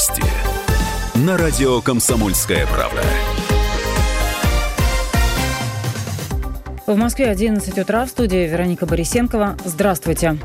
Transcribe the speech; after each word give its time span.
Новости. 0.00 0.22
На 1.14 1.36
радио 1.36 1.82
«Комсомольская 1.82 2.66
правда». 2.66 3.02
В 6.86 6.96
Москве 6.96 7.28
11 7.28 7.78
утра 7.78 8.06
в 8.06 8.08
студии 8.08 8.48
Вероника 8.48 8.86
Борисенкова. 8.86 9.58
Здравствуйте. 9.62 10.38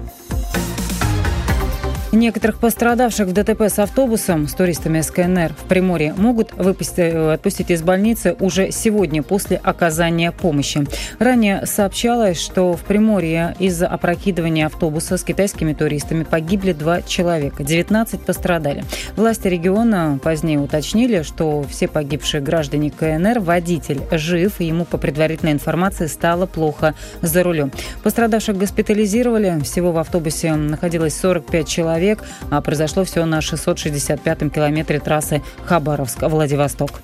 Некоторых 2.16 2.60
пострадавших 2.60 3.28
в 3.28 3.34
ДТП 3.34 3.64
с 3.64 3.78
автобусом 3.78 4.48
с 4.48 4.54
туристами 4.54 5.02
СКНР 5.02 5.52
в 5.54 5.68
Приморье 5.68 6.14
могут 6.16 6.54
выпустить, 6.54 6.98
э, 7.00 7.34
отпустить 7.34 7.72
из 7.72 7.82
больницы 7.82 8.38
уже 8.40 8.72
сегодня 8.72 9.22
после 9.22 9.58
оказания 9.58 10.32
помощи. 10.32 10.86
Ранее 11.20 11.66
сообщалось, 11.66 12.40
что 12.40 12.72
в 12.78 12.84
Приморье 12.84 13.54
из-за 13.60 13.88
опрокидывания 13.88 14.68
автобуса 14.68 15.18
с 15.18 15.26
китайскими 15.26 15.74
туристами 15.74 16.24
погибли 16.24 16.72
два 16.72 17.02
человека, 17.02 17.66
19 17.66 18.22
пострадали. 18.22 18.86
Власти 19.18 19.50
региона 19.50 20.18
позднее 20.24 20.60
уточнили, 20.60 21.22
что 21.22 21.66
все 21.70 21.90
погибшие 21.90 22.40
граждане 22.40 22.92
КНР, 22.92 23.42
водитель 23.42 24.00
жив, 24.12 24.62
и 24.62 24.66
ему 24.68 24.86
по 24.86 24.98
предварительной 24.98 25.52
информации 25.52 26.08
стало 26.08 26.46
плохо 26.46 26.96
за 27.22 27.44
рулем. 27.44 27.74
Пострадавших 28.04 28.58
госпитализировали, 28.58 29.60
всего 29.66 29.92
в 29.92 29.98
автобусе 29.98 30.56
находилось 30.56 31.20
45 31.20 31.68
человек, 31.68 32.05
человек. 32.06 32.24
А 32.50 32.62
произошло 32.62 33.04
все 33.04 33.26
на 33.26 33.40
665-м 33.40 34.50
километре 34.50 35.00
трассы 35.00 35.42
Хабаровск-Владивосток. 35.68 37.02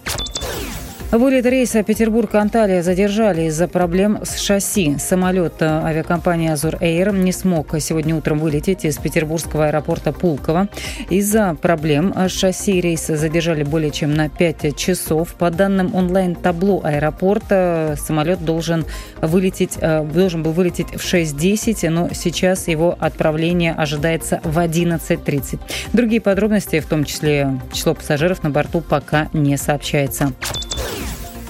Вылет 1.12 1.46
рейса 1.46 1.84
Петербург-Анталия 1.84 2.82
задержали 2.82 3.42
из-за 3.48 3.68
проблем 3.68 4.20
с 4.24 4.40
шасси. 4.40 4.96
Самолет 4.98 5.56
э, 5.60 5.66
авиакомпании 5.66 6.50
«Азур 6.50 6.78
Эйр» 6.80 7.12
не 7.12 7.34
смог 7.34 7.76
сегодня 7.82 8.16
утром 8.16 8.40
вылететь 8.40 8.86
из 8.86 8.98
петербургского 8.98 9.68
аэропорта 9.68 10.14
Пулково. 10.14 10.70
Из-за 11.10 11.58
проблем 11.62 12.14
с 12.16 12.32
шасси 12.32 12.80
рейс 12.80 13.08
задержали 13.08 13.64
более 13.64 13.92
чем 13.92 14.14
на 14.14 14.30
5 14.30 14.78
часов. 14.78 15.34
По 15.34 15.52
данным 15.52 15.94
онлайн-табло 15.94 16.80
аэропорта, 16.82 17.98
самолет 18.00 18.46
должен, 18.46 18.86
вылететь, 19.22 19.78
э, 19.82 20.06
должен 20.06 20.44
был 20.44 20.54
вылететь 20.54 20.96
в 20.96 21.04
6.10, 21.04 21.90
но 21.90 22.10
сейчас 22.14 22.70
его 22.70 22.96
отправление 22.98 23.74
ожидается 23.74 24.40
в 24.46 24.58
11.30. 24.58 25.60
Другие 25.92 26.22
подробности, 26.22 26.80
в 26.80 26.86
том 26.86 27.04
числе 27.04 27.60
число 27.74 27.96
пассажиров 27.96 28.44
на 28.44 28.50
борту, 28.50 28.80
пока 28.80 29.28
не 29.34 29.58
сообщается. 29.58 30.32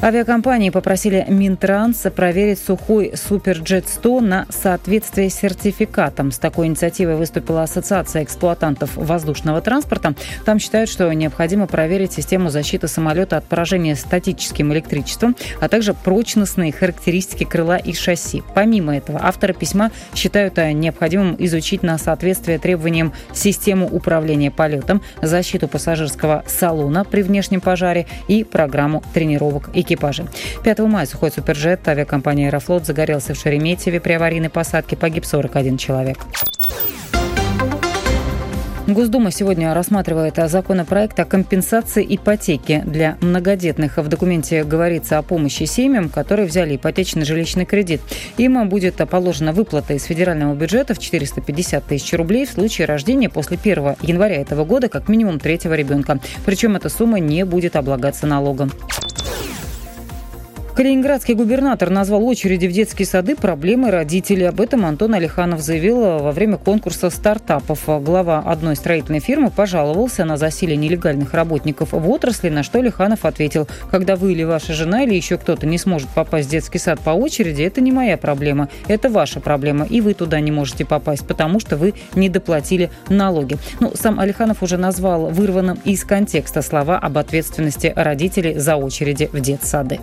Авиакомпании 0.04 0.72
попросили 0.72 1.24
Минтранс 1.30 2.08
проверить 2.16 2.58
сухой 2.58 3.14
Суперджет 3.16 3.88
100 3.88 4.22
на 4.22 4.48
соответствие 4.50 5.30
сертификатам. 5.30 6.32
С 6.32 6.40
такой 6.40 6.66
инициативой 6.66 7.18
выступила 7.18 7.62
Ассоциация 7.62 8.24
эксплуатантов 8.24 8.96
воздушного 8.96 9.62
транспорта. 9.62 10.16
Там 10.44 10.58
считают, 10.58 10.90
что 10.90 11.14
необходимо 11.14 11.68
проверить 11.68 12.14
систему 12.14 12.50
защиты 12.50 12.88
самолета 12.88 13.38
от 13.38 13.44
поражения 13.46 13.96
статическим 13.96 14.74
электричеством, 14.74 15.36
а 15.60 15.70
также 15.70 15.94
прочностные 15.94 16.72
характеристики 16.72 17.44
крыла 17.44 17.78
и 17.78 17.94
шасси. 17.94 18.42
Помимо 18.56 18.98
этого, 18.98 19.20
авторы 19.22 19.54
письма 19.54 19.92
считают 20.16 20.58
необходимым 20.58 21.36
изучить 21.38 21.84
на 21.84 22.00
соответствие 22.00 22.58
требованиям 22.58 23.14
систему 23.34 23.88
управления 23.88 24.50
полетом, 24.50 25.04
защиту 25.22 25.68
пассажирского 25.68 26.44
салона 26.48 27.06
при 27.06 27.22
внешнем 27.22 27.62
пожаре 27.62 28.08
и 28.28 28.44
программу 28.44 29.04
тренировок 29.14 29.70
экипажа 29.76 29.91
экипажа. 29.92 30.26
5 30.64 30.80
мая 30.80 31.06
сухой 31.06 31.32
суперджет 31.32 31.88
авиакомпании 31.88 32.48
«Аэрофлот» 32.48 32.86
загорелся 32.86 33.34
в 33.34 33.38
Шереметьеве. 33.38 34.00
При 34.00 34.14
аварийной 34.14 34.50
посадке 34.50 34.96
погиб 34.96 35.26
41 35.26 35.78
человек. 35.78 36.18
Госдума 38.88 39.32
сегодня 39.32 39.74
рассматривает 39.74 40.36
законопроект 40.36 41.18
о 41.20 41.26
компенсации 41.26 42.06
ипотеки 42.10 42.84
для 42.86 43.16
многодетных. 43.22 43.98
В 43.98 44.08
документе 44.08 44.66
говорится 44.66 45.18
о 45.18 45.22
помощи 45.22 45.64
семьям, 45.64 46.10
которые 46.10 46.46
взяли 46.46 46.76
ипотечный 46.76 47.24
жилищный 47.24 47.66
кредит. 47.66 48.02
Им 48.38 48.68
будет 48.68 48.96
положена 48.96 49.54
выплата 49.54 49.94
из 49.94 50.04
федерального 50.04 50.56
бюджета 50.56 50.94
в 50.94 51.00
450 51.00 51.86
тысяч 51.86 52.12
рублей 52.14 52.46
в 52.46 52.52
случае 52.52 52.86
рождения 52.86 53.30
после 53.30 53.58
1 53.62 53.96
января 54.02 54.42
этого 54.42 54.66
года 54.66 54.90
как 54.90 55.08
минимум 55.08 55.40
третьего 55.40 55.74
ребенка. 55.74 56.20
Причем 56.46 56.76
эта 56.76 56.90
сумма 56.90 57.20
не 57.20 57.46
будет 57.46 57.78
облагаться 57.78 58.28
налогом. 58.28 58.72
Калининградский 60.74 61.34
губернатор 61.34 61.90
назвал 61.90 62.26
очереди 62.26 62.66
в 62.66 62.72
детские 62.72 63.06
сады 63.06 63.36
проблемой 63.36 63.92
родителей. 63.92 64.48
Об 64.48 64.62
этом 64.62 64.86
Антон 64.86 65.14
Алиханов 65.14 65.60
заявил 65.60 66.00
во 66.20 66.32
время 66.32 66.58
конкурса 66.58 67.10
стартапов. 67.10 67.84
Глава 67.86 68.40
одной 68.40 68.78
строительной 68.78 69.20
фирмы 69.20 69.52
пожаловался 69.52 70.24
на 70.24 70.38
засилие 70.38 70.78
нелегальных 70.78 71.34
работников 71.34 71.92
в 71.92 72.10
отрасли, 72.10 72.48
на 72.50 72.64
что 72.64 72.80
Алиханов 72.80 73.26
ответил, 73.26 73.68
когда 73.92 74.16
вы 74.16 74.32
или 74.32 74.44
ваша 74.44 74.72
жена 74.74 75.04
или 75.04 75.14
еще 75.14 75.38
кто-то 75.38 75.68
не 75.68 75.78
сможет 75.78 76.08
попасть 76.10 76.48
в 76.48 76.52
детский 76.52 76.80
сад 76.80 77.02
по 77.02 77.10
очереди, 77.12 77.64
это 77.64 77.82
не 77.82 77.92
моя 77.92 78.18
проблема, 78.18 78.70
это 78.88 79.10
ваша 79.10 79.42
проблема, 79.42 79.86
и 79.86 80.00
вы 80.00 80.14
туда 80.14 80.40
не 80.40 80.52
можете 80.52 80.86
попасть, 80.86 81.28
потому 81.28 81.60
что 81.60 81.76
вы 81.76 81.96
не 82.16 82.30
доплатили 82.30 82.90
налоги. 83.10 83.58
Ну, 83.82 83.92
сам 83.94 84.22
Алиханов 84.22 84.64
уже 84.64 84.78
назвал 84.78 85.28
вырванным 85.32 85.80
из 85.84 86.06
контекста 86.06 86.62
слова 86.62 86.98
об 86.98 87.18
ответственности 87.18 87.92
родителей 87.94 88.58
за 88.58 88.78
очереди 88.78 89.30
в 89.34 89.40
детсады. 89.42 90.00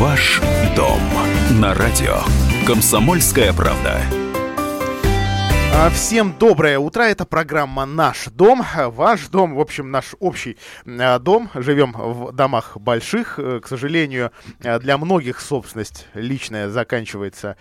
Ваш 0.00 0.40
дом 0.74 0.98
на 1.60 1.74
радио. 1.74 2.20
Комсомольская 2.66 3.52
правда. 3.52 4.00
А, 5.74 5.90
всем 5.90 6.34
доброе 6.38 6.78
утро. 6.78 7.02
Это 7.02 7.26
программа 7.26 7.84
«Наш 7.84 8.24
дом». 8.28 8.62
Ваш 8.74 9.28
дом, 9.28 9.54
в 9.54 9.60
общем, 9.60 9.90
наш 9.90 10.14
общий 10.18 10.56
а, 10.86 11.18
дом. 11.18 11.50
Живем 11.54 11.92
в 11.92 12.32
домах 12.32 12.78
больших. 12.78 13.38
Э, 13.38 13.60
к 13.62 13.68
сожалению, 13.68 14.32
э, 14.60 14.78
для 14.78 14.96
многих 14.96 15.38
собственность 15.38 16.06
личная 16.14 16.70
заканчивается 16.70 17.58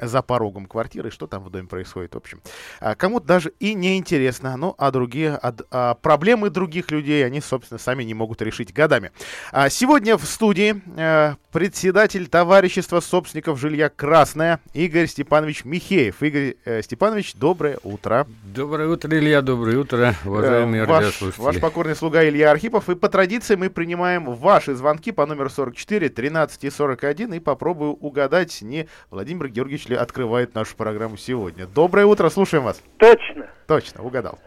за 0.00 0.22
порогом 0.22 0.66
квартиры, 0.66 1.10
что 1.10 1.26
там 1.26 1.42
в 1.42 1.50
доме 1.50 1.68
происходит, 1.68 2.14
в 2.14 2.18
общем. 2.18 2.40
А, 2.80 2.94
кому-то 2.94 3.26
даже 3.26 3.52
и 3.60 3.74
не 3.74 3.96
интересно, 3.96 4.56
ну, 4.56 4.74
а 4.78 4.90
другие, 4.90 5.38
а, 5.42 5.54
а, 5.70 5.94
проблемы 5.94 6.50
других 6.50 6.90
людей, 6.90 7.24
они, 7.24 7.40
собственно, 7.40 7.78
сами 7.78 8.04
не 8.04 8.14
могут 8.14 8.42
решить 8.42 8.72
годами. 8.72 9.12
А, 9.52 9.68
сегодня 9.68 10.16
в 10.16 10.24
студии 10.24 10.82
а, 10.96 11.36
председатель 11.56 12.28
товарищества 12.28 13.00
собственников 13.00 13.58
жилья 13.58 13.88
«Красное» 13.88 14.60
Игорь 14.74 15.06
Степанович 15.06 15.64
Михеев. 15.64 16.22
Игорь 16.22 16.56
э, 16.66 16.82
Степанович, 16.82 17.32
доброе 17.32 17.78
утро. 17.82 18.26
Доброе 18.54 18.90
утро, 18.90 19.08
Илья, 19.16 19.40
доброе 19.40 19.78
утро, 19.78 20.12
уважаемые 20.26 20.82
э, 20.82 20.86
ваш, 20.86 21.18
ваш 21.38 21.58
покорный 21.58 21.96
слуга 21.96 22.28
Илья 22.28 22.50
Архипов. 22.50 22.90
И 22.90 22.94
по 22.94 23.08
традиции 23.08 23.56
мы 23.56 23.70
принимаем 23.70 24.26
ваши 24.26 24.74
звонки 24.74 25.12
по 25.12 25.24
номеру 25.24 25.48
44 25.48 26.10
13 26.10 26.64
и 26.64 26.68
41 26.68 27.32
и 27.32 27.40
попробую 27.40 27.94
угадать, 27.94 28.60
не 28.60 28.86
Владимир 29.10 29.48
Георгиевич 29.48 29.88
ли 29.88 29.96
открывает 29.96 30.54
нашу 30.54 30.76
программу 30.76 31.16
сегодня. 31.16 31.66
Доброе 31.66 32.04
утро, 32.04 32.28
слушаем 32.28 32.64
вас. 32.64 32.82
Точно. 32.98 33.46
Точно, 33.66 34.02
угадал. 34.02 34.38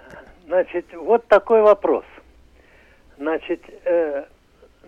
Значит, 0.46 0.86
вот 0.94 1.25
такой 1.25 1.64
вопрос. 1.64 2.06
Значит, 3.18 3.64
э, 3.86 4.25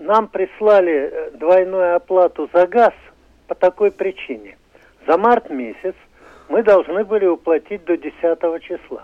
нам 0.02 0.28
прислали 0.28 1.10
э, 1.12 1.32
двойную 1.32 1.96
оплату 1.96 2.50
за 2.54 2.68
газ 2.68 2.94
по 3.48 3.56
такой 3.56 3.92
причине. 3.92 4.58
За 5.08 5.18
март 5.18 5.50
месяц 5.50 5.96
мы 6.50 6.64
должны 6.64 7.06
были 7.06 7.26
уплатить 7.28 7.86
до 7.86 7.98
10 7.98 8.14
числа. 8.64 9.04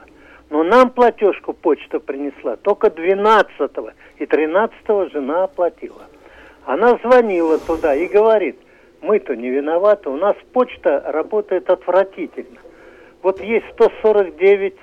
Но 0.50 0.64
нам 0.64 0.90
платежку 0.90 1.54
почта 1.54 2.00
принесла 2.00 2.56
только 2.56 2.90
12 2.90 3.72
и 4.18 4.26
13 4.26 5.12
жена 5.12 5.44
оплатила. 5.44 6.04
Она 6.66 6.98
звонила 7.04 7.60
туда 7.60 7.94
и 7.96 8.08
говорит, 8.08 8.58
мы-то 9.02 9.36
не 9.36 9.50
виноваты, 9.50 10.10
у 10.10 10.18
нас 10.18 10.36
почта 10.54 11.04
работает 11.06 11.70
отвратительно. 11.70 12.60
Вот 13.22 13.42
есть 13.42 13.66
149 13.74 14.76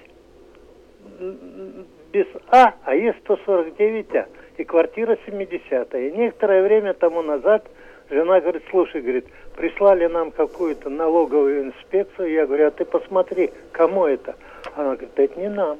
без 2.13 2.27
А, 2.51 2.75
а 2.85 2.95
есть 2.95 3.19
149А, 3.27 4.27
и 4.59 4.65
квартира 4.65 5.19
70-я. 5.27 6.01
И 6.01 6.13
некоторое 6.13 6.63
время 6.63 6.95
тому 6.95 7.23
назад 7.23 7.67
жена 8.11 8.41
говорит, 8.41 8.63
слушай, 8.71 9.01
говорит, 9.01 9.27
прислали 9.57 10.07
нам 10.07 10.31
какую-то 10.31 10.91
налоговую 10.91 11.65
инспекцию, 11.65 12.33
я 12.33 12.47
говорю, 12.47 12.69
а 12.69 12.71
ты 12.71 12.85
посмотри, 12.85 13.51
кому 13.73 14.07
это? 14.07 14.35
Она 14.77 14.97
говорит, 14.97 15.11
это 15.17 15.41
не 15.41 15.49
нам. 15.49 15.79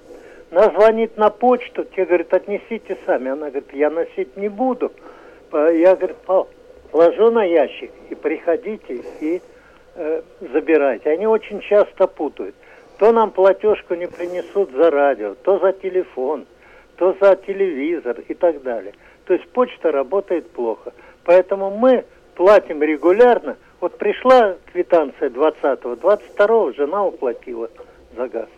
Она 0.51 0.71
звонит 0.71 1.17
на 1.17 1.31
почту, 1.31 1.85
те 1.85 2.05
говорят, 2.05 2.33
отнесите 2.33 2.97
сами. 3.07 3.31
Она 3.31 3.49
говорит, 3.51 3.73
я 3.73 3.91
носить 3.91 4.37
не 4.37 4.49
буду. 4.49 4.93
Я 5.53 5.97
говорю, 5.97 6.15
ложу 6.93 7.31
на 7.31 7.45
ящик 7.45 7.91
и 8.09 8.15
приходите 8.15 9.03
и 9.21 9.43
э, 9.97 10.23
забирайте. 10.53 11.11
Они 11.11 11.27
очень 11.27 11.61
часто 11.61 12.07
путают. 12.07 12.55
То 12.99 13.13
нам 13.13 13.33
платежку 13.33 13.95
не 13.95 14.07
принесут 14.07 14.71
за 14.71 14.91
радио, 14.91 15.35
то 15.35 15.59
за 15.59 15.73
телефон, 15.73 16.47
то 16.97 17.17
за 17.21 17.37
телевизор 17.37 18.21
и 18.29 18.35
так 18.35 18.63
далее. 18.63 18.93
То 19.27 19.35
есть 19.35 19.49
почта 19.51 19.91
работает 19.93 20.51
плохо. 20.51 20.93
Поэтому 21.25 21.71
мы 21.71 22.05
платим 22.35 22.83
регулярно 22.83 23.57
Вот 23.81 23.99
пришла 23.99 24.57
квитанция 24.73 25.31
20-го, 25.31 25.95
22-го 25.95 26.73
жена 26.73 27.05
уплатила 27.05 27.69
за 28.17 28.29
газ. 28.29 28.49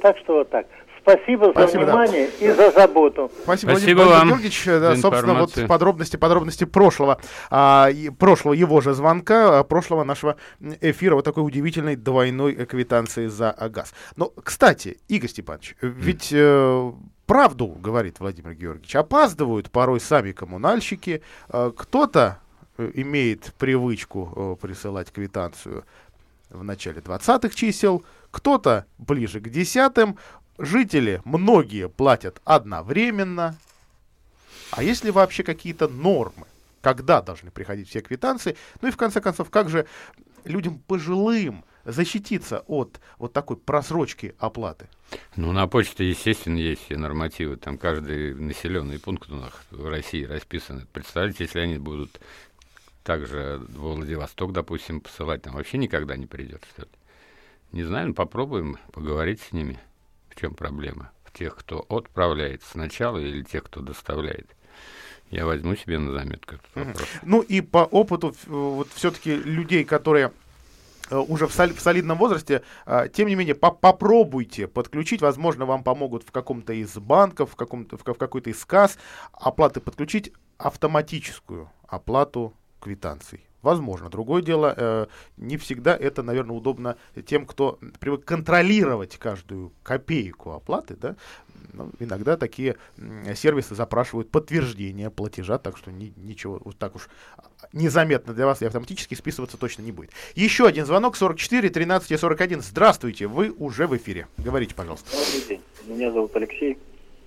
Так 0.00 0.18
что 0.18 0.34
вот 0.34 0.50
так. 0.50 0.66
Спасибо, 1.06 1.52
Спасибо 1.52 1.84
за 1.84 1.90
внимание 1.92 2.28
да. 2.40 2.46
и 2.46 2.50
за 2.50 2.70
заботу. 2.72 3.30
Спасибо, 3.44 3.70
Спасибо 3.70 3.98
Владимир 3.98 4.18
вам 4.18 4.28
Георгиевич. 4.28 4.64
Да, 4.64 4.96
собственно, 4.96 5.34
вот 5.34 5.54
подробности, 5.68 6.16
подробности 6.16 6.64
прошлого, 6.64 7.20
а, 7.48 7.88
прошлого 8.18 8.54
его 8.54 8.80
же 8.80 8.92
звонка, 8.92 9.60
а, 9.60 9.62
прошлого 9.62 10.02
нашего 10.02 10.34
эфира, 10.80 11.14
вот 11.14 11.24
такой 11.24 11.46
удивительной 11.46 11.94
двойной 11.94 12.54
квитанции 12.66 13.28
за 13.28 13.54
газ. 13.70 13.94
Но, 14.16 14.32
кстати, 14.42 14.98
Игорь 15.06 15.30
Степанович, 15.30 15.76
ведь 15.80 16.30
э, 16.32 16.92
правду 17.26 17.66
говорит 17.66 18.20
Владимир 18.20 18.54
Георгиевич, 18.54 18.96
опаздывают 18.96 19.70
порой 19.70 20.00
сами 20.00 20.32
коммунальщики, 20.32 21.22
э, 21.48 21.72
кто-то 21.76 22.38
э, 22.78 22.90
имеет 22.94 23.52
привычку 23.58 24.32
э, 24.34 24.56
присылать 24.60 25.12
квитанцию 25.12 25.84
в 26.50 26.62
начале 26.62 27.00
20-х 27.00 27.54
чисел, 27.54 28.04
кто-то 28.30 28.86
ближе 28.98 29.40
к 29.40 29.48
десятым, 29.48 30.16
жители 30.58 31.20
многие 31.24 31.88
платят 31.88 32.40
одновременно. 32.44 33.56
А 34.70 34.82
есть 34.82 35.04
ли 35.04 35.10
вообще 35.10 35.42
какие-то 35.42 35.88
нормы, 35.88 36.46
когда 36.80 37.20
должны 37.20 37.50
приходить 37.50 37.88
все 37.88 38.00
квитанции? 38.00 38.56
Ну 38.80 38.88
и 38.88 38.90
в 38.90 38.96
конце 38.96 39.20
концов, 39.20 39.50
как 39.50 39.68
же 39.68 39.86
людям 40.44 40.78
пожилым 40.86 41.64
защититься 41.84 42.64
от 42.66 43.00
вот 43.18 43.32
такой 43.32 43.56
просрочки 43.56 44.34
оплаты? 44.38 44.88
Ну, 45.36 45.52
на 45.52 45.66
почте, 45.68 46.08
естественно, 46.08 46.58
есть 46.58 46.84
все 46.84 46.96
нормативы. 46.96 47.56
Там 47.56 47.78
каждый 47.78 48.34
населенный 48.34 48.98
пункт 48.98 49.30
у 49.30 49.36
нас 49.36 49.52
в 49.70 49.88
России 49.88 50.24
расписан. 50.24 50.86
Представляете, 50.92 51.44
если 51.44 51.60
они 51.60 51.78
будут 51.78 52.20
также 53.04 53.60
в 53.68 53.94
Владивосток, 53.94 54.52
допустим, 54.52 55.00
посылать, 55.00 55.42
там 55.42 55.54
вообще 55.54 55.78
никогда 55.78 56.16
не 56.16 56.26
придет, 56.26 56.64
что 56.72 56.82
ли? 56.82 56.88
Не 57.72 57.84
знаю, 57.84 58.08
ну, 58.08 58.14
попробуем 58.14 58.78
поговорить 58.92 59.40
с 59.40 59.52
ними. 59.52 59.78
В 60.28 60.40
чем 60.40 60.54
проблема? 60.54 61.12
В 61.24 61.32
тех, 61.36 61.54
кто 61.54 61.86
отправляет 61.88 62.62
сначала 62.62 63.18
или 63.18 63.42
тех, 63.42 63.64
кто 63.64 63.80
доставляет? 63.80 64.48
Я 65.30 65.44
возьму 65.44 65.74
себе 65.74 65.98
на 65.98 66.12
заметку 66.12 66.54
этот 66.54 66.66
вопрос. 66.74 67.08
Ну 67.22 67.40
и 67.40 67.60
по 67.60 67.78
опыту 67.78 68.34
вот 68.46 68.88
все-таки 68.94 69.34
людей, 69.34 69.84
которые 69.84 70.32
э, 71.10 71.16
уже 71.16 71.46
в, 71.46 71.52
соли, 71.52 71.72
в 71.72 71.80
солидном 71.80 72.18
возрасте, 72.18 72.62
а, 72.84 73.08
тем 73.08 73.28
не 73.28 73.34
менее, 73.34 73.54
по 73.54 73.72
попробуйте 73.72 74.68
подключить, 74.68 75.22
возможно, 75.22 75.66
вам 75.66 75.82
помогут 75.82 76.22
в 76.22 76.30
каком-то 76.30 76.72
из 76.72 76.94
банков, 76.94 77.52
в, 77.52 77.56
каком-то, 77.56 77.96
в, 77.96 78.02
в 78.04 78.18
какой-то 78.18 78.50
из 78.50 78.64
касс 78.64 78.98
оплаты 79.32 79.80
подключить 79.80 80.32
автоматическую 80.58 81.70
оплату 81.88 82.54
квитанций. 82.80 83.44
Возможно. 83.62 84.08
Другое 84.08 84.42
дело, 84.42 84.74
э, 84.76 85.06
не 85.36 85.56
всегда 85.56 85.96
это, 85.96 86.22
наверное, 86.22 86.56
удобно 86.56 86.96
тем, 87.26 87.46
кто 87.46 87.78
привык 87.98 88.24
контролировать 88.24 89.16
каждую 89.16 89.72
копейку 89.82 90.52
оплаты. 90.52 90.96
Да? 90.96 91.16
Но 91.72 91.90
иногда 91.98 92.36
такие 92.36 92.76
сервисы 93.34 93.74
запрашивают 93.74 94.30
подтверждение 94.30 95.10
платежа, 95.10 95.58
так 95.58 95.76
что 95.76 95.90
ни, 95.90 96.12
ничего 96.16 96.60
вот 96.64 96.78
так 96.78 96.94
уж 96.94 97.08
незаметно 97.72 98.34
для 98.34 98.46
вас 98.46 98.62
и 98.62 98.66
автоматически 98.66 99.14
списываться 99.14 99.56
точно 99.56 99.82
не 99.82 99.92
будет. 99.92 100.10
Еще 100.34 100.66
один 100.66 100.86
звонок 100.86 101.16
44 101.16 101.68
13 101.68 102.20
41. 102.20 102.60
Здравствуйте, 102.60 103.26
вы 103.26 103.50
уже 103.50 103.86
в 103.86 103.96
эфире. 103.96 104.26
Говорите, 104.38 104.74
пожалуйста. 104.74 105.10
Добрый 105.10 105.48
день. 105.48 105.60
Меня 105.86 106.12
зовут 106.12 106.34
Алексей. 106.36 106.78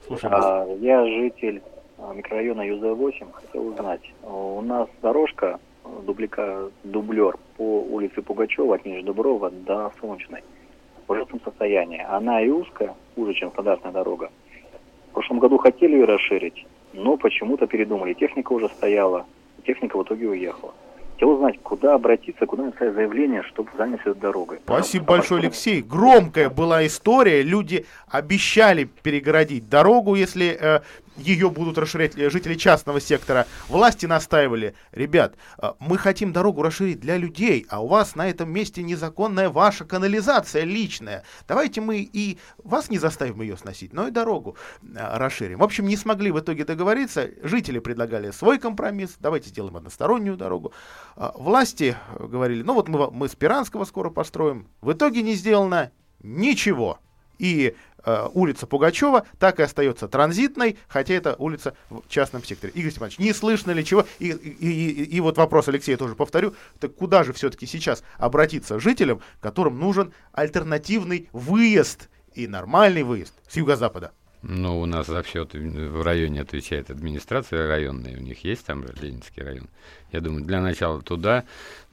Слушаю 0.07 0.33
а, 0.33 0.65
я 0.79 1.05
житель 1.05 1.61
а, 1.97 2.13
микрорайона 2.13 2.61
ЮЗ-8. 2.61 3.31
Хотел 3.31 3.67
узнать, 3.67 4.01
у 4.23 4.61
нас 4.61 4.87
дорожка 5.01 5.59
дублика, 6.05 6.69
дублер 6.83 7.37
по 7.57 7.81
улице 7.81 8.21
Пугачева 8.21 8.75
от 8.75 8.85
Нижнего 8.85 9.05
Дуброва 9.05 9.51
до 9.51 9.91
Солнечной 9.99 10.43
в 11.07 11.11
ужасном 11.11 11.41
состоянии. 11.43 12.05
Она 12.07 12.41
и 12.41 12.49
узкая, 12.49 12.93
хуже, 13.15 13.33
чем 13.33 13.51
стандартная 13.51 13.91
дорога. 13.91 14.29
В 15.09 15.13
прошлом 15.13 15.39
году 15.39 15.57
хотели 15.57 15.93
ее 15.93 16.05
расширить, 16.05 16.65
но 16.93 17.17
почему-то 17.17 17.67
передумали. 17.67 18.13
Техника 18.13 18.53
уже 18.53 18.69
стояла, 18.69 19.25
техника 19.65 19.97
в 19.97 20.03
итоге 20.03 20.29
уехала. 20.29 20.73
Хотел 21.13 21.31
узнать, 21.31 21.59
куда 21.61 21.95
обратиться, 21.95 22.45
куда 22.45 22.63
написать 22.63 22.93
заявление, 22.93 23.43
чтобы 23.43 23.69
занять 23.77 23.99
эту 24.01 24.15
дорогой. 24.15 24.59
Спасибо 24.63 25.05
большое, 25.05 25.41
Алексей. 25.41 25.81
Громкая 25.81 26.49
была 26.49 26.85
история. 26.87 27.41
Люди 27.41 27.85
обещали 28.07 28.85
перегородить 28.85 29.67
дорогу, 29.67 30.15
если 30.15 30.57
э, 30.57 30.79
ее 31.19 31.49
будут 31.49 31.77
расширять 31.77 32.15
жители 32.15 32.55
частного 32.55 32.99
сектора. 32.99 33.47
Власти 33.67 34.05
настаивали, 34.05 34.75
ребят, 34.91 35.35
э, 35.57 35.73
мы 35.79 35.97
хотим 35.97 36.33
дорогу 36.33 36.61
расширить 36.61 36.99
для 36.99 37.17
людей, 37.17 37.65
а 37.69 37.83
у 37.83 37.87
вас 37.87 38.15
на 38.15 38.29
этом 38.29 38.49
месте 38.51 38.83
незаконная 38.83 39.49
ваша 39.49 39.85
канализация 39.85 40.63
личная. 40.63 41.23
Давайте 41.47 41.81
мы 41.81 41.97
и 41.99 42.37
вас 42.63 42.89
не 42.89 42.97
заставим 42.97 43.41
ее 43.41 43.57
сносить, 43.57 43.93
но 43.93 44.07
и 44.07 44.11
дорогу 44.11 44.55
э, 44.81 44.87
расширим. 44.95 45.59
В 45.59 45.63
общем, 45.63 45.87
не 45.87 45.97
смогли 45.97 46.31
в 46.31 46.39
итоге 46.39 46.65
договориться. 46.65 47.29
Жители 47.43 47.79
предлагали 47.79 48.31
свой 48.31 48.59
компромисс. 48.59 49.17
Давайте 49.19 49.49
сделаем 49.49 49.77
одностороннюю 49.77 50.37
дорогу. 50.37 50.73
Э, 51.15 51.31
власти 51.35 51.95
говорили, 52.17 52.63
ну 52.63 52.73
вот 52.73 52.87
мы, 52.87 53.11
мы 53.11 53.27
Спиранского 53.27 53.85
скоро 53.85 54.09
построим. 54.09 54.67
В 54.81 54.93
итоге 54.93 55.21
не 55.21 55.35
сделано 55.35 55.91
ничего. 56.21 56.99
И 57.39 57.67
э, 57.67 57.73
улица 58.33 58.67
Пугачева 58.67 59.25
так 59.39 59.59
и 59.59 59.63
остается 59.63 60.07
транзитной, 60.07 60.77
хотя 60.87 61.13
это 61.13 61.35
улица 61.37 61.75
в 61.89 62.03
частном 62.07 62.43
секторе. 62.43 62.71
Игорь 62.75 62.91
Степанович, 62.91 63.19
не 63.19 63.33
слышно 63.33 63.71
ли 63.71 63.83
чего? 63.83 64.05
И, 64.19 64.29
и, 64.29 64.69
и, 64.69 65.03
и 65.03 65.19
вот 65.19 65.37
вопрос 65.37 65.67
Алексея 65.67 65.97
тоже 65.97 66.15
повторю. 66.15 66.53
Так 66.79 66.95
куда 66.95 67.23
же 67.23 67.33
все-таки 67.33 67.65
сейчас 67.65 68.03
обратиться 68.17 68.79
жителям, 68.79 69.21
которым 69.41 69.79
нужен 69.79 70.13
альтернативный 70.31 71.29
выезд 71.33 72.09
и 72.33 72.47
нормальный 72.47 73.03
выезд 73.03 73.33
с 73.47 73.57
юго-запада? 73.57 74.11
Ну, 74.41 74.79
у 74.79 74.85
нас 74.85 75.07
за 75.07 75.21
все 75.21 75.45
в 75.45 76.01
районе 76.01 76.41
отвечает 76.41 76.89
администрация 76.89 77.67
районная, 77.67 78.15
у 78.15 78.21
них 78.21 78.45
есть 78.45 78.65
там 78.65 78.85
Ленинский 79.01 79.43
район. 79.43 79.67
Я 80.11 80.21
думаю, 80.21 80.43
для 80.43 80.59
начала 80.59 81.01
туда, 81.01 81.43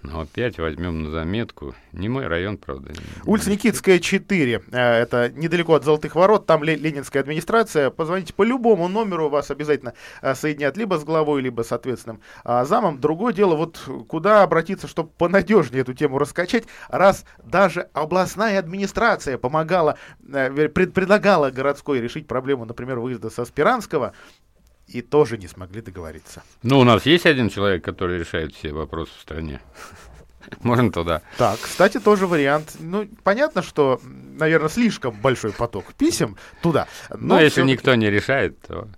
но 0.03 0.21
опять 0.21 0.59
возьмем 0.59 1.03
на 1.03 1.11
заметку. 1.11 1.75
Не 1.93 2.09
мой 2.09 2.27
район, 2.27 2.57
правда. 2.57 2.93
Улица 3.25 3.51
Никитская, 3.51 3.99
4. 3.99 4.63
Э, 4.71 4.79
это 5.03 5.31
недалеко 5.31 5.75
от 5.75 5.85
Золотых 5.85 6.15
ворот. 6.15 6.47
Там 6.47 6.63
Ленинская 6.63 7.23
администрация. 7.23 7.91
Позвоните 7.91 8.33
по 8.33 8.43
любому 8.43 8.89
номеру, 8.89 9.29
вас 9.29 9.51
обязательно 9.51 9.95
э, 10.23 10.35
соединят 10.35 10.77
либо 10.77 10.99
с 10.99 11.05
главой, 11.05 11.43
либо 11.43 11.63
с 11.63 11.73
ответственным 11.73 12.21
а, 12.45 12.65
замом. 12.65 13.01
Другое 13.01 13.33
дело, 13.33 13.57
вот 13.57 13.79
куда 14.09 14.43
обратиться, 14.43 14.87
чтобы 14.87 15.11
понадежнее 15.19 15.83
эту 15.83 15.93
тему 15.93 16.19
раскачать, 16.19 16.65
раз 16.89 17.25
даже 17.43 17.89
областная 17.93 18.59
администрация 18.59 19.39
помогала, 19.39 19.99
э, 20.33 20.69
предлагала 20.69 21.51
городской 21.51 22.01
решить 22.01 22.27
проблему, 22.27 22.65
например, 22.65 22.99
выезда 23.01 23.29
со 23.29 23.45
Спиранского, 23.45 24.15
и 24.87 25.03
тоже 25.03 25.39
не 25.39 25.49
смогли 25.49 25.81
договориться. 25.83 26.43
Ну, 26.63 26.79
у 26.79 26.85
нас 26.85 27.07
есть 27.07 27.27
один 27.27 27.49
человек, 27.49 27.85
который 27.85 28.19
решает 28.19 28.55
все 28.55 28.73
вопросы 28.73 29.13
в 29.19 29.21
стране. 29.21 29.61
Можно 30.61 30.93
туда. 30.93 31.23
Так, 31.39 31.59
кстати, 31.61 31.99
тоже 31.99 32.27
вариант. 32.27 32.77
Ну, 32.79 33.09
понятно, 33.25 33.63
что, 33.63 34.01
наверное, 34.05 34.69
слишком 34.69 35.21
большой 35.21 35.53
поток 35.53 35.93
писем 35.95 36.37
туда. 36.63 36.87
Но, 37.11 37.35
но 37.35 37.41
если 37.41 37.63
никто 37.63 37.95
не 37.95 38.11
решает, 38.11 38.61
то... 38.63 38.89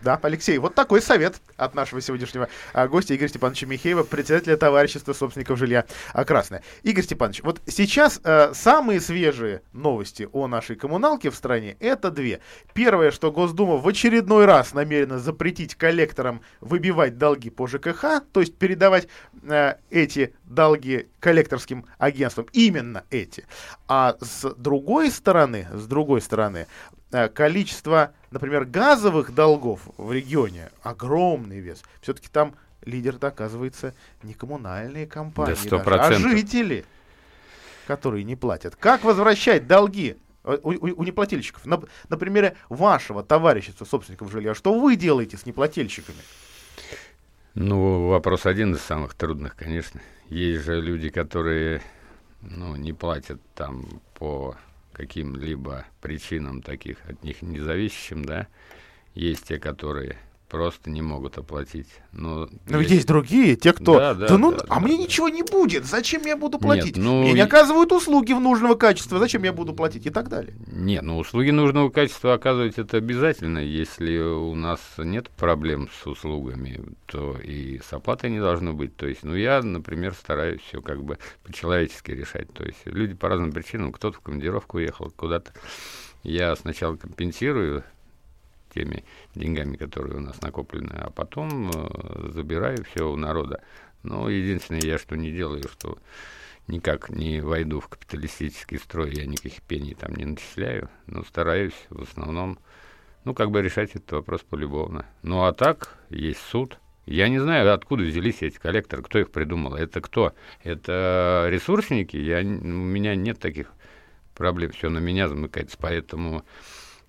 Да, 0.00 0.18
Алексей, 0.22 0.58
вот 0.58 0.74
такой 0.74 1.02
совет 1.02 1.40
от 1.56 1.74
нашего 1.74 2.00
сегодняшнего 2.00 2.48
а, 2.72 2.86
гостя 2.86 3.16
Игоря 3.16 3.28
Степановича 3.28 3.66
Михеева, 3.66 4.04
председателя 4.04 4.56
товарищества 4.56 5.12
собственников 5.12 5.58
жилья 5.58 5.86
а, 6.12 6.24
Красное. 6.24 6.62
Игорь 6.84 7.02
Степанович, 7.02 7.42
вот 7.42 7.60
сейчас 7.66 8.20
а, 8.22 8.52
самые 8.54 9.00
свежие 9.00 9.62
новости 9.72 10.28
о 10.32 10.46
нашей 10.46 10.76
коммуналке 10.76 11.30
в 11.30 11.34
стране 11.34 11.76
это 11.80 12.12
две. 12.12 12.40
Первое, 12.74 13.10
что 13.10 13.32
Госдума 13.32 13.76
в 13.76 13.88
очередной 13.88 14.44
раз 14.44 14.72
намерена 14.72 15.18
запретить 15.18 15.74
коллекторам 15.74 16.42
выбивать 16.60 17.18
долги 17.18 17.50
по 17.50 17.66
ЖКХ, 17.66 18.22
то 18.32 18.40
есть 18.40 18.56
передавать 18.56 19.08
а, 19.48 19.78
эти 19.90 20.32
долги 20.44 21.08
коллекторским 21.18 21.86
агентствам, 21.98 22.46
именно 22.52 23.02
эти. 23.10 23.46
А 23.88 24.16
с 24.20 24.48
другой 24.54 25.10
стороны, 25.10 25.66
с 25.72 25.86
другой 25.86 26.20
стороны, 26.20 26.68
Э, 26.97 26.97
количество, 27.10 28.12
например, 28.30 28.64
газовых 28.64 29.34
долгов 29.34 29.80
в 29.96 30.12
регионе 30.12 30.70
огромный 30.82 31.60
вес. 31.60 31.82
Все-таки 32.00 32.28
там 32.28 32.54
лидер 32.84 33.16
оказывается 33.20 33.94
не 34.22 34.34
коммунальные 34.34 35.06
компании, 35.06 35.56
да, 35.68 35.78
даже, 35.78 36.14
а 36.14 36.18
жители, 36.18 36.84
которые 37.86 38.24
не 38.24 38.36
платят. 38.36 38.76
Как 38.76 39.04
возвращать 39.04 39.66
долги 39.66 40.16
э, 40.44 40.58
у, 40.62 40.70
у, 40.70 41.00
у 41.00 41.04
неплательщиков? 41.04 41.64
На, 41.66 41.82
на 42.08 42.16
примере 42.16 42.56
вашего 42.68 43.22
товарищества 43.22 43.84
собственников 43.84 44.30
жилья. 44.30 44.54
Что 44.54 44.78
вы 44.78 44.96
делаете 44.96 45.36
с 45.36 45.46
неплательщиками? 45.46 46.18
Ну, 47.54 48.08
вопрос 48.08 48.46
один 48.46 48.74
из 48.74 48.82
самых 48.82 49.14
трудных, 49.14 49.56
конечно. 49.56 50.00
Есть 50.28 50.64
же 50.64 50.80
люди, 50.80 51.08
которые 51.08 51.82
ну, 52.40 52.76
не 52.76 52.92
платят 52.92 53.40
там 53.54 54.00
по 54.14 54.54
каким-либо 54.98 55.86
причинам 56.00 56.60
таких 56.60 56.98
от 57.08 57.22
них 57.22 57.40
независящим, 57.40 58.24
да, 58.24 58.48
есть 59.14 59.46
те, 59.46 59.60
которые 59.60 60.18
просто 60.48 60.90
не 60.90 61.02
могут 61.02 61.38
оплатить. 61.38 61.88
Но, 62.12 62.48
Но 62.68 62.78
ведь 62.78 62.90
есть 62.90 63.06
другие, 63.06 63.56
те, 63.56 63.72
кто... 63.72 63.98
Да, 63.98 64.14
Да, 64.14 64.28
да, 64.28 64.38
ну, 64.38 64.52
да, 64.52 64.64
а 64.68 64.74
да, 64.76 64.80
мне 64.80 64.96
да. 64.96 65.02
ничего 65.02 65.28
не 65.28 65.42
будет, 65.42 65.84
зачем 65.84 66.22
я 66.24 66.36
буду 66.36 66.56
Нет, 66.58 66.62
платить? 66.62 66.96
ну, 66.96 67.22
Мне 67.22 67.34
не 67.34 67.40
оказывают 67.40 67.92
услуги 67.92 68.32
в 68.32 68.40
нужного 68.40 68.74
качества, 68.74 69.18
зачем 69.18 69.42
я 69.44 69.52
буду 69.52 69.74
платить 69.74 70.06
и 70.06 70.10
так 70.10 70.28
далее. 70.28 70.54
Нет, 70.66 71.02
ну 71.02 71.18
услуги 71.18 71.50
нужного 71.50 71.90
качества 71.90 72.34
оказывать 72.34 72.78
это 72.78 72.96
обязательно. 72.96 73.58
Если 73.58 74.18
у 74.18 74.54
нас 74.54 74.80
нет 74.98 75.30
проблем 75.30 75.88
с 76.02 76.06
услугами, 76.06 76.80
то 77.06 77.36
и 77.38 77.80
с 77.80 77.92
оплатой 77.92 78.30
не 78.30 78.40
должно 78.40 78.72
быть. 78.72 78.96
То 78.96 79.06
есть, 79.06 79.22
ну 79.22 79.34
я, 79.34 79.62
например, 79.62 80.14
стараюсь 80.14 80.60
все 80.62 80.80
как 80.80 81.02
бы 81.02 81.18
по-человечески 81.44 82.10
решать. 82.10 82.52
То 82.52 82.64
есть 82.64 82.80
люди 82.86 83.14
по 83.14 83.28
разным 83.28 83.52
причинам, 83.52 83.92
кто-то 83.92 84.16
в 84.16 84.20
командировку 84.20 84.78
уехал 84.78 85.12
куда-то. 85.14 85.52
Я 86.22 86.56
сначала 86.56 86.96
компенсирую 86.96 87.84
теми 88.68 89.04
деньгами, 89.34 89.76
которые 89.76 90.16
у 90.16 90.20
нас 90.20 90.40
накоплены, 90.40 90.92
а 90.92 91.10
потом 91.10 91.70
э, 91.70 92.30
забираю 92.32 92.84
все 92.84 93.10
у 93.10 93.16
народа. 93.16 93.62
Но 94.02 94.28
единственное, 94.28 94.82
я 94.82 94.98
что 94.98 95.16
не 95.16 95.32
делаю, 95.32 95.64
что 95.68 95.98
никак 96.68 97.10
не 97.10 97.40
войду 97.40 97.80
в 97.80 97.88
капиталистический 97.88 98.78
строй, 98.78 99.14
я 99.14 99.26
никаких 99.26 99.62
пений 99.62 99.94
там 99.94 100.14
не 100.14 100.24
начисляю, 100.24 100.88
но 101.06 101.24
стараюсь 101.24 101.74
в 101.90 102.02
основном, 102.02 102.58
ну, 103.24 103.34
как 103.34 103.50
бы 103.50 103.62
решать 103.62 103.90
этот 103.96 104.12
вопрос 104.12 104.42
полюбовно. 104.42 105.06
Ну, 105.22 105.44
а 105.44 105.52
так, 105.52 105.98
есть 106.10 106.40
суд. 106.40 106.78
Я 107.06 107.28
не 107.28 107.38
знаю, 107.38 107.72
откуда 107.72 108.02
взялись 108.02 108.42
эти 108.42 108.58
коллекторы, 108.58 109.02
кто 109.02 109.18
их 109.18 109.30
придумал. 109.30 109.74
Это 109.74 110.02
кто? 110.02 110.34
Это 110.62 111.46
ресурсники? 111.48 112.18
Я, 112.18 112.40
у 112.40 112.44
меня 112.44 113.14
нет 113.14 113.38
таких 113.38 113.72
проблем, 114.34 114.72
все 114.72 114.90
на 114.90 114.98
меня 114.98 115.26
замыкается, 115.26 115.78
поэтому 115.80 116.44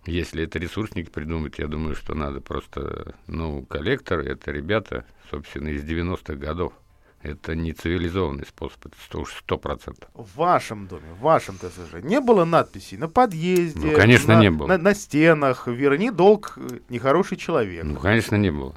если 0.10 0.44
это 0.44 0.60
ресурсники 0.60 1.10
придумать, 1.10 1.60
я 1.60 1.68
думаю, 1.68 1.96
что 1.96 2.16
надо 2.16 2.42
просто, 2.42 3.16
ну, 3.28 3.64
коллекторы, 3.66 4.26
это 4.26 4.52
ребята, 4.52 5.06
собственно, 5.30 5.70
из 5.70 5.84
90-х 5.84 6.36
годов. 6.36 6.74
Это 7.22 7.54
не 7.54 7.74
цивилизованный 7.74 8.46
способ, 8.46 8.86
это 8.86 9.18
уж 9.18 9.34
сто 9.34 9.58
процентов. 9.58 10.10
В 10.14 10.38
вашем 10.38 10.88
доме, 10.88 11.12
в 11.14 11.20
вашем 11.20 11.58
ТСЖ 11.58 12.02
не 12.02 12.22
было 12.22 12.46
надписей 12.46 12.98
на 12.98 13.10
подъезде, 13.10 13.92
Ну, 13.92 13.96
конечно, 13.96 14.36
на, 14.36 14.42
не 14.42 14.50
было. 14.50 14.68
На, 14.68 14.78
на 14.78 14.94
стенах, 14.96 15.68
верни 15.68 16.12
долг, 16.12 16.54
э, 16.56 16.80
нехороший 16.88 17.36
человек. 17.36 17.84
Ну, 17.84 18.00
конечно, 18.00 18.38
не 18.38 18.52
было. 18.52 18.74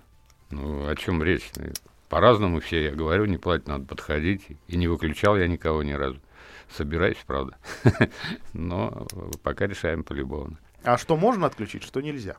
Ну, 0.50 0.88
о 0.88 0.96
чем 0.96 1.22
речь? 1.22 1.52
По-разному 2.08 2.60
все, 2.60 2.82
я 2.82 2.90
говорю, 2.90 3.26
не 3.26 3.38
платить, 3.38 3.68
надо 3.68 3.86
подходить. 3.86 4.42
И 4.66 4.76
не 4.76 4.88
выключал 4.88 5.36
я 5.36 5.46
никого 5.46 5.84
ни 5.84 5.92
разу. 5.92 6.18
Собираюсь, 6.76 7.18
правда. 7.24 7.56
Но 8.52 9.06
пока 9.44 9.68
решаем 9.68 10.02
полюбовно. 10.02 10.58
А 10.84 10.98
что 10.98 11.16
можно 11.16 11.46
отключить, 11.46 11.82
что 11.84 12.00
нельзя? 12.00 12.36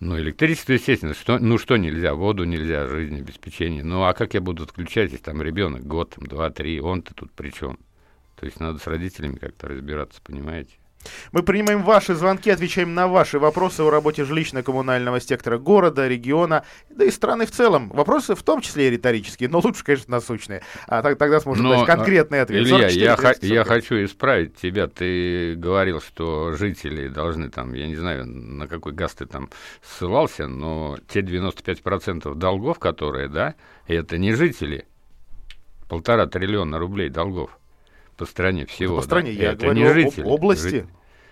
Ну, 0.00 0.18
электричество, 0.18 0.72
естественно, 0.72 1.12
что, 1.12 1.38
ну 1.38 1.58
что 1.58 1.76
нельзя, 1.76 2.14
воду 2.14 2.44
нельзя, 2.44 2.86
жизнеобеспечение. 2.86 3.84
Ну, 3.84 4.04
а 4.04 4.14
как 4.14 4.32
я 4.32 4.40
буду 4.40 4.62
отключать, 4.62 5.12
если 5.12 5.24
там 5.24 5.42
ребенок 5.42 5.86
год, 5.86 6.14
там, 6.14 6.26
два, 6.26 6.48
три, 6.50 6.80
он-то 6.80 7.14
тут 7.14 7.32
при 7.32 7.50
чем? 7.50 7.78
То 8.36 8.46
есть 8.46 8.58
надо 8.60 8.78
с 8.78 8.86
родителями 8.86 9.36
как-то 9.36 9.68
разбираться, 9.68 10.20
понимаете? 10.22 10.79
Мы 11.32 11.42
принимаем 11.42 11.82
ваши 11.82 12.14
звонки, 12.14 12.50
отвечаем 12.50 12.94
на 12.94 13.08
ваши 13.08 13.38
вопросы 13.38 13.80
о 13.82 13.90
работе 13.90 14.22
жилищно-коммунального 14.22 15.20
сектора 15.20 15.58
города, 15.58 16.06
региона, 16.06 16.64
да 16.90 17.04
и 17.04 17.10
страны 17.10 17.46
в 17.46 17.50
целом. 17.50 17.88
Вопросы 17.90 18.34
в 18.34 18.42
том 18.42 18.60
числе 18.60 18.88
и 18.88 18.90
риторические, 18.90 19.48
но 19.48 19.60
лучше, 19.60 19.84
конечно, 19.84 20.10
насущные. 20.16 20.62
А 20.86 21.02
так, 21.02 21.18
тогда 21.18 21.40
сможем 21.40 21.64
Но, 21.64 21.76
дать 21.76 21.86
конкретный 21.86 22.42
ответ. 22.42 22.62
Илья, 22.62 22.90
44, 22.90 23.04
я, 23.04 23.16
ха- 23.16 23.34
30, 23.34 23.42
я 23.44 23.64
45. 23.64 23.66
хочу 23.66 24.04
исправить 24.04 24.56
тебя. 24.56 24.88
Ты 24.88 25.54
говорил, 25.54 26.00
что 26.00 26.52
жители 26.52 27.08
должны 27.08 27.48
там, 27.48 27.72
я 27.74 27.86
не 27.86 27.96
знаю, 27.96 28.26
на 28.26 28.66
какой 28.66 28.92
газ 28.92 29.14
ты 29.14 29.26
там 29.26 29.48
ссылался, 29.82 30.48
но 30.48 30.98
те 31.08 31.20
95% 31.20 32.34
долгов, 32.34 32.78
которые, 32.78 33.28
да, 33.28 33.54
это 33.86 34.18
не 34.18 34.34
жители. 34.34 34.86
Полтора 35.88 36.26
триллиона 36.26 36.78
рублей 36.78 37.08
долгов 37.08 37.59
по 38.20 38.26
стране 38.26 38.66
всего. 38.66 38.96
По 38.96 39.00
да. 39.00 39.06
стране, 39.06 39.32
я 39.32 39.52
это 39.52 39.62
говорю 39.64 39.80
не 39.80 39.86
об 39.86 39.94
жители. 39.94 40.24
области. 40.24 40.68
Жи- 40.68 40.86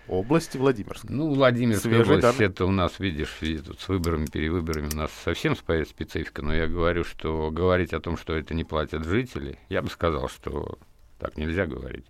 Области 0.08 0.56
Владимирской. 0.56 1.10
Ну, 1.14 1.34
Владимирская 1.34 1.92
Свежие 1.92 2.16
область, 2.16 2.22
данные. 2.22 2.48
это 2.48 2.64
у 2.64 2.70
нас, 2.70 2.98
видишь, 2.98 3.36
тут 3.66 3.78
с 3.78 3.88
выборами, 3.88 4.24
перевыборами 4.24 4.88
у 4.90 4.96
нас 4.96 5.10
совсем 5.22 5.54
своя 5.54 5.84
специфика, 5.84 6.40
но 6.40 6.54
я 6.54 6.66
говорю, 6.66 7.04
что 7.04 7.50
говорить 7.50 7.92
о 7.92 8.00
том, 8.00 8.16
что 8.16 8.34
это 8.34 8.54
не 8.54 8.64
платят 8.64 9.04
жители, 9.04 9.58
я 9.68 9.82
бы 9.82 9.90
сказал, 9.90 10.30
что 10.30 10.78
так 11.18 11.36
нельзя 11.36 11.66
говорить. 11.66 12.06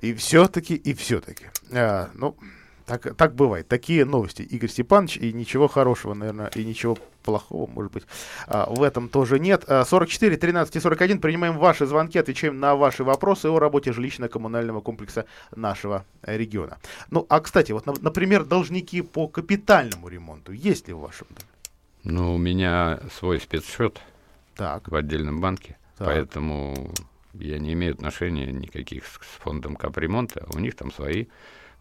И 0.00 0.12
все-таки, 0.12 0.74
и 0.74 0.92
все-таки. 0.92 1.46
А, 1.72 2.10
ну, 2.12 2.36
так, 2.86 3.14
так 3.16 3.34
бывает. 3.34 3.68
Такие 3.68 4.04
новости, 4.04 4.42
Игорь 4.42 4.68
Степанович, 4.70 5.16
и 5.18 5.32
ничего 5.32 5.68
хорошего, 5.68 6.14
наверное, 6.14 6.48
и 6.54 6.64
ничего 6.64 6.98
плохого, 7.22 7.70
может 7.70 7.92
быть, 7.92 8.04
а, 8.46 8.66
в 8.68 8.82
этом 8.82 9.08
тоже 9.08 9.38
нет. 9.38 9.64
А, 9.68 9.84
44, 9.84 10.36
13 10.36 10.76
и 10.76 10.80
41. 10.80 11.20
Принимаем 11.20 11.58
ваши 11.58 11.86
звонки, 11.86 12.18
отвечаем 12.18 12.58
на 12.58 12.74
ваши 12.74 13.04
вопросы 13.04 13.46
о 13.48 13.58
работе 13.58 13.90
жилищно-коммунального 13.92 14.82
комплекса 14.82 15.26
нашего 15.54 16.04
э, 16.22 16.36
региона. 16.36 16.78
Ну, 17.10 17.24
а, 17.28 17.40
кстати, 17.40 17.72
вот, 17.72 17.86
на- 17.86 17.94
например, 18.00 18.44
должники 18.44 19.02
по 19.02 19.28
капитальному 19.28 20.08
ремонту 20.08 20.52
есть 20.52 20.88
ли 20.88 20.94
в 20.94 20.98
вашем 21.00 21.28
доме? 21.30 21.48
Ну, 22.04 22.34
у 22.34 22.38
меня 22.38 22.98
свой 23.16 23.40
спецсчет 23.40 24.00
Так, 24.56 24.88
в 24.88 24.94
отдельном 24.96 25.40
банке, 25.40 25.76
Так. 25.98 26.08
поэтому 26.08 26.92
я 27.34 27.58
не 27.60 27.72
имею 27.74 27.94
отношения 27.94 28.46
никаких 28.50 29.04
с 29.06 29.18
фондом 29.40 29.76
капремонта, 29.76 30.44
у 30.52 30.58
них 30.58 30.74
там 30.74 30.90
свои 30.92 31.26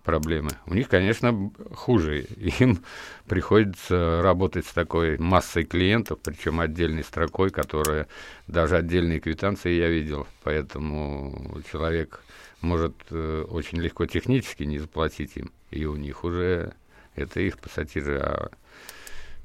проблемы. 0.03 0.51
У 0.65 0.73
них, 0.73 0.89
конечно, 0.89 1.51
хуже. 1.73 2.21
Им 2.59 2.83
приходится 3.27 4.21
работать 4.21 4.65
с 4.65 4.73
такой 4.73 5.17
массой 5.17 5.63
клиентов, 5.63 6.19
причем 6.23 6.59
отдельной 6.59 7.03
строкой, 7.03 7.49
которая 7.49 8.07
даже 8.47 8.77
отдельные 8.77 9.19
квитанции 9.19 9.71
я 9.71 9.89
видел. 9.89 10.27
Поэтому 10.43 11.61
человек 11.71 12.21
может 12.61 12.95
э, 13.09 13.45
очень 13.49 13.79
легко 13.79 14.05
технически 14.05 14.63
не 14.63 14.79
заплатить 14.79 15.35
им. 15.35 15.51
И 15.71 15.85
у 15.85 15.95
них 15.95 16.23
уже 16.23 16.73
это 17.15 17.39
их 17.39 17.57
пассатижи. 17.57 18.19
А 18.19 18.49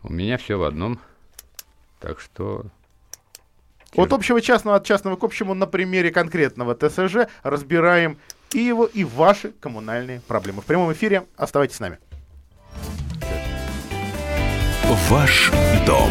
у 0.03 0.13
меня 0.13 0.39
все 0.39 0.57
в 0.59 0.65
одном. 0.65 1.01
Так 2.01 2.21
что 2.21 2.67
От 3.95 4.13
общего 4.13 4.41
частного 4.41 4.77
от 4.77 4.85
частного 4.85 5.17
к 5.17 5.25
общему 5.25 5.55
на 5.55 5.67
примере 5.67 6.11
конкретного 6.11 6.75
ТСЖ 6.75 7.29
разбираем 7.43 8.19
и 8.53 8.61
его, 8.61 8.87
и 8.87 9.05
ваши 9.05 9.53
коммунальные 9.61 10.21
проблемы. 10.21 10.62
В 10.62 10.65
прямом 10.65 10.93
эфире 10.93 11.26
оставайтесь 11.37 11.76
с 11.76 11.81
нами. 11.81 11.99
Ваш 15.09 15.50
дом 15.87 16.11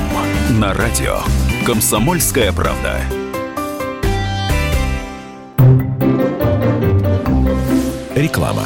на 0.60 0.74
радио. 0.74 1.20
Комсомольская 1.66 2.52
правда. 2.52 3.02
Реклама. 8.16 8.66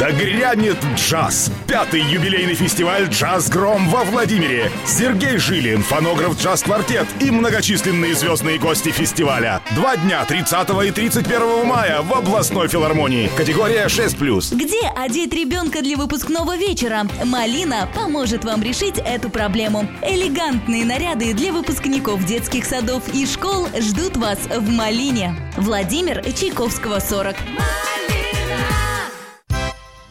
Да 0.00 0.10
грянет 0.12 0.78
джаз! 0.96 1.52
Пятый 1.66 2.00
юбилейный 2.00 2.54
фестиваль 2.54 3.04
«Джаз 3.10 3.50
Гром» 3.50 3.86
во 3.90 4.02
Владимире. 4.02 4.72
Сергей 4.86 5.36
Жилин, 5.36 5.82
фонограф 5.82 6.40
«Джаз-квартет» 6.40 7.06
и 7.20 7.30
многочисленные 7.30 8.14
звездные 8.14 8.58
гости 8.58 8.88
фестиваля. 8.88 9.60
Два 9.74 9.98
дня 9.98 10.24
30 10.24 10.70
и 10.86 10.90
31 10.90 11.66
мая 11.66 12.00
в 12.00 12.14
областной 12.14 12.68
филармонии. 12.68 13.30
Категория 13.36 13.88
6+. 13.88 14.56
Где 14.56 14.88
одеть 14.96 15.34
ребенка 15.34 15.82
для 15.82 15.98
выпускного 15.98 16.56
вечера? 16.56 17.06
Малина 17.22 17.86
поможет 17.94 18.42
вам 18.46 18.62
решить 18.62 18.96
эту 18.96 19.28
проблему. 19.28 19.86
Элегантные 20.00 20.86
наряды 20.86 21.34
для 21.34 21.52
выпускников 21.52 22.24
детских 22.24 22.64
садов 22.64 23.02
и 23.12 23.26
школ 23.26 23.68
ждут 23.78 24.16
вас 24.16 24.38
в 24.38 24.66
Малине. 24.70 25.36
Владимир 25.58 26.22
Чайковского, 26.32 27.00
40. 27.00 27.36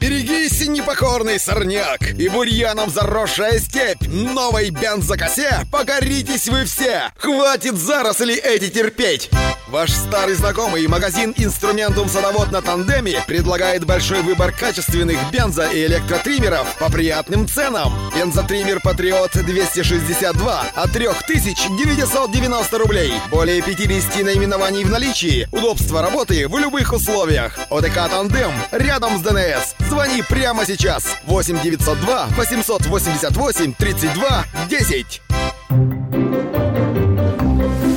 Берегись 0.10 0.68
непокорный 0.68 1.40
сорняк 1.40 2.02
и 2.18 2.30
бурьяном 2.30 2.90
заросшая 2.90 3.60
степь. 3.60 4.08
Новой 4.08 4.72
бензокосе 4.72 5.68
покоритесь 5.72 6.48
вы 6.48 6.66
все! 6.66 7.12
Хватит 7.16 7.76
заросли 7.76 8.34
эти 8.34 8.70
терпеть! 8.70 9.30
Ваш 9.68 9.92
старый 9.92 10.34
знакомый 10.34 10.88
магазин 10.88 11.32
«Инструментум 11.38 12.10
Садовод» 12.10 12.52
на 12.52 12.64
Тандеме 12.64 13.24
предлагает 13.28 13.86
большой 13.86 14.24
выбор 14.24 14.52
качественных 14.52 15.18
бензо- 15.32 15.72
и 15.72 15.86
электротриммеров 15.86 16.66
по 16.80 16.92
приятным 16.92 17.48
ценам. 17.48 17.94
Бензотриммер 18.16 18.80
«Патриот» 18.80 19.34
262 19.34 20.66
от 20.74 20.92
3990 20.92 22.78
рублей. 22.80 23.14
Более 23.30 23.62
50 23.62 24.24
наименований 24.24 24.84
в 24.84 24.90
наличии. 24.90 25.48
Удобство 25.52 26.02
работы 26.02 26.48
в 26.48 26.58
любых 26.58 26.92
условиях. 26.92 27.60
ОДК 27.70 28.10
«Тандем» 28.10 28.52
рядом 28.72 29.20
с 29.20 29.22
ДНС. 29.22 29.76
Звони 30.00 30.24
прямо 30.30 30.66
сейчас. 30.66 31.18
8 31.26 31.60
902 31.62 32.28
888 32.38 33.74
32 33.74 34.46
10. 34.70 35.22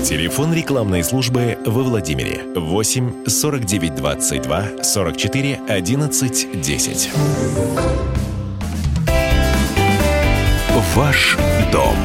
Телефон 0.05 0.53
рекламной 0.53 1.05
службы 1.05 1.57
во 1.65 1.83
Владимире 1.85 2.43
8 2.57 3.27
49 3.29 3.95
22 3.95 4.83
44 4.83 5.61
11 5.69 6.61
10. 6.61 7.11
Ваш 10.97 11.39
дом 11.71 11.97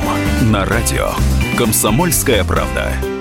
на 0.52 0.64
радио. 0.66 1.10
Комсомольская 1.58 2.44
правда. 2.44 3.17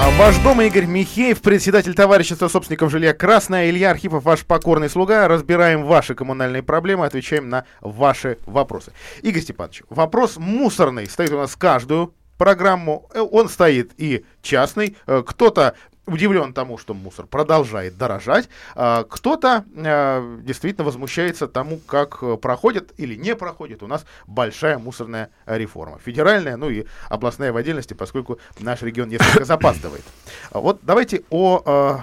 А 0.00 0.10
Ваш 0.12 0.38
дом 0.38 0.60
Игорь 0.60 0.86
Михеев, 0.86 1.42
председатель 1.42 1.92
товарищества 1.92 2.46
собственников 2.46 2.88
жилья 2.92 3.12
«Красная», 3.14 3.68
Илья 3.68 3.90
Архипов, 3.90 4.22
ваш 4.22 4.46
покорный 4.46 4.88
слуга. 4.88 5.26
Разбираем 5.26 5.82
ваши 5.84 6.14
коммунальные 6.14 6.62
проблемы, 6.62 7.04
отвечаем 7.04 7.48
на 7.48 7.64
ваши 7.80 8.38
вопросы. 8.46 8.92
Игорь 9.22 9.42
Степанович, 9.42 9.82
вопрос 9.90 10.36
мусорный 10.36 11.08
стоит 11.08 11.32
у 11.32 11.38
нас 11.38 11.56
каждую 11.56 12.14
программу. 12.36 13.10
Э, 13.12 13.20
Он 13.28 13.48
стоит 13.48 13.90
и 13.96 14.24
частный. 14.40 14.96
Э, 15.08 15.24
Кто-то 15.26 15.74
удивлен 16.08 16.52
тому, 16.52 16.78
что 16.78 16.94
мусор 16.94 17.26
продолжает 17.26 17.96
дорожать. 17.96 18.48
А 18.74 19.04
Кто-то 19.04 19.64
э, 19.74 20.38
действительно 20.42 20.84
возмущается 20.84 21.46
тому, 21.46 21.78
как 21.78 22.18
э, 22.22 22.36
проходит 22.36 22.92
или 22.96 23.14
не 23.14 23.36
проходит 23.36 23.82
у 23.82 23.86
нас 23.86 24.04
большая 24.26 24.78
мусорная 24.78 25.30
реформа. 25.46 25.98
Федеральная, 26.04 26.56
ну 26.56 26.70
и 26.70 26.86
областная 27.08 27.52
в 27.52 27.56
отдельности, 27.56 27.94
поскольку 27.94 28.38
наш 28.58 28.82
регион 28.82 29.08
несколько 29.08 29.44
запаздывает. 29.52 30.04
А 30.50 30.60
Вот 30.60 30.80
давайте 30.82 31.22
о... 31.30 31.62
э, 31.64 31.96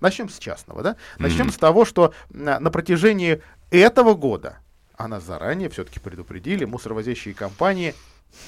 Начнем 0.00 0.28
с 0.28 0.38
частного, 0.38 0.82
да? 0.82 0.96
Начнем 1.18 1.46
Мгм. 1.46 1.52
с 1.54 1.56
того, 1.56 1.84
что 1.84 2.12
на, 2.30 2.60
на 2.60 2.70
протяжении 2.70 3.42
этого 3.70 4.14
года, 4.14 4.58
а 4.96 5.08
нас 5.08 5.24
заранее 5.24 5.68
все-таки 5.68 5.98
предупредили, 5.98 6.64
мусоровозящие 6.64 7.34
компании 7.34 7.94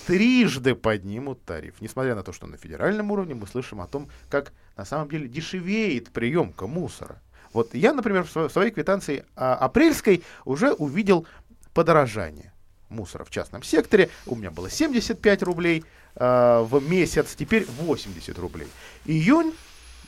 трижды 0.06 0.74
поднимут 0.74 1.44
тариф. 1.44 1.80
Несмотря 1.80 2.14
на 2.14 2.22
то, 2.22 2.32
что 2.32 2.46
на 2.46 2.56
федеральном 2.56 3.10
уровне 3.10 3.34
мы 3.34 3.46
слышим 3.46 3.80
о 3.80 3.86
том, 3.86 4.08
как 4.28 4.52
на 4.76 4.84
самом 4.84 5.08
деле 5.08 5.28
дешевеет 5.28 6.10
приемка 6.10 6.66
мусора. 6.66 7.20
Вот 7.52 7.74
я, 7.74 7.92
например, 7.92 8.24
в 8.24 8.34
сво- 8.34 8.48
в 8.48 8.52
своей 8.52 8.70
квитанции 8.70 9.24
а, 9.36 9.54
апрельской 9.56 10.22
уже 10.44 10.72
увидел 10.72 11.26
подорожание 11.74 12.52
мусора 12.88 13.24
в 13.24 13.30
частном 13.30 13.62
секторе. 13.62 14.10
У 14.26 14.36
меня 14.36 14.50
было 14.50 14.70
75 14.70 15.42
рублей 15.42 15.84
а, 16.16 16.62
в 16.62 16.82
месяц, 16.88 17.34
теперь 17.34 17.66
80 17.66 18.38
рублей. 18.38 18.68
Июнь, 19.04 19.52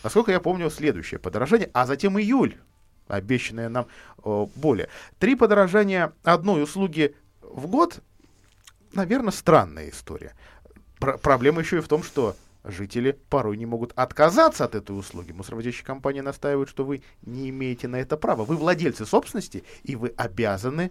насколько 0.02 0.32
я 0.32 0.40
помню, 0.40 0.70
следующее 0.70 1.18
подорожание, 1.20 1.70
а 1.74 1.86
затем 1.86 2.18
июль, 2.18 2.56
обещанное 3.08 3.68
нам 3.68 3.86
э, 4.24 4.46
более. 4.54 4.88
Три 5.18 5.34
подорожания 5.34 6.12
одной 6.22 6.62
услуги 6.62 7.14
в 7.42 7.66
год 7.66 8.00
наверное, 8.94 9.32
странная 9.32 9.90
история. 9.90 10.34
Пр- 10.98 11.18
проблема 11.18 11.60
еще 11.60 11.78
и 11.78 11.80
в 11.80 11.88
том, 11.88 12.02
что 12.02 12.36
жители 12.64 13.18
порой 13.28 13.56
не 13.56 13.66
могут 13.66 13.92
отказаться 13.94 14.64
от 14.64 14.74
этой 14.74 14.98
услуги. 14.98 15.32
Мусоровозящая 15.32 15.84
компания 15.84 16.22
настаивает, 16.22 16.68
что 16.68 16.84
вы 16.84 17.02
не 17.22 17.50
имеете 17.50 17.88
на 17.88 17.96
это 17.96 18.16
права. 18.16 18.44
Вы 18.44 18.56
владельцы 18.56 19.04
собственности, 19.04 19.64
и 19.82 19.96
вы 19.96 20.14
обязаны 20.16 20.90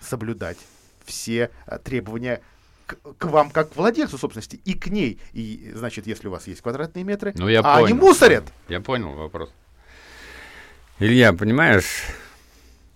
соблюдать 0.00 0.58
все 1.04 1.50
э, 1.66 1.78
требования 1.78 2.42
к, 2.86 2.96
к 3.16 3.24
вам 3.24 3.50
как 3.50 3.72
к 3.72 3.76
владельцу 3.76 4.18
собственности 4.18 4.60
и 4.64 4.74
к 4.74 4.88
ней. 4.88 5.18
И, 5.32 5.72
значит, 5.74 6.06
если 6.06 6.28
у 6.28 6.30
вас 6.30 6.46
есть 6.46 6.60
квадратные 6.60 7.04
метры, 7.04 7.32
Ну, 7.36 7.48
я 7.48 7.60
а 7.60 7.62
понял. 7.76 7.84
они 7.86 7.94
мусорят. 7.94 8.44
Я 8.68 8.80
понял 8.82 9.14
вопрос. 9.14 9.50
Илья, 10.98 11.32
понимаешь, 11.32 12.04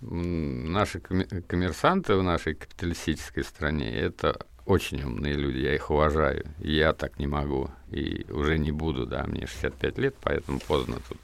наши 0.00 0.98
комме- 0.98 1.42
коммерсанты 1.42 2.14
в 2.14 2.22
нашей 2.22 2.54
капиталистической 2.54 3.42
стране 3.42 3.90
это 3.90 4.46
очень 4.68 5.02
умные 5.02 5.32
люди, 5.32 5.58
я 5.58 5.74
их 5.74 5.90
уважаю. 5.90 6.44
Я 6.58 6.92
так 6.92 7.18
не 7.18 7.26
могу. 7.26 7.70
И 7.90 8.26
уже 8.28 8.58
не 8.58 8.70
буду, 8.70 9.06
да, 9.06 9.24
мне 9.24 9.46
65 9.46 9.98
лет, 9.98 10.14
поэтому 10.20 10.60
поздно 10.60 10.98
тут. 11.08 11.18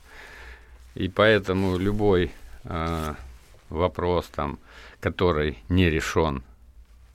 И 0.94 1.08
поэтому 1.08 1.76
любой 1.76 2.32
а, 2.64 3.16
вопрос 3.68 4.28
там, 4.28 4.58
который 5.00 5.58
не 5.68 5.90
решен 5.90 6.42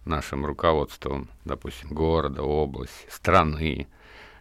нашим 0.05 0.45
руководством, 0.45 1.29
допустим, 1.45 1.89
города, 1.89 2.43
области, 2.43 3.07
страны, 3.09 3.87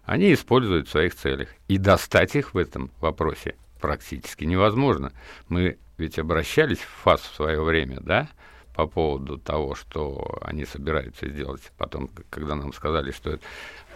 они 0.05 0.35
используют 0.35 0.89
в 0.89 0.91
своих 0.91 1.15
целях. 1.15 1.49
И 1.69 1.79
достать 1.79 2.37
их 2.37 2.53
в 2.53 2.59
этом 2.59 2.91
вопросе 3.01 3.55
практически 3.79 4.45
невозможно. 4.45 5.13
Мы 5.49 5.79
ведь 5.97 6.19
обращались 6.19 6.79
в 6.79 7.03
ФАС 7.03 7.21
в 7.21 7.35
свое 7.35 7.63
время, 7.63 7.99
да, 8.01 8.29
по 8.75 8.87
поводу 8.87 9.39
того, 9.39 9.75
что 9.75 10.39
они 10.43 10.65
собираются 10.65 11.29
сделать. 11.29 11.73
Потом, 11.77 12.09
когда 12.31 12.55
нам 12.55 12.73
сказали, 12.73 13.11
что 13.11 13.31
это... 13.31 13.43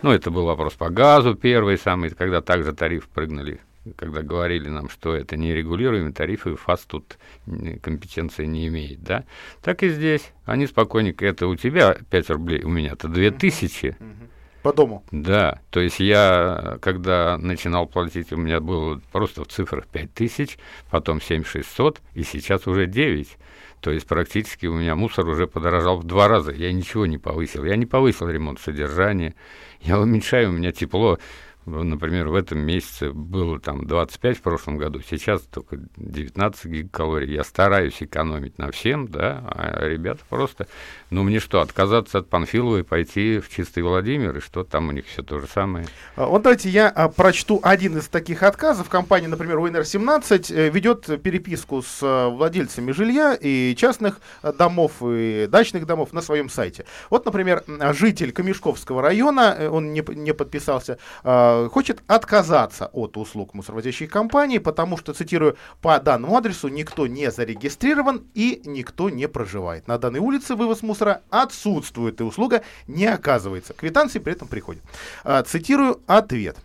Ну, 0.03 0.11
это 0.11 0.33
был 0.33 0.45
вопрос 0.47 0.75
по 0.75 0.91
газу 0.91 1.37
первый 1.37 1.79
самый, 1.79 2.11
когда 2.11 2.41
также 2.41 2.73
тариф 2.73 3.09
прыгнули, 3.09 3.61
когда 3.95 4.23
говорили 4.23 4.69
нам, 4.69 4.89
что 4.89 5.15
это 5.15 5.37
нерегулируемый 5.37 6.13
тариф, 6.13 6.49
и 6.49 6.57
ФАС 6.57 6.81
тут 6.81 7.19
компетенции 7.81 8.47
не 8.47 8.67
имеет, 8.67 9.03
да. 9.05 9.25
Так 9.63 9.85
и 9.85 9.89
здесь. 9.91 10.33
Они 10.45 10.67
спокойненько, 10.67 11.25
это 11.25 11.47
у 11.47 11.55
тебя 11.55 11.97
5 12.11 12.31
рублей, 12.31 12.65
у 12.65 12.69
меня-то 12.69 13.07
2000. 13.07 13.97
По 14.63 14.73
дому. 14.73 15.05
Да, 15.11 15.61
то 15.71 15.81
есть 15.81 15.99
я, 15.99 16.79
когда 16.81 17.37
начинал 17.37 17.87
платить, 17.87 18.33
у 18.33 18.37
меня 18.37 18.61
было 18.61 19.01
просто 19.11 19.45
в 19.45 19.49
цифрах 19.49 19.87
5 19.89 20.15
тысяч, 20.15 20.57
потом 20.91 21.21
7 21.21 21.45
600, 21.45 22.01
и 22.15 22.23
сейчас 22.23 22.67
уже 22.67 22.87
9. 22.87 23.37
То 23.81 23.91
есть 23.91 24.07
практически 24.07 24.67
у 24.67 24.75
меня 24.75 24.95
мусор 24.95 25.27
уже 25.27 25.49
подорожал 25.49 25.99
в 25.99 26.05
два 26.05 26.29
раза. 26.29 26.53
Я 26.53 26.73
ничего 26.73 27.05
не 27.05 27.19
повысил. 27.19 27.65
Я 27.65 27.75
не 27.75 27.85
повысил 27.85 28.29
ремонт 28.29 28.61
содержания. 28.61 29.35
Я 29.81 29.99
уменьшаю, 29.99 30.51
у 30.51 30.53
меня 30.53 30.71
тепло. 30.71 31.19
Например, 31.65 32.29
в 32.29 32.35
этом 32.35 32.59
месяце 32.59 33.13
было 33.13 33.61
там 33.61 33.87
25 33.87 34.39
в 34.39 34.43
прошлом 34.43 34.79
году, 34.79 35.01
сейчас 35.09 35.43
только 35.43 35.79
19 35.97 36.65
гигакалорий. 36.67 37.35
Я 37.35 37.45
стараюсь 37.45 38.03
экономить 38.03 38.59
на 38.59 38.71
всем, 38.73 39.07
да, 39.09 39.45
а 39.47 39.87
ребята 39.87 40.23
просто... 40.29 40.67
Ну, 41.11 41.23
мне 41.23 41.41
что, 41.41 41.61
отказаться 41.61 42.19
от 42.19 42.29
Панфилова 42.29 42.79
и 42.79 42.83
пойти 42.83 43.39
в 43.39 43.49
Чистый 43.49 43.83
Владимир, 43.83 44.37
и 44.37 44.41
что 44.41 44.65
там 44.65 44.89
у 44.89 44.93
них 44.93 45.07
все 45.07 45.23
то 45.23 45.39
же 45.39 45.47
самое? 45.47 45.87
А, 46.17 46.27
Вот 46.27 46.43
давайте 46.43 46.69
я 46.69 46.89
а, 46.89 47.09
прочту 47.09 47.61
один 47.63 47.99
из 47.99 48.09
таких 48.09 48.43
отказов. 48.43 48.89
Компания, 48.89 49.29
например, 49.29 49.59
УНР-17 49.59 50.55
э, 50.55 50.71
ведет 50.71 51.23
переписку 51.23 51.83
с 51.83 52.03
э, 52.03 52.29
владельцами 52.29 52.93
жилья 52.93 53.37
и 53.39 53.75
частных 53.77 54.21
домов, 54.59 54.95
и 55.03 55.47
дачных 55.49 55.87
домов 55.87 56.13
на 56.13 56.23
своем 56.23 56.49
сайте. 56.49 56.87
Вот, 57.11 57.25
например, 57.25 57.63
житель 57.93 58.33
Камешковского 58.33 59.03
района, 59.03 59.55
э, 59.59 59.69
он 59.69 59.93
не, 59.93 60.03
не 60.15 60.33
подписался, 60.33 60.99
хочет 61.71 62.03
отказаться 62.07 62.87
от 62.87 63.17
услуг 63.17 63.55
мусоровозящей 63.55 64.07
компании, 64.07 64.59
потому 64.59 64.97
что, 64.97 65.13
цитирую, 65.13 65.57
по 65.81 65.99
данному 65.99 66.37
адресу 66.37 66.69
никто 66.69 67.07
не 67.07 67.31
зарегистрирован 67.31 68.27
и 68.35 68.63
никто 68.65 69.11
не 69.11 69.29
проживает. 69.29 69.89
На 69.89 69.99
данной 69.99 70.21
улице 70.21 70.55
вывоз 70.55 70.83
мусора 70.83 71.23
отсутствует, 71.31 72.21
и 72.21 72.25
услуга 72.25 72.63
не 72.87 73.07
оказывается. 73.07 73.75
Квитанции 73.75 74.19
при 74.19 74.33
этом 74.33 74.49
приходят. 74.49 74.83
А, 75.25 75.43
Цитирую 75.43 76.01
ответ. 76.07 76.57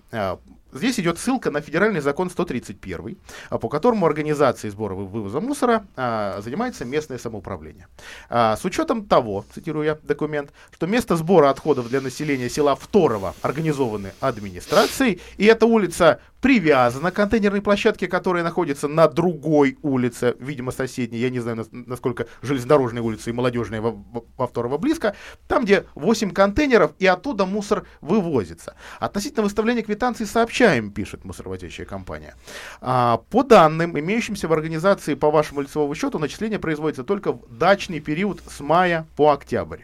Здесь 0.77 0.99
идет 0.99 1.17
ссылка 1.19 1.51
на 1.51 1.61
федеральный 1.61 1.99
закон 2.01 2.29
131, 2.29 3.17
а, 3.49 3.57
по 3.57 3.69
которому 3.69 4.05
организацией 4.05 4.71
сбора 4.71 4.95
и 4.95 4.99
вывоза 4.99 5.39
мусора 5.39 5.85
а, 5.95 6.39
занимается 6.41 6.85
местное 6.85 7.17
самоуправление. 7.17 7.87
А, 8.29 8.55
С 8.55 8.65
учетом 8.65 9.05
того, 9.05 9.45
цитирую 9.53 9.85
я 9.85 9.97
документ, 10.03 10.51
что 10.71 10.87
место 10.87 11.15
сбора 11.15 11.49
отходов 11.49 11.89
для 11.89 12.01
населения 12.01 12.49
села 12.49 12.75
Второго 12.75 13.33
организованы 13.41 14.11
администрацией, 14.19 15.19
и 15.37 15.45
эта 15.45 15.65
улица 15.65 16.19
привязана 16.41 17.11
к 17.11 17.15
контейнерной 17.15 17.61
площадке, 17.61 18.07
которая 18.07 18.43
находится 18.43 18.87
на 18.87 19.07
другой 19.07 19.77
улице, 19.81 20.35
видимо, 20.39 20.71
соседней, 20.71 21.17
я 21.17 21.29
не 21.31 21.39
знаю, 21.39 21.57
нас- 21.57 21.69
насколько 21.71 22.27
железнодорожная 22.43 23.01
улица 23.01 23.29
и 23.31 23.33
молодежная 23.33 23.81
во- 23.81 24.03
во 24.37 24.47
Второго 24.47 24.77
близко, 24.77 25.15
там, 25.47 25.65
где 25.65 25.85
8 25.95 26.31
контейнеров, 26.31 26.91
и 26.99 27.07
оттуда 27.07 27.45
мусор 27.45 27.85
вывозится. 28.01 28.75
Относительно 28.99 29.43
выставления 29.43 29.81
квитанции 29.81 30.25
сообщается, 30.25 30.66
Отвечаем, 30.67 30.91
пишет 30.91 31.23
мусоровозящая 31.23 31.85
компания. 31.85 32.35
А, 32.81 33.21
по 33.29 33.43
данным, 33.43 33.97
имеющимся 33.97 34.49
в 34.49 34.53
организации 34.53 35.13
по 35.13 35.31
вашему 35.31 35.61
лицевому 35.61 35.95
счету, 35.95 36.19
начисление 36.19 36.59
производится 36.59 37.05
только 37.05 37.31
в 37.31 37.57
дачный 37.57 38.01
период 38.01 38.41
с 38.45 38.59
мая 38.59 39.07
по 39.15 39.31
октябрь. 39.31 39.83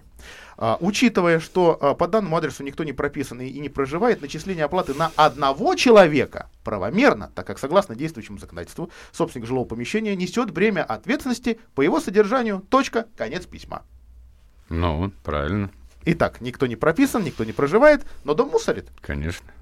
А, 0.57 0.77
учитывая, 0.81 1.39
что 1.39 1.77
а, 1.79 1.93
по 1.93 2.09
данному 2.09 2.35
адресу 2.35 2.63
никто 2.63 2.83
не 2.83 2.91
прописан 2.91 3.39
и, 3.39 3.47
и 3.47 3.61
не 3.61 3.69
проживает, 3.69 4.21
начисление 4.21 4.65
оплаты 4.65 4.93
на 4.93 5.09
одного 5.15 5.75
человека 5.75 6.49
правомерно, 6.65 7.31
так 7.33 7.47
как 7.47 7.59
согласно 7.59 7.95
действующему 7.95 8.37
законодательству 8.37 8.91
собственник 9.13 9.47
жилого 9.47 9.65
помещения 9.65 10.17
несет 10.17 10.51
бремя 10.51 10.83
ответственности 10.83 11.61
по 11.75 11.81
его 11.81 12.01
содержанию. 12.01 12.61
Точка. 12.69 13.07
Конец 13.15 13.45
письма. 13.45 13.83
Ну, 14.67 15.13
правильно. 15.23 15.71
Итак, 16.03 16.41
никто 16.41 16.67
не 16.67 16.75
прописан, 16.75 17.23
никто 17.23 17.45
не 17.45 17.53
проживает, 17.53 18.05
но 18.25 18.33
дом 18.33 18.49
мусорит. 18.49 18.89
Конечно. 18.99 19.53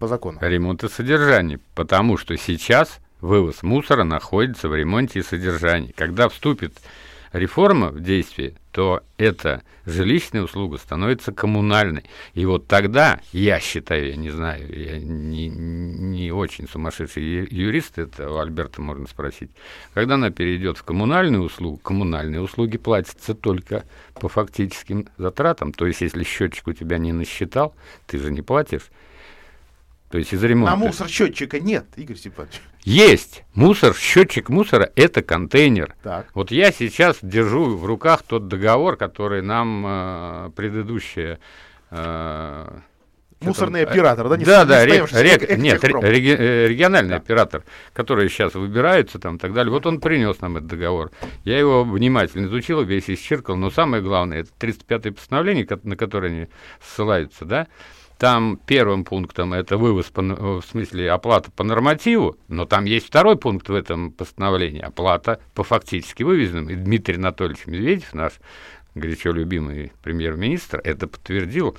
По 0.00 0.08
закону. 0.08 0.38
Ремонт 0.40 0.82
и 0.82 0.88
содержание. 0.88 1.60
Потому 1.74 2.16
что 2.16 2.34
сейчас 2.38 2.98
вывоз 3.20 3.62
мусора 3.62 4.02
находится 4.02 4.68
в 4.68 4.74
ремонте 4.74 5.18
и 5.18 5.22
содержании. 5.22 5.92
Когда 5.94 6.30
вступит 6.30 6.72
реформа 7.34 7.88
в 7.88 8.00
действие, 8.00 8.54
то 8.72 9.02
эта 9.18 9.62
жилищная 9.84 10.42
услуга 10.42 10.78
становится 10.78 11.32
коммунальной. 11.32 12.04
И 12.32 12.46
вот 12.46 12.66
тогда, 12.66 13.20
я 13.32 13.60
считаю, 13.60 14.08
я 14.08 14.16
не 14.16 14.30
знаю, 14.30 14.66
я 14.74 14.98
не, 14.98 15.48
не 15.48 16.32
очень 16.32 16.66
сумасшедший 16.66 17.22
юрист, 17.50 17.98
это 17.98 18.30
у 18.30 18.38
Альберта 18.38 18.80
можно 18.80 19.06
спросить, 19.06 19.50
когда 19.92 20.14
она 20.14 20.30
перейдет 20.30 20.78
в 20.78 20.82
коммунальную 20.82 21.42
услугу, 21.42 21.76
коммунальные 21.76 22.40
услуги 22.40 22.78
платятся 22.78 23.34
только 23.34 23.84
по 24.14 24.30
фактическим 24.30 25.08
затратам. 25.18 25.74
То 25.74 25.86
есть, 25.86 26.00
если 26.00 26.24
счетчик 26.24 26.68
у 26.68 26.72
тебя 26.72 26.96
не 26.96 27.12
насчитал, 27.12 27.74
ты 28.06 28.18
же 28.18 28.32
не 28.32 28.40
платишь. 28.40 28.90
То 30.10 30.18
есть 30.18 30.32
из 30.32 30.42
ремонта. 30.42 30.72
На 30.72 30.76
мусор 30.76 31.08
счетчика 31.08 31.60
нет, 31.60 31.86
Игорь 31.96 32.16
Степанович. 32.16 32.60
Есть. 32.82 33.44
Мусор, 33.54 33.94
счетчик 33.94 34.48
мусора– 34.48 34.90
это 34.96 35.22
контейнер. 35.22 35.94
Так. 36.02 36.26
Вот 36.34 36.50
я 36.50 36.72
сейчас 36.72 37.18
держу 37.22 37.76
в 37.76 37.84
руках 37.84 38.24
тот 38.24 38.48
договор, 38.48 38.96
который 38.96 39.40
нам 39.40 39.84
э, 39.86 40.50
предыдущая 40.56 41.38
э, 41.90 42.78
Мусорный 43.40 43.82
оператор, 43.84 44.28
да? 44.28 44.36
Не 44.36 44.44
да, 44.44 44.64
да, 44.66 44.84
рек, 44.84 45.10
рек, 45.12 45.56
нет, 45.56 45.82
реги, 45.82 46.36
э, 46.38 46.66
региональный 46.68 47.10
да. 47.10 47.16
оператор, 47.16 47.62
который 47.94 48.28
сейчас 48.28 48.54
выбираются 48.54 49.18
там 49.18 49.36
и 49.36 49.38
так 49.38 49.54
далее. 49.54 49.72
Вот 49.72 49.86
он 49.86 50.00
принес 50.00 50.40
нам 50.42 50.58
этот 50.58 50.68
договор. 50.68 51.10
Я 51.44 51.58
его 51.58 51.84
внимательно 51.84 52.46
изучил, 52.46 52.82
весь 52.82 53.08
исчеркал, 53.08 53.56
но 53.56 53.70
самое 53.70 54.02
главное, 54.02 54.40
это 54.40 54.50
35-е 54.60 55.12
постановление, 55.12 55.66
на 55.84 55.96
которое 55.96 56.28
они 56.28 56.48
ссылаются, 56.82 57.46
да, 57.46 57.66
там 58.20 58.60
первым 58.66 59.04
пунктом 59.04 59.54
это 59.54 59.78
вывоз, 59.78 60.10
по, 60.10 60.20
в 60.20 60.62
смысле 60.70 61.10
оплата 61.10 61.50
по 61.50 61.64
нормативу, 61.64 62.36
но 62.48 62.66
там 62.66 62.84
есть 62.84 63.06
второй 63.06 63.38
пункт 63.38 63.70
в 63.70 63.74
этом 63.74 64.12
постановлении, 64.12 64.82
оплата 64.82 65.40
по 65.54 65.64
фактически 65.64 66.22
вывезенным. 66.22 66.68
И 66.68 66.74
Дмитрий 66.74 67.16
Анатольевич 67.16 67.66
Медведев, 67.66 68.12
наш 68.12 68.34
горячо 68.94 69.32
любимый 69.32 69.92
премьер-министр, 70.02 70.82
это 70.84 71.08
подтвердил 71.08 71.78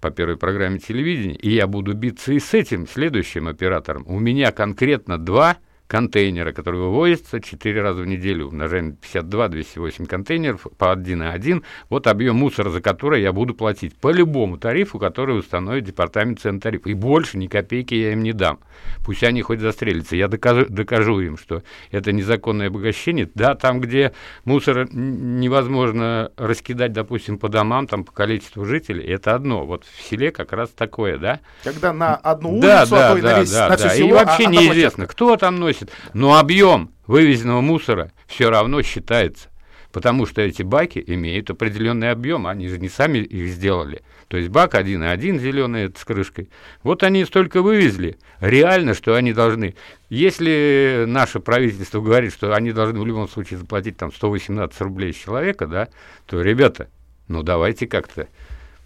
по 0.00 0.10
первой 0.10 0.36
программе 0.36 0.80
телевидения, 0.80 1.36
и 1.36 1.50
я 1.50 1.68
буду 1.68 1.94
биться 1.94 2.32
и 2.32 2.40
с 2.40 2.54
этим 2.54 2.88
следующим 2.88 3.46
оператором. 3.46 4.02
У 4.08 4.18
меня 4.18 4.50
конкретно 4.50 5.16
два 5.16 5.58
контейнера, 5.88 6.52
которые 6.52 6.82
вывозятся 6.82 7.40
4 7.40 7.82
раза 7.82 8.02
в 8.02 8.06
неделю, 8.06 8.48
умножаем 8.48 8.92
52, 8.92 9.48
208 9.48 10.06
контейнеров 10.06 10.66
по 10.76 10.92
1 10.92 11.18
на 11.18 11.32
1. 11.32 11.64
Вот 11.88 12.06
объем 12.06 12.36
мусора, 12.36 12.70
за 12.70 12.80
который 12.80 13.22
я 13.22 13.32
буду 13.32 13.54
платить 13.54 13.96
по 13.96 14.12
любому 14.12 14.58
тарифу, 14.58 14.98
который 14.98 15.38
установит 15.38 15.84
департамент 15.84 16.40
цен 16.40 16.60
тариф. 16.60 16.86
И 16.86 16.94
больше 16.94 17.38
ни 17.38 17.46
копейки 17.46 17.94
я 17.94 18.12
им 18.12 18.22
не 18.22 18.32
дам. 18.32 18.60
Пусть 19.04 19.24
они 19.24 19.40
хоть 19.42 19.60
застрелятся. 19.60 20.14
Я 20.14 20.28
докажу, 20.28 20.66
докажу 20.68 21.20
им, 21.20 21.38
что 21.38 21.62
это 21.90 22.12
незаконное 22.12 22.68
обогащение. 22.68 23.28
Да, 23.34 23.54
там, 23.54 23.80
где 23.80 24.12
мусор 24.44 24.88
невозможно 24.92 26.30
раскидать, 26.36 26.92
допустим, 26.92 27.38
по 27.38 27.48
домам, 27.48 27.86
там 27.86 28.04
по 28.04 28.12
количеству 28.12 28.66
жителей, 28.66 29.06
это 29.06 29.34
одно. 29.34 29.64
Вот 29.64 29.84
в 29.84 30.02
селе 30.02 30.30
как 30.30 30.52
раз 30.52 30.68
такое, 30.70 31.16
да? 31.16 31.40
Когда 31.64 31.94
на 31.94 32.14
одну 32.14 32.50
улицу, 32.50 32.66
да, 32.66 32.82
а 32.82 32.86
да, 32.86 33.12
то 33.12 33.18
и 33.18 33.22
да, 33.22 33.32
на 33.32 33.40
весь 33.40 33.50
да, 33.50 33.68
на 33.68 33.76
да. 33.76 33.88
все 33.88 33.94
И 33.94 33.96
село, 33.96 34.18
вообще 34.18 34.44
а, 34.44 34.50
неизвестно, 34.50 35.06
кто 35.06 35.36
там 35.36 35.56
носит 35.56 35.77
носит, 35.78 35.92
но 36.14 36.38
объем 36.38 36.90
вывезенного 37.06 37.60
мусора 37.60 38.12
все 38.26 38.50
равно 38.50 38.82
считается. 38.82 39.48
Потому 39.90 40.26
что 40.26 40.42
эти 40.42 40.62
баки 40.62 41.02
имеют 41.06 41.48
определенный 41.48 42.10
объем, 42.10 42.46
они 42.46 42.68
же 42.68 42.78
не 42.78 42.90
сами 42.90 43.18
их 43.18 43.48
сделали. 43.48 44.02
То 44.28 44.36
есть 44.36 44.50
бак 44.50 44.74
один 44.74 45.02
и 45.02 45.06
один 45.06 45.40
зеленый 45.40 45.90
с 45.96 46.04
крышкой. 46.04 46.50
Вот 46.82 47.02
они 47.02 47.24
столько 47.24 47.62
вывезли. 47.62 48.18
Реально, 48.40 48.92
что 48.92 49.14
они 49.14 49.32
должны. 49.32 49.74
Если 50.10 51.04
наше 51.06 51.40
правительство 51.40 52.02
говорит, 52.02 52.34
что 52.34 52.54
они 52.54 52.72
должны 52.72 53.00
в 53.00 53.06
любом 53.06 53.28
случае 53.28 53.58
заплатить 53.58 53.96
там 53.96 54.12
118 54.12 54.78
рублей 54.82 55.14
с 55.14 55.16
человека, 55.16 55.66
да, 55.66 55.88
то, 56.26 56.42
ребята, 56.42 56.90
ну 57.26 57.42
давайте 57.42 57.86
как-то 57.86 58.28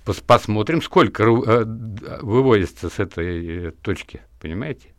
пос 0.05 0.21
посмотрим, 0.21 0.81
сколько 0.83 1.25
э, 1.25 1.65
вывозится 2.23 2.89
с 2.89 3.01
этой 3.01 3.67
э, 3.67 3.71
точки, 3.83 4.21
понимаете? 4.41 4.92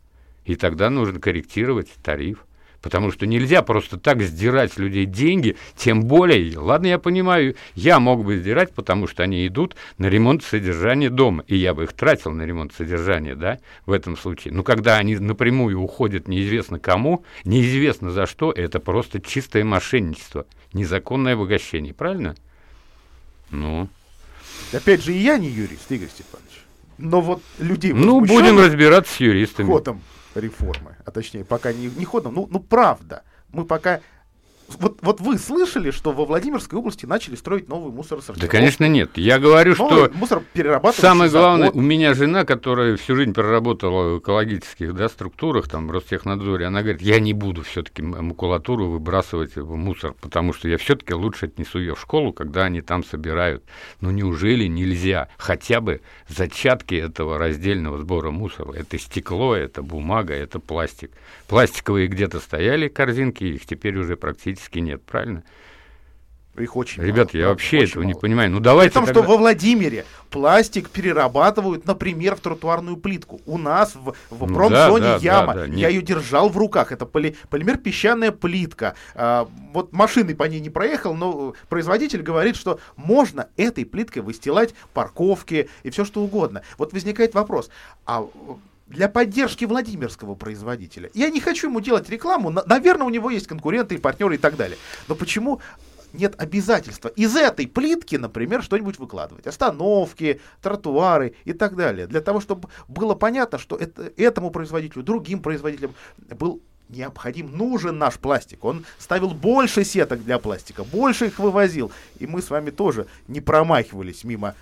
И 0.44 0.56
тогда 0.56 0.90
нужно 0.90 1.20
корректировать 1.20 1.88
тариф. 2.02 2.44
Потому 2.84 3.10
что 3.10 3.24
нельзя 3.26 3.62
просто 3.62 3.98
так 3.98 4.20
сдирать 4.20 4.74
с 4.74 4.76
людей 4.76 5.06
деньги, 5.06 5.56
тем 5.74 6.02
более, 6.02 6.58
ладно, 6.58 6.88
я 6.88 6.98
понимаю, 6.98 7.56
я 7.74 7.98
мог 7.98 8.22
бы 8.22 8.36
сдирать, 8.36 8.74
потому 8.74 9.06
что 9.06 9.22
они 9.22 9.46
идут 9.46 9.74
на 9.96 10.04
ремонт 10.04 10.44
содержания 10.44 11.08
дома, 11.08 11.44
и 11.46 11.56
я 11.56 11.72
бы 11.72 11.84
их 11.84 11.94
тратил 11.94 12.32
на 12.32 12.42
ремонт 12.42 12.74
содержания, 12.74 13.34
да, 13.36 13.58
в 13.86 13.92
этом 13.92 14.18
случае. 14.18 14.52
Но 14.52 14.62
когда 14.62 14.98
они 14.98 15.16
напрямую 15.16 15.80
уходят 15.80 16.28
неизвестно 16.28 16.78
кому, 16.78 17.24
неизвестно 17.46 18.10
за 18.10 18.26
что, 18.26 18.52
это 18.52 18.80
просто 18.80 19.18
чистое 19.18 19.64
мошенничество, 19.64 20.44
незаконное 20.74 21.32
обогащение, 21.32 21.94
правильно? 21.94 22.36
Ну. 23.50 23.88
Опять 24.74 25.02
же, 25.02 25.14
и 25.14 25.18
я 25.20 25.38
не 25.38 25.48
юрист, 25.48 25.90
Игорь 25.90 26.08
Степанович. 26.08 26.52
Но 26.98 27.22
вот 27.22 27.42
людей 27.58 27.94
Ну, 27.94 28.20
будем 28.20 28.58
разбираться 28.58 29.14
с 29.14 29.20
юристами. 29.20 29.68
Ходом 29.68 30.02
реформы, 30.34 30.96
а 31.04 31.10
точнее 31.10 31.44
пока 31.44 31.72
не, 31.72 31.86
не 31.86 32.04
ходом, 32.04 32.34
ну, 32.34 32.48
ну 32.50 32.60
правда, 32.60 33.22
мы 33.52 33.64
пока 33.64 34.00
вот, 34.68 34.98
вот 35.02 35.20
вы 35.20 35.38
слышали, 35.38 35.90
что 35.90 36.12
во 36.12 36.24
Владимирской 36.24 36.78
области 36.78 37.06
начали 37.06 37.34
строить 37.36 37.68
новый 37.68 37.92
мусоросортировку? 37.92 38.40
Да, 38.40 38.48
конечно, 38.50 38.88
нет. 38.88 39.10
Я 39.16 39.38
говорю, 39.38 39.74
Новый 39.76 40.08
что 40.08 40.10
мусор 40.14 40.42
самое 40.94 41.30
главное, 41.30 41.70
у 41.70 41.80
меня 41.80 42.14
жена, 42.14 42.44
которая 42.44 42.96
всю 42.96 43.16
жизнь 43.16 43.32
проработала 43.32 44.14
в 44.14 44.18
экологических 44.20 44.94
да, 44.94 45.08
структурах, 45.08 45.68
там, 45.68 45.88
в 45.88 45.90
Ростехнадзоре, 45.90 46.66
она 46.66 46.82
говорит, 46.82 47.02
я 47.02 47.20
не 47.20 47.32
буду 47.32 47.62
все-таки 47.62 48.02
макулатуру 48.02 48.88
выбрасывать 48.88 49.56
в 49.56 49.76
мусор, 49.76 50.14
потому 50.20 50.52
что 50.52 50.68
я 50.68 50.78
все-таки 50.78 51.14
лучше 51.14 51.46
отнесу 51.46 51.78
ее 51.78 51.94
в 51.94 52.00
школу, 52.00 52.32
когда 52.32 52.64
они 52.64 52.80
там 52.80 53.04
собирают. 53.04 53.62
Но 54.00 54.10
неужели 54.10 54.66
нельзя 54.66 55.28
хотя 55.36 55.80
бы 55.80 56.00
зачатки 56.28 56.94
этого 56.94 57.38
раздельного 57.38 57.98
сбора 57.98 58.30
мусора? 58.30 58.72
Это 58.72 58.98
стекло, 58.98 59.54
это 59.54 59.82
бумага, 59.82 60.34
это 60.34 60.58
пластик. 60.58 61.10
Пластиковые 61.48 62.08
где-то 62.08 62.40
стояли 62.40 62.88
корзинки, 62.88 63.44
их 63.44 63.66
теперь 63.66 63.98
уже 63.98 64.16
практически 64.16 64.53
практически 64.54 64.78
нет, 64.78 65.02
правильно? 65.02 65.42
Их 66.56 66.76
очень 66.76 67.02
Ребята, 67.02 67.36
мало, 67.36 67.42
я 67.42 67.48
вообще 67.48 67.78
очень 67.78 67.88
этого 67.88 68.02
мало. 68.04 68.14
не 68.14 68.20
понимаю. 68.20 68.50
Ну 68.52 68.60
давайте. 68.60 68.90
При 68.90 68.94
том, 68.94 69.06
тогда... 69.06 69.20
что 69.22 69.28
во 69.28 69.36
Владимире 69.38 70.04
пластик 70.30 70.88
перерабатывают, 70.88 71.84
например, 71.84 72.36
в 72.36 72.40
тротуарную 72.40 72.96
плитку. 72.96 73.40
У 73.44 73.58
нас 73.58 73.96
в, 73.96 74.14
в 74.30 74.46
Ну 74.46 74.54
промзоне 74.54 75.04
да, 75.04 75.18
да, 75.18 75.24
яма. 75.24 75.54
да, 75.54 75.60
да, 75.60 75.66
я 75.66 75.72
нет. 75.72 75.90
ее 75.90 76.02
держал 76.02 76.48
в 76.48 76.56
руках. 76.56 76.92
Это 76.92 77.06
поли, 77.06 77.34
полимер 77.50 77.78
песчаная 77.78 78.30
плитка. 78.30 78.94
А, 79.16 79.48
вот 79.72 79.92
машины 79.92 80.36
по 80.36 80.44
ней 80.44 80.60
не 80.60 80.70
проехал, 80.70 81.14
но 81.16 81.54
производитель 81.68 82.22
говорит, 82.22 82.54
что 82.54 82.78
можно 82.94 83.48
этой 83.56 83.84
плиткой 83.84 84.22
выстилать 84.22 84.76
парковки 84.92 85.68
и 85.82 85.90
все 85.90 86.04
что 86.04 86.22
угодно. 86.22 86.62
Вот 86.78 86.92
возникает 86.92 87.34
вопрос. 87.34 87.68
А 88.06 88.24
для 88.86 89.08
поддержки 89.08 89.64
Владимирского 89.64 90.34
производителя. 90.34 91.10
Я 91.14 91.30
не 91.30 91.40
хочу 91.40 91.68
ему 91.68 91.80
делать 91.80 92.08
рекламу, 92.10 92.50
на- 92.50 92.64
наверное, 92.66 93.06
у 93.06 93.10
него 93.10 93.30
есть 93.30 93.46
конкуренты 93.46 93.94
и 93.94 93.98
партнеры 93.98 94.34
и 94.34 94.38
так 94.38 94.56
далее. 94.56 94.76
Но 95.08 95.14
почему 95.14 95.60
нет 96.12 96.34
обязательства 96.40 97.08
из 97.08 97.34
этой 97.34 97.66
плитки, 97.66 98.16
например, 98.16 98.62
что-нибудь 98.62 98.98
выкладывать? 98.98 99.46
Остановки, 99.46 100.40
тротуары 100.62 101.34
и 101.44 101.52
так 101.52 101.76
далее. 101.76 102.06
Для 102.06 102.20
того, 102.20 102.40
чтобы 102.40 102.68
было 102.86 103.14
понятно, 103.14 103.58
что 103.58 103.76
это, 103.76 104.12
этому 104.16 104.50
производителю, 104.50 105.02
другим 105.02 105.40
производителям 105.40 105.94
был 106.38 106.60
необходим, 106.90 107.56
нужен 107.56 107.98
наш 107.98 108.18
пластик. 108.18 108.64
Он 108.64 108.84
ставил 108.98 109.30
больше 109.30 109.84
сеток 109.84 110.22
для 110.22 110.38
пластика, 110.38 110.84
больше 110.84 111.26
их 111.26 111.38
вывозил. 111.38 111.90
И 112.18 112.26
мы 112.26 112.42
с 112.42 112.50
вами 112.50 112.70
тоже 112.70 113.06
не 113.26 113.40
промахивались 113.40 114.22
мимо 114.22 114.54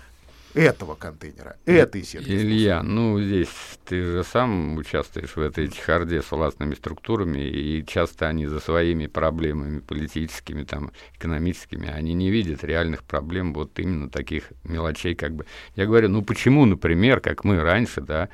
этого 0.53 0.95
контейнера, 0.95 1.57
этой 1.65 2.03
сетки. 2.03 2.29
Илья, 2.29 2.83
ну 2.83 3.19
здесь 3.19 3.49
ты 3.85 4.01
же 4.01 4.23
сам 4.23 4.77
участвуешь 4.77 5.35
в 5.35 5.41
этой 5.41 5.69
чехарде 5.69 6.21
с 6.21 6.31
властными 6.31 6.75
структурами, 6.75 7.39
и 7.39 7.85
часто 7.85 8.27
они 8.27 8.47
за 8.47 8.59
своими 8.59 9.07
проблемами 9.07 9.79
политическими, 9.79 10.63
там, 10.63 10.91
экономическими, 11.17 11.89
они 11.89 12.13
не 12.13 12.29
видят 12.29 12.63
реальных 12.63 13.03
проблем 13.03 13.53
вот 13.53 13.77
именно 13.79 14.09
таких 14.09 14.51
мелочей, 14.63 15.15
как 15.15 15.33
бы. 15.33 15.45
Я 15.75 15.85
говорю, 15.85 16.09
ну 16.09 16.21
почему, 16.21 16.65
например, 16.65 17.19
как 17.19 17.43
мы 17.43 17.59
раньше, 17.59 18.01
да, 18.01 18.29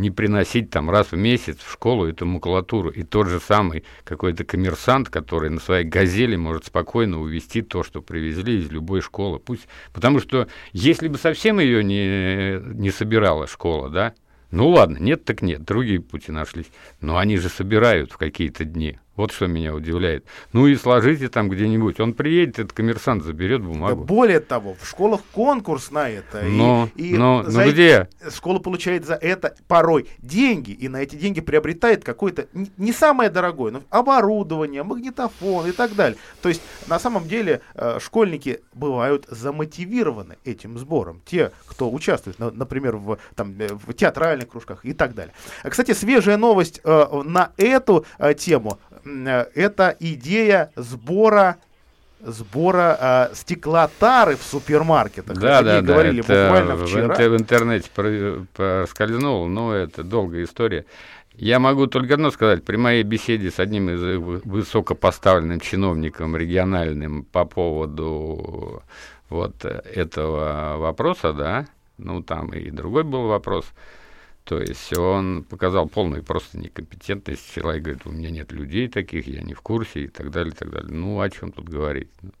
не 0.00 0.10
приносить 0.10 0.70
там 0.70 0.90
раз 0.90 1.12
в 1.12 1.16
месяц 1.16 1.58
в 1.58 1.70
школу 1.70 2.06
эту 2.06 2.26
макулатуру. 2.26 2.90
И 2.90 3.02
тот 3.02 3.28
же 3.28 3.38
самый 3.38 3.84
какой-то 4.04 4.44
коммерсант, 4.44 5.08
который 5.08 5.50
на 5.50 5.60
своей 5.60 5.84
газели 5.84 6.36
может 6.36 6.66
спокойно 6.66 7.20
увезти 7.20 7.62
то, 7.62 7.82
что 7.84 8.02
привезли 8.02 8.58
из 8.58 8.70
любой 8.70 9.02
школы. 9.02 9.38
Пусть, 9.38 9.68
потому 9.92 10.20
что 10.20 10.48
если 10.72 11.08
бы 11.08 11.18
совсем 11.18 11.60
ее 11.60 11.84
не, 11.84 12.60
не 12.74 12.90
собирала 12.90 13.46
школа, 13.46 13.90
да, 13.90 14.14
ну 14.50 14.68
ладно, 14.68 14.98
нет 14.98 15.24
так 15.24 15.42
нет, 15.42 15.64
другие 15.64 16.00
пути 16.00 16.32
нашлись. 16.32 16.70
Но 17.00 17.18
они 17.18 17.36
же 17.36 17.48
собирают 17.48 18.12
в 18.12 18.16
какие-то 18.16 18.64
дни. 18.64 18.98
Вот 19.16 19.32
что 19.32 19.48
меня 19.48 19.74
удивляет. 19.74 20.24
Ну 20.52 20.66
и 20.66 20.76
сложите 20.76 21.28
там 21.28 21.50
где-нибудь. 21.50 22.00
Он 22.00 22.14
приедет, 22.14 22.58
этот 22.58 22.72
коммерсант 22.72 23.22
заберет 23.22 23.60
бумагу. 23.62 24.02
Да 24.02 24.06
более 24.06 24.40
того, 24.40 24.76
в 24.80 24.86
школах 24.88 25.20
конкурс 25.32 25.90
на 25.90 26.08
это. 26.08 26.42
Но, 26.42 26.88
и, 26.94 27.10
и 27.10 27.18
но, 27.18 27.42
за 27.42 27.58
но 27.58 27.64
эти- 27.66 27.72
где? 27.72 28.08
Школа 28.34 28.60
получает 28.60 29.04
за 29.04 29.14
это 29.14 29.54
порой 29.68 30.08
деньги, 30.18 30.70
и 30.70 30.88
на 30.88 30.98
эти 31.02 31.16
деньги 31.16 31.40
приобретает 31.40 32.02
какое-то 32.04 32.46
не 32.78 32.92
самое 32.92 33.28
дорогое, 33.30 33.72
но 33.72 33.82
оборудование, 33.90 34.84
магнитофон 34.84 35.66
и 35.66 35.72
так 35.72 35.94
далее. 35.94 36.16
То 36.40 36.48
есть 36.48 36.62
на 36.86 36.98
самом 36.98 37.26
деле 37.28 37.60
э, 37.74 37.98
школьники 38.00 38.60
бывают 38.72 39.26
замотивированы 39.28 40.38
этим 40.44 40.78
сбором. 40.78 41.20
Те, 41.26 41.52
кто 41.66 41.90
участвует, 41.90 42.38
на- 42.38 42.50
например, 42.52 42.96
в, 42.96 43.18
там, 43.34 43.54
э, 43.58 43.68
в 43.74 43.92
театральных 43.92 44.48
кружках 44.48 44.84
и 44.84 44.92
так 44.94 45.14
далее. 45.14 45.34
А, 45.62 45.68
Кстати, 45.68 45.92
свежая 45.92 46.36
новость 46.38 46.80
э, 46.84 47.22
на 47.24 47.50
эту 47.58 48.06
тему. 48.38 48.78
Э, 49.04 49.46
Это 49.54 49.96
идея 50.00 50.70
сбора 50.76 51.56
сбора 52.22 53.28
э, 53.30 53.34
стеклотары 53.34 54.36
в 54.36 54.42
супермаркетах. 54.42 55.38
Да, 55.38 55.62
да, 55.62 55.80
да. 55.80 55.82
говорили 55.82 56.20
Это 56.20 56.44
буквально 56.44 56.76
в, 56.76 56.86
вчера. 56.86 57.14
в 57.14 57.36
интернете 57.36 57.88
про- 57.94 58.44
проскользнуло, 58.54 59.48
но 59.48 59.72
это 59.74 60.02
долгая 60.04 60.44
история. 60.44 60.84
Я 61.34 61.58
могу 61.58 61.86
только 61.86 62.14
одно 62.14 62.30
сказать. 62.30 62.62
При 62.64 62.76
моей 62.76 63.02
беседе 63.04 63.50
с 63.50 63.58
одним 63.58 63.88
из 63.88 64.02
э, 64.02 64.18
вы- 64.18 64.42
высокопоставленным 64.44 65.60
чиновником 65.60 66.36
региональным 66.36 67.24
по 67.24 67.46
поводу 67.46 68.82
вот 69.30 69.64
э, 69.64 69.80
этого 69.94 70.76
вопроса, 70.76 71.32
да, 71.32 71.66
ну 71.96 72.22
там 72.22 72.48
и 72.52 72.70
другой 72.70 73.04
был 73.04 73.28
вопрос, 73.28 73.64
то 74.50 74.60
есть 74.60 74.92
он 74.98 75.44
показал 75.44 75.88
полную 75.88 76.24
просто 76.24 76.58
некомпетентность. 76.58 77.54
Человек 77.54 77.84
говорит, 77.84 78.04
у 78.04 78.10
меня 78.10 78.30
нет 78.30 78.50
людей 78.50 78.88
таких, 78.88 79.28
я 79.28 79.42
не 79.42 79.54
в 79.54 79.60
курсе 79.60 80.00
и 80.00 80.08
так 80.08 80.32
далее, 80.32 80.52
и 80.52 80.56
так 80.56 80.70
далее. 80.70 80.92
Ну, 80.92 81.20
о 81.20 81.30
чем 81.30 81.52
тут 81.52 81.68
говорить? 81.68 82.10
Ну, 82.20 82.32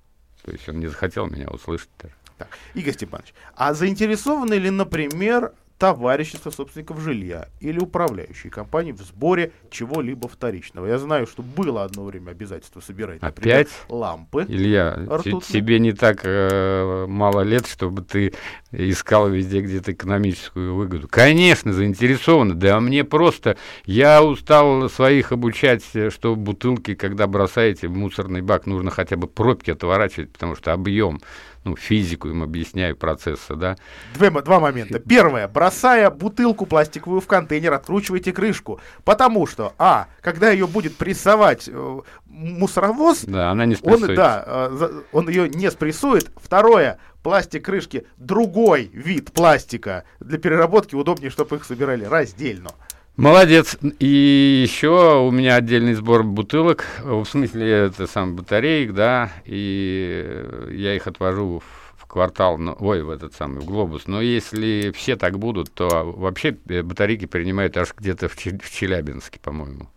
То 0.44 0.50
есть 0.50 0.68
он 0.68 0.80
не 0.80 0.88
захотел 0.88 1.28
меня 1.28 1.46
услышать 1.46 1.88
даже. 2.00 2.14
Так, 2.36 2.48
Игорь 2.74 2.94
Степанович, 2.94 3.32
а 3.54 3.74
заинтересованы 3.74 4.54
ли, 4.54 4.70
например, 4.70 5.52
товарищество 5.80 6.50
собственников 6.50 7.00
жилья 7.00 7.48
или 7.58 7.78
управляющие 7.78 8.52
компании 8.52 8.92
в 8.92 8.98
сборе 8.98 9.52
чего-либо 9.70 10.28
вторичного? 10.28 10.84
Я 10.84 10.98
знаю, 10.98 11.26
что 11.26 11.42
было 11.42 11.84
одно 11.84 12.04
время 12.04 12.32
обязательство 12.32 12.80
собирать, 12.80 13.22
например, 13.22 13.60
Опять? 13.60 13.68
лампы. 13.88 14.44
Илья, 14.46 14.94
ртутные. 15.10 15.40
тебе 15.40 15.78
не 15.78 15.92
так 15.92 16.20
э, 16.24 17.06
мало 17.08 17.40
лет, 17.40 17.66
чтобы 17.66 18.02
ты 18.02 18.34
искал 18.72 19.30
везде 19.30 19.62
где-то 19.62 19.92
экономическую 19.92 20.74
выгоду. 20.74 21.08
Конечно, 21.08 21.72
заинтересованы. 21.72 22.54
Да 22.54 22.78
мне 22.80 23.02
просто... 23.02 23.56
Я 23.86 24.22
устал 24.22 24.90
своих 24.90 25.32
обучать, 25.32 25.84
э, 25.94 26.10
что 26.10 26.36
бутылки, 26.36 26.94
когда 26.94 27.26
бросаете 27.26 27.88
в 27.88 27.96
мусорный 27.96 28.42
бак, 28.42 28.66
нужно 28.66 28.90
хотя 28.90 29.16
бы 29.16 29.26
пробки 29.26 29.70
отворачивать, 29.70 30.30
потому 30.30 30.56
что 30.56 30.74
объем, 30.74 31.22
ну, 31.64 31.76
физику 31.76 32.28
им 32.28 32.42
объясняю 32.42 32.96
процесса, 32.96 33.54
да. 33.54 33.76
Мо- 34.18 34.42
два 34.42 34.60
момента. 34.60 34.98
Первое. 34.98 35.46
Бросая 35.46 36.08
бутылку 36.10 36.64
пластиковую 36.66 37.20
в 37.20 37.26
контейнер, 37.26 37.72
откручивайте 37.74 38.32
крышку. 38.32 38.80
Потому 39.04 39.46
что, 39.46 39.74
а, 39.78 40.06
когда 40.22 40.50
ее 40.50 40.66
будет 40.66 40.96
прессовать 40.96 41.68
э, 41.70 42.00
мусоровоз, 42.26 43.24
Да, 43.24 43.50
она 43.50 43.66
не 43.66 43.74
он, 43.74 43.78
спрессуется. 43.78 44.14
да, 44.16 44.44
э, 44.46 45.02
он 45.12 45.28
ее 45.28 45.48
не 45.48 45.70
спрессует. 45.70 46.30
Второе. 46.36 46.98
Пластик 47.22 47.66
крышки 47.66 48.06
другой 48.16 48.90
вид 48.94 49.30
пластика. 49.32 50.04
Для 50.20 50.38
переработки 50.38 50.94
удобнее, 50.94 51.30
чтобы 51.30 51.56
их 51.56 51.64
собирали 51.64 52.04
раздельно. 52.04 52.70
Молодец. 53.20 53.76
И 53.98 54.62
еще 54.66 55.20
у 55.20 55.30
меня 55.30 55.56
отдельный 55.56 55.92
сбор 55.94 56.22
бутылок, 56.22 56.86
в 57.02 57.24
смысле, 57.26 57.70
это 57.70 58.06
сам 58.06 58.34
батареек, 58.34 58.94
да, 58.94 59.30
и 59.44 60.46
я 60.70 60.94
их 60.96 61.06
отвожу 61.06 61.62
в, 61.96 62.06
квартал, 62.06 62.58
ну, 62.58 62.76
ой, 62.80 63.02
в 63.02 63.10
этот 63.10 63.34
самый, 63.34 63.60
в 63.60 63.66
глобус. 63.66 64.06
Но 64.06 64.20
если 64.20 64.90
все 64.96 65.16
так 65.16 65.38
будут, 65.38 65.72
то 65.72 66.10
вообще 66.16 66.56
э, 66.68 66.82
батарейки 66.82 67.26
принимают 67.26 67.76
аж 67.76 67.94
где-то 67.96 68.28
в, 68.28 68.36
в 68.36 68.70
Челябинске, 68.72 69.38
по-моему. 69.38 69.88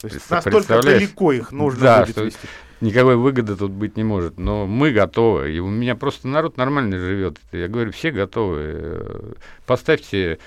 То 0.00 0.08
есть 0.08 0.28
настолько 0.28 0.82
далеко 0.82 1.32
их 1.32 1.52
нужно 1.52 1.80
Да, 1.80 2.00
будет 2.00 2.10
что 2.10 2.24
вести. 2.24 2.48
никакой 2.80 3.16
выгоды 3.16 3.54
тут 3.56 3.70
быть 3.70 3.96
не 3.96 4.02
может. 4.02 4.38
Но 4.38 4.66
мы 4.66 4.90
готовы. 4.90 5.52
И 5.52 5.60
у 5.60 5.68
меня 5.68 5.94
просто 5.94 6.26
народ 6.26 6.56
нормально 6.56 6.98
живет. 6.98 7.38
Я 7.52 7.68
говорю, 7.68 7.92
все 7.92 8.10
готовы. 8.10 8.60
Э, 8.64 9.32
Поставьте, 9.66 10.40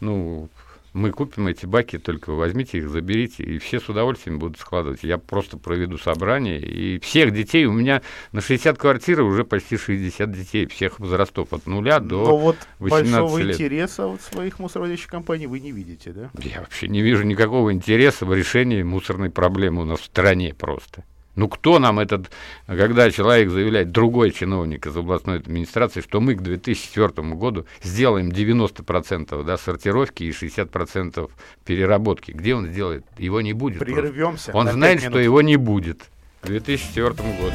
ну, 0.00 0.48
мы 0.92 1.10
купим 1.10 1.46
эти 1.46 1.66
баки, 1.66 1.98
только 1.98 2.32
возьмите 2.32 2.78
их, 2.78 2.88
заберите, 2.90 3.42
и 3.42 3.58
все 3.58 3.80
с 3.80 3.88
удовольствием 3.88 4.38
будут 4.38 4.58
складывать. 4.58 5.02
Я 5.02 5.18
просто 5.18 5.56
проведу 5.56 5.98
собрание, 5.98 6.60
и 6.60 6.98
всех 6.98 7.32
детей, 7.32 7.64
у 7.64 7.72
меня 7.72 8.02
на 8.32 8.40
60 8.40 8.76
квартир 8.76 9.22
уже 9.22 9.44
почти 9.44 9.76
60 9.76 10.30
детей, 10.30 10.66
всех 10.66 11.00
возрастов 11.00 11.52
от 11.52 11.66
нуля 11.66 11.98
до 11.98 12.24
Но 12.24 12.36
вот 12.36 12.56
18 12.78 13.12
большого 13.12 13.38
лет. 13.38 13.54
интереса 13.54 14.06
от 14.06 14.20
своих 14.20 14.58
мусоровозящих 14.58 15.08
компаний 15.08 15.46
вы 15.46 15.60
не 15.60 15.72
видите, 15.72 16.12
да? 16.12 16.30
Я 16.38 16.60
вообще 16.60 16.88
не 16.88 17.00
вижу 17.00 17.24
никакого 17.24 17.72
интереса 17.72 18.26
в 18.26 18.34
решении 18.34 18.82
мусорной 18.82 19.30
проблемы 19.30 19.82
у 19.82 19.84
нас 19.84 20.00
в 20.00 20.04
стране 20.04 20.54
просто. 20.54 21.04
Ну 21.34 21.48
кто 21.48 21.78
нам 21.78 21.98
этот, 21.98 22.30
когда 22.66 23.10
человек 23.10 23.50
заявляет, 23.50 23.90
другой 23.90 24.32
чиновник 24.32 24.86
из 24.86 24.96
областной 24.96 25.38
администрации, 25.38 26.02
что 26.02 26.20
мы 26.20 26.34
к 26.34 26.42
2004 26.42 27.28
году 27.34 27.66
сделаем 27.82 28.28
90% 28.28 29.42
да, 29.44 29.56
сортировки 29.56 30.24
и 30.24 30.30
60% 30.30 31.30
переработки. 31.64 32.32
Где 32.32 32.54
он 32.54 32.68
сделает? 32.68 33.06
Его 33.18 33.40
не 33.40 33.54
будет. 33.54 33.78
просто. 33.78 33.94
Прервемся. 33.94 34.52
Он 34.52 34.66
на 34.66 34.72
знает, 34.72 34.98
пять 34.98 35.04
что 35.04 35.18
минут. 35.18 35.24
его 35.24 35.42
не 35.42 35.56
будет 35.56 36.02
к 36.42 36.46
2004 36.46 37.10
году. 37.10 37.54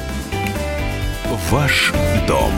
Ваш 1.52 1.94
дом 2.28 2.52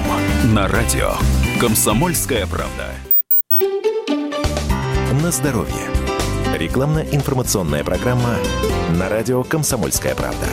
на 0.54 0.68
радио. 0.68 1.14
Комсомольская 1.60 2.48
правда. 2.48 2.94
На 5.22 5.32
здоровье. 5.32 5.90
Рекламно-информационная 6.56 7.84
программа 7.84 8.36
на 8.98 9.10
радио 9.10 9.44
«Комсомольская 9.44 10.16
правда». 10.16 10.48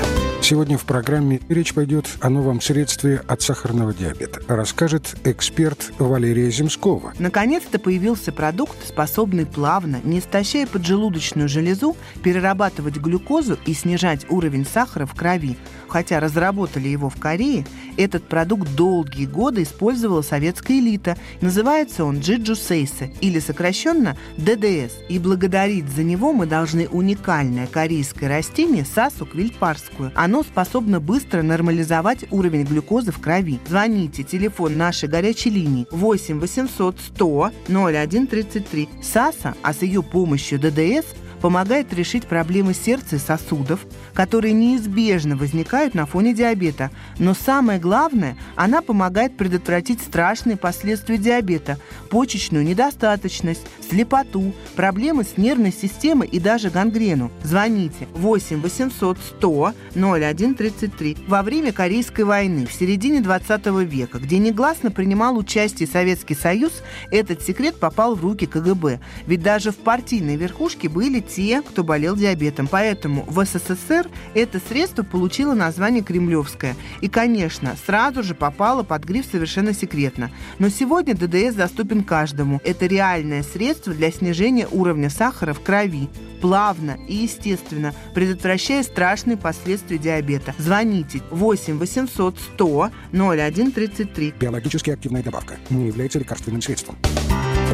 Сегодня 0.48 0.78
в 0.78 0.84
программе 0.84 1.40
речь 1.48 1.74
пойдет 1.74 2.06
о 2.20 2.30
новом 2.30 2.60
средстве 2.60 3.20
от 3.26 3.42
сахарного 3.42 3.92
диабета. 3.92 4.40
Расскажет 4.46 5.16
эксперт 5.24 5.90
Валерия 5.98 6.48
Земскова. 6.52 7.14
Наконец-то 7.18 7.80
появился 7.80 8.30
продукт, 8.30 8.76
способный 8.86 9.44
плавно, 9.44 9.98
не 10.04 10.20
истощая 10.20 10.68
поджелудочную 10.68 11.48
железу, 11.48 11.96
перерабатывать 12.22 12.98
глюкозу 12.98 13.58
и 13.66 13.74
снижать 13.74 14.24
уровень 14.30 14.64
сахара 14.64 15.04
в 15.04 15.16
крови. 15.16 15.56
Хотя 15.88 16.20
разработали 16.20 16.88
его 16.88 17.08
в 17.08 17.16
Корее, 17.16 17.64
этот 17.96 18.24
продукт 18.24 18.74
долгие 18.74 19.26
годы 19.26 19.62
использовала 19.62 20.22
советская 20.22 20.78
элита. 20.78 21.16
Называется 21.40 22.04
он 22.04 22.18
Джиджу 22.18 22.54
Сейсе, 22.54 23.12
или 23.20 23.38
сокращенно 23.38 24.16
ДДС. 24.36 24.92
И 25.08 25.18
благодарить 25.18 25.88
за 25.88 26.02
него 26.02 26.32
мы 26.32 26.46
должны 26.46 26.88
уникальное 26.88 27.66
корейское 27.66 28.28
растение 28.28 28.84
Сасу 28.84 29.26
квильпарскую. 29.26 30.12
Оно 30.14 30.42
способно 30.42 31.00
быстро 31.00 31.42
нормализовать 31.42 32.24
уровень 32.30 32.64
глюкозы 32.64 33.12
в 33.12 33.20
крови. 33.20 33.60
Звоните, 33.66 34.22
телефон 34.22 34.76
нашей 34.76 35.08
горячей 35.08 35.50
линии 35.50 35.86
8 35.90 36.40
800 36.40 37.00
100 37.00 37.50
01 37.68 38.26
33. 38.26 38.88
Саса, 39.02 39.54
а 39.62 39.72
с 39.72 39.82
ее 39.82 40.02
помощью 40.02 40.58
ДДС– 40.58 41.06
помогает 41.40 41.92
решить 41.92 42.26
проблемы 42.26 42.74
сердца 42.74 43.16
и 43.16 43.18
сосудов, 43.18 43.86
которые 44.16 44.54
неизбежно 44.54 45.36
возникают 45.36 45.94
на 45.94 46.06
фоне 46.06 46.32
диабета. 46.32 46.90
Но 47.18 47.34
самое 47.34 47.78
главное, 47.78 48.36
она 48.56 48.80
помогает 48.80 49.36
предотвратить 49.36 50.00
страшные 50.00 50.56
последствия 50.56 51.18
диабета– 51.18 51.78
почечную 52.10 52.64
недостаточность, 52.64 53.66
слепоту, 53.88 54.54
проблемы 54.74 55.22
с 55.24 55.36
нервной 55.36 55.72
системой 55.72 56.28
и 56.28 56.40
даже 56.40 56.70
гангрену. 56.70 57.30
Звоните 57.44 58.08
8 58.14 58.62
800 58.62 59.18
100 59.18 59.74
01 59.94 60.54
33. 60.54 61.16
Во 61.28 61.42
время 61.42 61.72
Корейской 61.72 62.22
войны 62.22 62.66
в 62.66 62.72
середине 62.72 63.20
20 63.20 63.66
века, 63.86 64.18
где 64.18 64.38
негласно 64.38 64.90
принимал 64.90 65.36
участие 65.36 65.86
Советский 65.86 66.34
Союз, 66.34 66.72
этот 67.10 67.42
секрет 67.42 67.78
попал 67.78 68.14
в 68.14 68.22
руки 68.22 68.46
КГБ. 68.46 69.00
Ведь 69.26 69.42
даже 69.42 69.72
в 69.72 69.76
партийной 69.76 70.36
верхушке 70.36 70.88
были 70.88 71.20
те, 71.20 71.60
кто 71.60 71.84
болел 71.84 72.16
диабетом. 72.16 72.66
Поэтому 72.66 73.24
в 73.28 73.44
СССР 73.44 74.05
это 74.34 74.60
средство 74.60 75.02
получило 75.02 75.54
название 75.54 76.02
«Кремлевское». 76.02 76.76
И, 77.00 77.08
конечно, 77.08 77.76
сразу 77.86 78.22
же 78.22 78.34
попало 78.34 78.82
под 78.82 79.04
гриф 79.04 79.26
совершенно 79.30 79.72
секретно. 79.72 80.30
Но 80.58 80.68
сегодня 80.68 81.14
ДДС 81.14 81.54
доступен 81.54 82.04
каждому. 82.04 82.60
Это 82.64 82.86
реальное 82.86 83.42
средство 83.42 83.92
для 83.92 84.10
снижения 84.10 84.68
уровня 84.70 85.10
сахара 85.10 85.52
в 85.52 85.60
крови 85.60 86.08
плавно 86.40 86.98
и 87.08 87.14
естественно, 87.14 87.92
предотвращая 88.14 88.82
страшные 88.82 89.36
последствия 89.36 89.98
диабета. 89.98 90.54
Звоните 90.58 91.22
8 91.30 91.78
800 91.78 92.38
100 92.54 92.90
0133. 93.12 94.34
Биологически 94.38 94.90
активная 94.90 95.22
добавка 95.22 95.56
не 95.70 95.86
является 95.86 96.18
лекарственным 96.18 96.62
средством. 96.62 96.96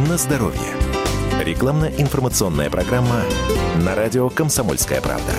На 0.08 0.16
здоровье. 0.16 0.60
Рекламно-информационная 1.42 2.70
программа 2.70 3.22
на 3.84 3.94
радио 3.94 4.28
«Комсомольская 4.30 5.00
правда». 5.00 5.32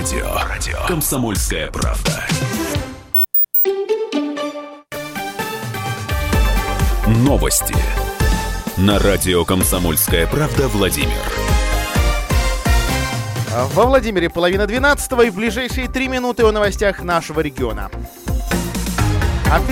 Радио. 0.00 0.32
Радио. 0.48 0.86
Комсомольская 0.86 1.70
правда. 1.70 2.24
Новости. 7.06 7.76
На 8.78 8.98
радио 8.98 9.44
«Комсомольская 9.44 10.26
правда» 10.26 10.68
Владимир. 10.68 11.10
Во 13.74 13.84
Владимире 13.84 14.30
половина 14.30 14.66
двенадцатого 14.66 15.20
и 15.26 15.28
в 15.28 15.34
ближайшие 15.34 15.86
три 15.86 16.08
минуты 16.08 16.44
о 16.44 16.50
новостях 16.50 17.02
нашего 17.02 17.40
региона. 17.40 17.90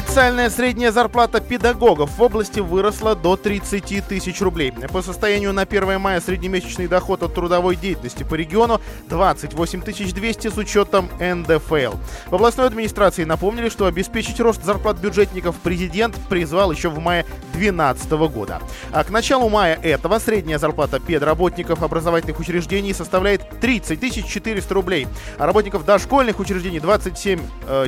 Официальная 0.09 0.49
средняя 0.49 0.90
зарплата 0.90 1.38
педагогов 1.38 2.16
в 2.16 2.23
области 2.23 2.61
выросла 2.61 3.14
до 3.14 3.37
30 3.37 4.09
тысяч 4.09 4.40
рублей. 4.40 4.73
По 4.73 5.03
состоянию 5.03 5.53
на 5.53 5.62
1 5.62 6.01
мая 6.01 6.23
среднемесячный 6.23 6.88
доход 6.88 7.23
от 7.23 7.35
трудовой 7.35 7.77
деятельности 7.77 8.23
по 8.23 8.35
региону 8.35 8.81
28 9.11 9.83
200 9.83 10.49
с 10.49 10.57
учетом 10.57 11.11
НДФЛ. 11.21 11.99
В 12.31 12.35
областной 12.35 12.68
администрации 12.68 13.25
напомнили, 13.25 13.68
что 13.68 13.85
обеспечить 13.85 14.40
рост 14.40 14.64
зарплат 14.64 14.97
бюджетников 14.97 15.57
президент 15.57 16.16
призвал 16.31 16.73
еще 16.73 16.88
в 16.88 16.99
мае 16.99 17.27
2012 17.53 18.11
года. 18.33 18.62
А 18.92 19.05
к 19.05 19.11
началу 19.11 19.51
мая 19.51 19.79
этого 19.83 20.18
средняя 20.21 20.59
зарплата 20.59 21.01
педработников 21.01 21.83
образовательных 21.83 22.40
учреждений 22.40 22.94
составляет 22.94 23.61
30 23.61 24.27
400 24.27 24.75
рублей, 24.75 25.07
а 25.37 25.44
работников 25.44 25.85
дошкольных 25.85 26.40
учреждений 26.40 26.81
27 26.81 27.40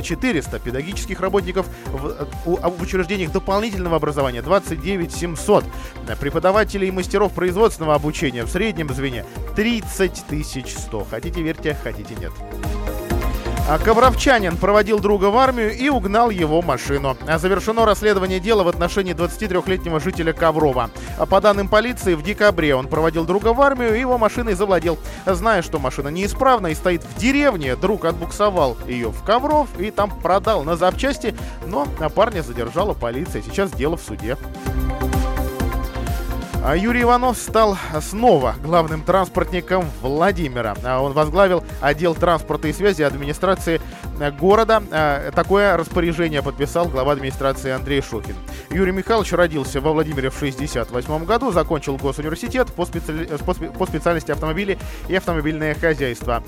400, 0.03 0.59
педагогических 0.59 1.19
работников 1.19 1.65
в, 2.45 2.81
учреждениях 2.81 3.31
дополнительного 3.31 3.97
образования 3.97 4.41
29 4.41 5.13
700. 5.13 5.65
Преподавателей 6.19 6.89
и 6.89 6.91
мастеров 6.91 7.33
производственного 7.33 7.95
обучения 7.95 8.43
в 8.43 8.49
среднем 8.49 8.89
звене 8.93 9.25
30 9.55 10.23
100. 10.77 11.07
Хотите 11.09 11.41
верьте, 11.41 11.77
хотите 11.83 12.15
нет. 12.15 12.31
А 13.69 13.77
Ковровчанин 13.77 14.57
проводил 14.57 14.99
друга 14.99 15.25
в 15.25 15.37
армию 15.37 15.73
и 15.73 15.87
угнал 15.87 16.29
его 16.29 16.61
машину. 16.61 17.15
Завершено 17.37 17.85
расследование 17.85 18.41
дела 18.41 18.63
в 18.63 18.67
отношении 18.67 19.13
23-летнего 19.13 20.01
жителя 20.01 20.33
Коврова. 20.33 20.89
По 21.29 21.39
данным 21.39 21.69
полиции, 21.69 22.15
в 22.15 22.21
декабре 22.21 22.75
он 22.75 22.87
проводил 22.87 23.23
друга 23.23 23.53
в 23.53 23.61
армию 23.61 23.95
и 23.95 23.99
его 23.99 24.17
машиной 24.17 24.55
завладел. 24.55 24.99
Зная, 25.25 25.61
что 25.61 25.79
машина 25.79 26.09
неисправна 26.09 26.67
и 26.67 26.75
стоит 26.75 27.03
в 27.03 27.17
деревне, 27.17 27.77
друг 27.77 28.03
отбуксовал 28.03 28.77
ее 28.87 29.09
в 29.09 29.23
Ковров 29.23 29.69
и 29.79 29.89
там 29.89 30.09
продал 30.09 30.63
на 30.63 30.75
запчасти, 30.75 31.33
но 31.65 31.87
парня 32.13 32.41
задержала 32.41 32.93
полиция. 32.93 33.41
Сейчас 33.41 33.71
дело 33.71 33.95
в 33.95 34.01
суде. 34.01 34.37
А 36.63 36.77
Юрий 36.77 37.01
Иванов 37.01 37.37
стал 37.37 37.75
снова 38.01 38.53
главным 38.63 39.01
транспортником 39.01 39.83
Владимира. 40.01 40.75
А 40.83 41.01
он 41.01 41.13
возглавил 41.13 41.63
отдел 41.81 42.13
транспорта 42.13 42.67
и 42.67 42.73
связи 42.73 43.01
администрации 43.01 43.81
города. 44.39 45.31
Такое 45.33 45.75
распоряжение 45.75 46.43
подписал 46.43 46.87
глава 46.87 47.13
администрации 47.13 47.71
Андрей 47.71 48.01
Шухин. 48.01 48.35
Юрий 48.69 48.91
Михайлович 48.91 49.33
родился 49.33 49.81
во 49.81 49.91
Владимире 49.91 50.29
в 50.29 50.35
1968 50.37 51.25
году, 51.25 51.51
закончил 51.51 51.97
госуниверситет 51.97 52.71
по, 52.73 52.85
специали... 52.85 53.25
по 53.25 53.85
специальности 53.87 54.31
автомобили 54.31 54.77
и 55.09 55.15
автомобильное 55.15 55.73
хозяйство. 55.73 56.43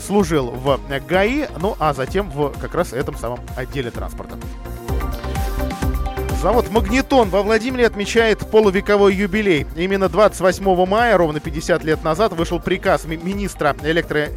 Служил 0.00 0.52
в 0.52 0.80
ГАИ, 1.08 1.46
ну 1.60 1.74
а 1.80 1.92
затем 1.92 2.30
в 2.30 2.50
как 2.60 2.74
раз 2.76 2.92
этом 2.92 3.16
самом 3.16 3.40
отделе 3.56 3.90
транспорта. 3.90 4.36
Завод 6.40 6.70
«Магнитон» 6.70 7.30
во 7.30 7.42
Владимире 7.42 7.86
отмечает 7.86 8.38
полувековой 8.50 9.14
юбилей. 9.14 9.66
Именно 9.74 10.10
28 10.10 10.86
мая, 10.86 11.16
ровно 11.16 11.40
50 11.40 11.82
лет 11.82 12.04
назад, 12.04 12.34
вышел 12.34 12.60
приказ 12.60 13.06
министра 13.06 13.74
электро 13.82 14.28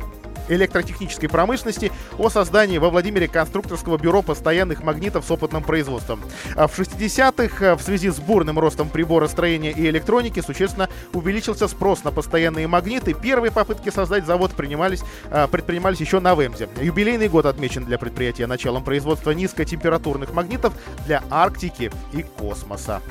электротехнической 0.49 1.29
промышленности 1.29 1.91
о 2.17 2.29
создании 2.29 2.77
во 2.77 2.89
Владимире 2.89 3.27
конструкторского 3.27 3.97
бюро 3.97 4.21
постоянных 4.21 4.83
магнитов 4.83 5.25
с 5.25 5.31
опытным 5.31 5.63
производством. 5.63 6.21
А 6.55 6.67
в 6.67 6.77
60-х 6.77 7.75
в 7.75 7.81
связи 7.81 8.09
с 8.09 8.17
бурным 8.17 8.59
ростом 8.59 8.89
приборостроения 8.89 9.71
и 9.71 9.87
электроники 9.87 10.41
существенно 10.41 10.89
увеличился 11.13 11.67
спрос 11.67 12.03
на 12.03 12.11
постоянные 12.11 12.67
магниты. 12.67 13.13
Первые 13.13 13.51
попытки 13.51 13.89
создать 13.89 14.25
завод 14.25 14.51
принимались, 14.51 15.03
предпринимались 15.51 15.99
еще 15.99 16.19
на 16.19 16.35
ВЭМЗе. 16.35 16.67
Юбилейный 16.81 17.29
год 17.29 17.45
отмечен 17.45 17.85
для 17.85 17.97
предприятия 17.97 18.47
началом 18.47 18.83
производства 18.83 19.31
низкотемпературных 19.31 20.33
магнитов 20.33 20.73
для 21.05 21.23
Арктики 21.29 21.91
и 22.13 22.23
космоса. 22.23 23.01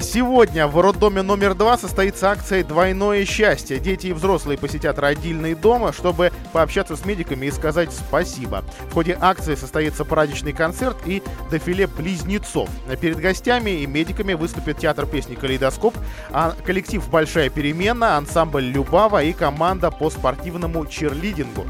Сегодня 0.00 0.66
в 0.68 0.80
роддоме 0.80 1.20
номер 1.20 1.54
два 1.54 1.76
состоится 1.76 2.30
акция 2.30 2.64
«Двойное 2.64 3.26
счастье». 3.26 3.78
Дети 3.78 4.06
и 4.06 4.12
взрослые 4.14 4.56
посетят 4.56 4.98
родильный 4.98 5.54
дом, 5.54 5.92
чтобы 5.92 6.32
пообщаться 6.54 6.96
с 6.96 7.04
медиками 7.04 7.44
и 7.44 7.50
сказать 7.50 7.92
спасибо. 7.92 8.64
В 8.90 8.94
ходе 8.94 9.18
акции 9.20 9.54
состоится 9.54 10.06
праздничный 10.06 10.54
концерт 10.54 10.96
и 11.04 11.22
дефиле 11.50 11.88
близнецов. 11.88 12.70
Перед 13.02 13.18
гостями 13.18 13.82
и 13.82 13.86
медиками 13.86 14.32
выступит 14.32 14.78
театр 14.78 15.04
песни 15.04 15.34
«Калейдоскоп», 15.34 15.94
а 16.30 16.54
коллектив 16.64 17.06
«Большая 17.10 17.50
перемена», 17.50 18.16
ансамбль 18.16 18.64
«Любава» 18.64 19.22
и 19.22 19.34
команда 19.34 19.90
по 19.90 20.08
спортивному 20.08 20.86
черлидингу. 20.86 21.66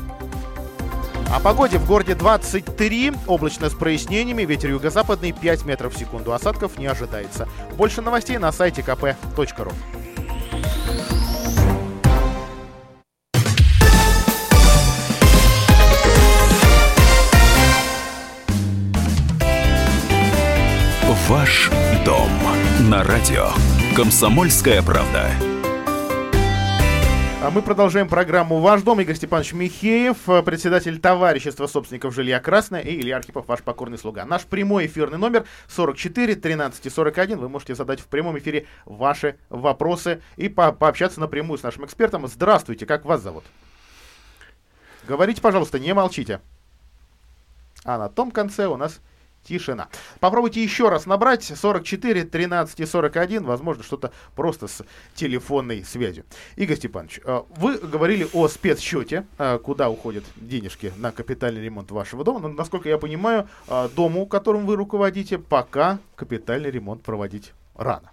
О 1.32 1.40
погоде 1.40 1.78
в 1.78 1.86
городе 1.86 2.14
23, 2.14 3.12
облачно 3.26 3.68
с 3.68 3.74
прояснениями, 3.74 4.42
ветер 4.42 4.70
юго-западный 4.70 5.32
5 5.32 5.64
метров 5.64 5.94
в 5.94 5.98
секунду, 5.98 6.32
осадков 6.32 6.78
не 6.78 6.86
ожидается. 6.86 7.48
Больше 7.76 8.00
новостей 8.00 8.38
на 8.38 8.52
сайте 8.52 8.82
kp.ru. 8.82 9.72
Ваш 21.28 21.70
дом 22.04 22.30
на 22.88 23.02
радио. 23.02 23.48
Комсомольская 23.96 24.80
правда. 24.80 25.28
А 27.42 27.50
мы 27.50 27.60
продолжаем 27.60 28.08
программу 28.08 28.60
«Ваш 28.60 28.80
дом». 28.80 28.98
Игорь 28.98 29.14
Степанович 29.14 29.52
Михеев, 29.52 30.16
председатель 30.44 30.98
товарищества 30.98 31.66
собственников 31.66 32.14
жилья 32.14 32.40
«Красное» 32.40 32.80
и 32.80 32.98
Илья 32.98 33.18
Архипов, 33.18 33.46
ваш 33.46 33.62
покорный 33.62 33.98
слуга. 33.98 34.24
Наш 34.24 34.44
прямой 34.44 34.86
эфирный 34.86 35.18
номер 35.18 35.44
44 35.68 36.34
13 36.34 36.92
41. 36.92 37.38
Вы 37.38 37.50
можете 37.50 37.74
задать 37.74 38.00
в 38.00 38.06
прямом 38.06 38.38
эфире 38.38 38.66
ваши 38.86 39.36
вопросы 39.50 40.22
и 40.36 40.48
по 40.48 40.72
пообщаться 40.72 41.20
напрямую 41.20 41.58
с 41.58 41.62
нашим 41.62 41.84
экспертом. 41.84 42.26
Здравствуйте, 42.26 42.86
как 42.86 43.04
вас 43.04 43.20
зовут? 43.20 43.44
Говорите, 45.06 45.42
пожалуйста, 45.42 45.78
не 45.78 45.92
молчите. 45.92 46.40
А 47.84 47.98
на 47.98 48.08
том 48.08 48.30
конце 48.30 48.66
у 48.66 48.78
нас 48.78 49.00
тишина. 49.46 49.88
Попробуйте 50.20 50.62
еще 50.62 50.88
раз 50.88 51.06
набрать 51.06 51.44
44 51.44 52.24
13 52.24 52.80
и 52.80 52.86
41, 52.86 53.44
возможно, 53.44 53.82
что-то 53.82 54.12
просто 54.34 54.66
с 54.68 54.84
телефонной 55.14 55.84
связью. 55.84 56.24
Игорь 56.56 56.76
Степанович, 56.76 57.20
вы 57.56 57.78
говорили 57.78 58.26
о 58.32 58.48
спецсчете, 58.48 59.26
куда 59.62 59.88
уходят 59.88 60.24
денежки 60.36 60.92
на 60.96 61.12
капитальный 61.12 61.62
ремонт 61.62 61.90
вашего 61.90 62.24
дома. 62.24 62.40
Но, 62.40 62.48
насколько 62.48 62.88
я 62.88 62.98
понимаю, 62.98 63.48
дому, 63.94 64.26
которым 64.26 64.66
вы 64.66 64.76
руководите, 64.76 65.38
пока 65.38 65.98
капитальный 66.14 66.70
ремонт 66.70 67.02
проводить 67.02 67.52
рано. 67.74 68.10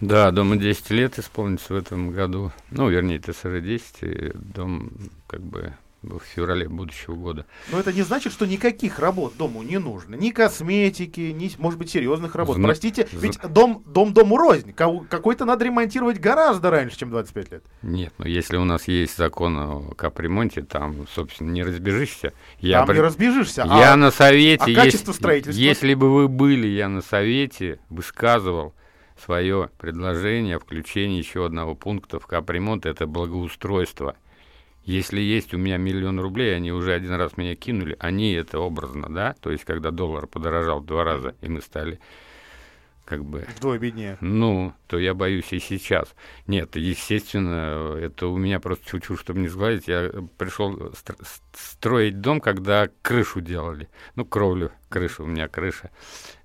Да, 0.00 0.30
дому 0.32 0.56
10 0.56 0.90
лет 0.90 1.18
исполнится 1.18 1.72
в 1.72 1.76
этом 1.76 2.10
году. 2.10 2.52
Ну, 2.70 2.88
вернее, 2.88 3.20
ТСР 3.20 3.60
10, 3.60 4.02
и 4.02 4.32
дом 4.34 4.90
как 5.28 5.40
бы 5.40 5.72
в 6.08 6.22
феврале 6.22 6.68
будущего 6.68 7.14
года. 7.14 7.46
Но 7.70 7.78
это 7.78 7.92
не 7.92 8.02
значит, 8.02 8.32
что 8.32 8.46
никаких 8.46 8.98
работ 8.98 9.36
дому 9.36 9.62
не 9.62 9.78
нужно. 9.78 10.14
Ни 10.14 10.30
косметики, 10.30 11.20
ни, 11.20 11.50
может 11.58 11.78
быть, 11.78 11.90
серьезных 11.90 12.34
работ. 12.34 12.56
Зна... 12.56 12.68
Простите, 12.68 13.08
Зна... 13.10 13.20
ведь 13.20 13.38
дом, 13.48 13.82
дом 13.86 14.12
дому 14.12 14.36
рознь. 14.36 14.72
Какой-то 14.72 15.44
надо 15.44 15.64
ремонтировать 15.64 16.20
гораздо 16.20 16.70
раньше, 16.70 16.98
чем 16.98 17.10
25 17.10 17.52
лет. 17.52 17.64
Нет, 17.82 18.12
но 18.18 18.26
если 18.26 18.56
у 18.56 18.64
нас 18.64 18.88
есть 18.88 19.16
закон 19.16 19.56
о 19.58 19.94
капремонте, 19.94 20.62
там, 20.62 21.06
собственно, 21.14 21.50
не 21.50 21.62
разбежишься. 21.62 22.32
Я 22.58 22.78
там 22.78 22.88
при... 22.88 22.94
не 22.94 23.00
разбежишься. 23.00 23.62
Я 23.66 23.92
а... 23.92 23.96
на 23.96 24.10
совете. 24.10 24.64
А 24.64 24.74
качество 24.74 25.10
есть... 25.10 25.20
строительства? 25.20 25.60
Если 25.60 25.94
бы 25.94 26.12
вы 26.12 26.28
были, 26.28 26.66
я 26.66 26.88
на 26.88 27.02
совете 27.02 27.78
высказывал 27.88 28.74
свое 29.22 29.70
предложение 29.78 30.56
о 30.56 30.58
включении 30.58 31.18
еще 31.18 31.46
одного 31.46 31.74
пункта 31.74 32.18
в 32.18 32.26
капремонт, 32.26 32.86
это 32.86 33.06
благоустройство. 33.06 34.16
Если 34.84 35.20
есть 35.20 35.54
у 35.54 35.58
меня 35.58 35.78
миллион 35.78 36.20
рублей, 36.20 36.54
они 36.54 36.70
уже 36.70 36.92
один 36.92 37.12
раз 37.12 37.36
меня 37.38 37.56
кинули, 37.56 37.96
они 37.98 38.32
это 38.32 38.58
образно, 38.58 39.08
да, 39.08 39.34
то 39.40 39.50
есть 39.50 39.64
когда 39.64 39.90
доллар 39.90 40.26
подорожал 40.26 40.80
в 40.80 40.86
два 40.86 41.04
раза, 41.04 41.34
и 41.40 41.48
мы 41.48 41.62
стали 41.62 42.00
как 43.04 43.24
бы... 43.24 43.46
Вдвое 43.56 43.78
беднее. 43.78 44.16
Ну, 44.20 44.72
то 44.86 44.98
я 44.98 45.14
боюсь 45.14 45.52
и 45.52 45.58
сейчас. 45.58 46.14
Нет, 46.46 46.76
естественно, 46.76 47.96
это 47.98 48.28
у 48.28 48.36
меня 48.36 48.60
просто 48.60 48.86
чуть-чуть, 48.88 49.20
чтобы 49.20 49.40
не 49.40 49.48
сгладить. 49.48 49.88
Я 49.88 50.10
пришел 50.38 50.92
строить 51.52 52.20
дом, 52.20 52.40
когда 52.40 52.88
крышу 53.02 53.40
делали. 53.40 53.88
Ну, 54.16 54.24
кровлю, 54.24 54.72
крышу, 54.88 55.24
у 55.24 55.26
меня 55.26 55.48
крыша, 55.48 55.90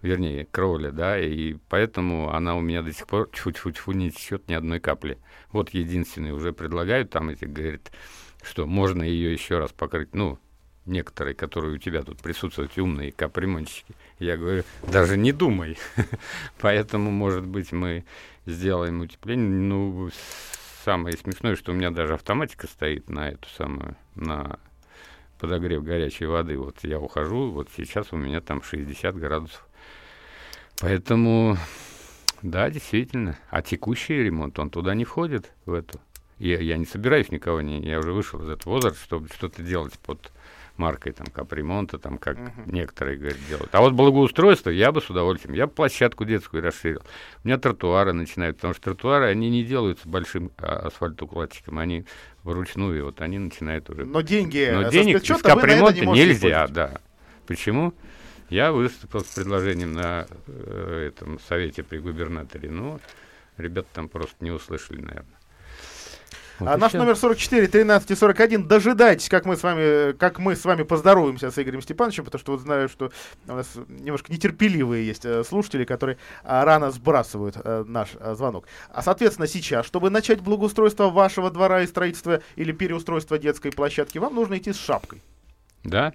вернее, 0.01 0.45
кровля, 0.45 0.91
да, 0.91 1.19
и 1.19 1.55
поэтому 1.69 2.33
она 2.33 2.55
у 2.55 2.61
меня 2.61 2.81
до 2.83 2.93
сих 2.93 3.07
пор 3.07 3.29
чуть-чуть 3.31 3.85
не 3.87 4.11
течет 4.11 4.47
ни 4.49 4.53
одной 4.53 4.79
капли. 4.79 5.17
Вот 5.51 5.69
единственный 5.71 6.31
уже 6.31 6.51
предлагают, 6.51 7.09
там 7.09 7.29
эти, 7.29 7.45
говорит, 7.45 7.91
что 8.41 8.65
можно 8.65 9.03
ее 9.03 9.33
еще 9.33 9.59
раз 9.59 9.71
покрыть, 9.71 10.13
ну, 10.13 10.39
некоторые, 10.85 11.35
которые 11.35 11.75
у 11.75 11.77
тебя 11.77 12.03
тут 12.03 12.19
присутствуют, 12.19 12.77
умные 12.77 13.11
капремонтщики. 13.11 13.95
Я 14.17 14.37
говорю, 14.37 14.63
даже 14.91 15.17
не 15.17 15.31
думай. 15.31 15.77
Поэтому, 16.59 17.11
может 17.11 17.45
быть, 17.45 17.71
мы 17.71 18.05
сделаем 18.45 19.01
утепление. 19.01 19.49
Ну, 19.49 20.09
самое 20.83 21.15
смешное, 21.17 21.55
что 21.55 21.71
у 21.71 21.75
меня 21.75 21.91
даже 21.91 22.15
автоматика 22.15 22.67
стоит 22.67 23.09
на 23.09 23.29
эту 23.29 23.47
самую, 23.49 23.95
на 24.15 24.59
подогрев 25.39 25.83
горячей 25.83 26.25
воды. 26.25 26.57
Вот 26.57 26.79
я 26.83 26.99
ухожу, 26.99 27.51
вот 27.51 27.69
сейчас 27.75 28.11
у 28.11 28.17
меня 28.17 28.41
там 28.41 28.61
60 28.61 29.15
градусов. 29.15 29.67
Поэтому, 30.81 31.57
да, 32.41 32.69
действительно. 32.69 33.37
А 33.49 33.61
текущий 33.61 34.23
ремонт, 34.23 34.57
он 34.59 34.69
туда 34.69 34.95
не 34.95 35.05
входит, 35.05 35.51
в 35.65 35.73
эту. 35.73 35.99
Я, 36.39 36.59
я 36.59 36.77
не 36.77 36.85
собираюсь 36.85 37.31
никого, 37.31 37.61
не, 37.61 37.81
я 37.81 37.99
уже 37.99 38.13
вышел 38.13 38.41
из 38.41 38.49
этого 38.49 38.73
возраста, 38.73 39.03
чтобы 39.03 39.27
что-то 39.27 39.61
делать 39.61 39.99
под 39.99 40.31
маркой 40.79 41.11
там 41.11 41.27
капремонта, 41.27 41.99
там 41.99 42.17
как 42.17 42.37
uh-huh. 42.37 42.71
некоторые 42.71 43.17
говорят 43.17 43.39
делают. 43.47 43.69
А 43.75 43.81
вот 43.81 43.93
благоустройство 43.93 44.69
я 44.69 44.91
бы 44.91 45.01
с 45.01 45.09
удовольствием, 45.09 45.53
я 45.53 45.67
бы 45.67 45.73
площадку 45.73 46.23
детскую 46.23 46.63
расширил. 46.63 47.01
У 47.43 47.47
меня 47.47 47.57
тротуары 47.57 48.13
начинают, 48.13 48.55
потому 48.55 48.73
что 48.73 48.83
тротуары, 48.83 49.25
они 49.25 49.49
не 49.49 49.63
делаются 49.63 50.07
большим 50.07 50.51
а, 50.57 50.87
асфальтоукладчиком, 50.87 51.77
они 51.77 52.05
вручную, 52.43 53.05
вот 53.05 53.19
они 53.21 53.37
начинают 53.37 53.89
уже. 53.89 54.05
Но 54.05 54.21
деньги, 54.21 54.71
Но 54.73 54.89
денег 54.89 55.21
без 55.21 55.41
капремонта 55.41 56.05
не 56.05 56.13
нельзя, 56.13 56.67
да. 56.69 57.01
Почему? 57.45 57.93
Я 58.49 58.71
выступил 58.71 59.19
с 59.19 59.27
предложением 59.27 59.93
на 59.93 60.25
э, 60.47 61.11
этом 61.13 61.39
совете 61.41 61.83
при 61.83 61.99
губернаторе, 61.99 62.71
но 62.71 62.99
ребята 63.57 63.89
там 63.93 64.07
просто 64.07 64.35
не 64.39 64.49
услышали, 64.49 65.01
наверное. 65.01 65.38
Вот 66.59 66.69
а 66.69 66.77
наш 66.77 66.93
номер 66.93 67.15
44 67.15 67.67
13 67.67 68.17
41. 68.17 68.67
Дожидайтесь, 68.67 69.29
как 69.29 69.45
мы 69.45 69.55
с 69.55 69.63
вами, 69.63 70.13
как 70.13 70.39
мы 70.39 70.55
с 70.55 70.65
вами 70.65 70.83
поздороваемся 70.83 71.51
с 71.51 71.61
Игорем 71.61 71.81
Степановичем, 71.81 72.25
потому 72.25 72.39
что 72.39 72.51
вот 72.51 72.61
знаю, 72.61 72.89
что 72.89 73.11
у 73.47 73.53
нас 73.53 73.67
немножко 73.87 74.31
нетерпеливые 74.31 75.05
есть 75.05 75.25
э, 75.25 75.43
слушатели, 75.43 75.85
которые 75.85 76.17
а, 76.43 76.65
рано 76.65 76.91
сбрасывают 76.91 77.55
а, 77.57 77.83
наш 77.85 78.09
а, 78.19 78.35
звонок. 78.35 78.65
А 78.89 79.01
соответственно 79.01 79.47
сейчас, 79.47 79.85
чтобы 79.85 80.09
начать 80.09 80.41
благоустройство 80.41 81.09
вашего 81.09 81.49
двора 81.49 81.81
и 81.83 81.87
строительство 81.87 82.41
или 82.55 82.71
переустройство 82.71 83.37
детской 83.37 83.71
площадки, 83.71 84.17
вам 84.17 84.35
нужно 84.35 84.57
идти 84.57 84.73
с 84.73 84.77
шапкой. 84.77 85.21
Да. 85.83 86.13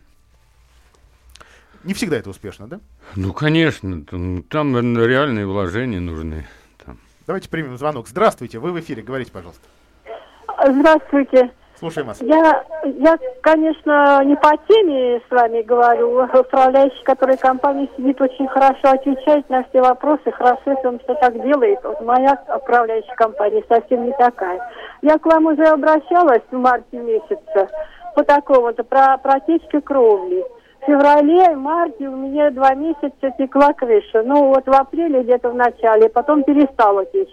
Не 1.85 1.95
всегда 1.95 2.17
это 2.17 2.31
успешно, 2.31 2.67
да? 2.67 2.81
Ну, 3.15 3.33
конечно. 3.33 4.03
Там, 4.05 4.43
там 4.45 4.77
реальные 4.77 5.47
вложения 5.47 6.01
нужны. 6.01 6.47
Там. 6.85 6.99
Давайте 7.27 7.49
примем 7.49 7.77
звонок. 7.77 8.09
Здравствуйте, 8.09 8.59
вы 8.59 8.73
в 8.73 8.81
эфире, 8.81 9.03
говорите, 9.03 9.31
пожалуйста. 9.31 9.63
Здравствуйте. 10.67 11.51
Слушаем 11.79 12.09
вас. 12.09 12.23
Я, 12.23 12.65
я, 12.85 13.19
конечно, 13.43 14.25
не 14.25 14.37
по 14.37 14.57
теме 14.69 15.21
с 15.29 15.31
вами 15.31 15.63
говорю. 15.63 16.23
Управляющий, 16.23 17.03
который 17.05 17.37
компании 17.37 17.91
сидит, 17.97 18.21
очень 18.21 18.47
хорошо 18.49 18.91
отвечает 18.91 19.49
на 19.51 19.65
все 19.65 19.83
вопросы. 19.83 20.31
Хорошо, 20.31 20.63
если 20.67 20.87
он 20.87 20.99
все 21.01 21.15
так 21.17 21.35
делает. 21.43 21.81
Вот 21.83 22.01
моя 22.01 22.43
управляющая 22.57 23.15
компания 23.17 23.63
совсем 23.69 24.07
не 24.07 24.13
такая. 24.13 24.61
Я 25.03 25.19
к 25.19 25.27
вам 25.27 25.47
уже 25.47 25.65
обращалась 25.65 26.43
в 26.51 26.57
марте 26.57 26.97
месяце 26.97 27.69
по 28.15 28.23
такому-то, 28.23 28.85
про 28.85 29.19
протечки 29.19 29.81
кровли 29.81 30.45
феврале, 30.87 31.57
марте 31.57 32.09
у 32.09 32.17
меня 32.17 32.51
два 32.51 32.75
месяца 32.75 33.31
текла 33.39 33.73
крыша. 33.73 34.23
Ну 34.23 34.49
вот 34.49 34.67
в 34.67 34.73
апреле 34.73 35.23
где-то 35.23 35.51
в 35.51 35.55
начале, 35.55 36.09
потом 36.09 36.45
перестала 36.45 37.05
течь. 37.07 37.33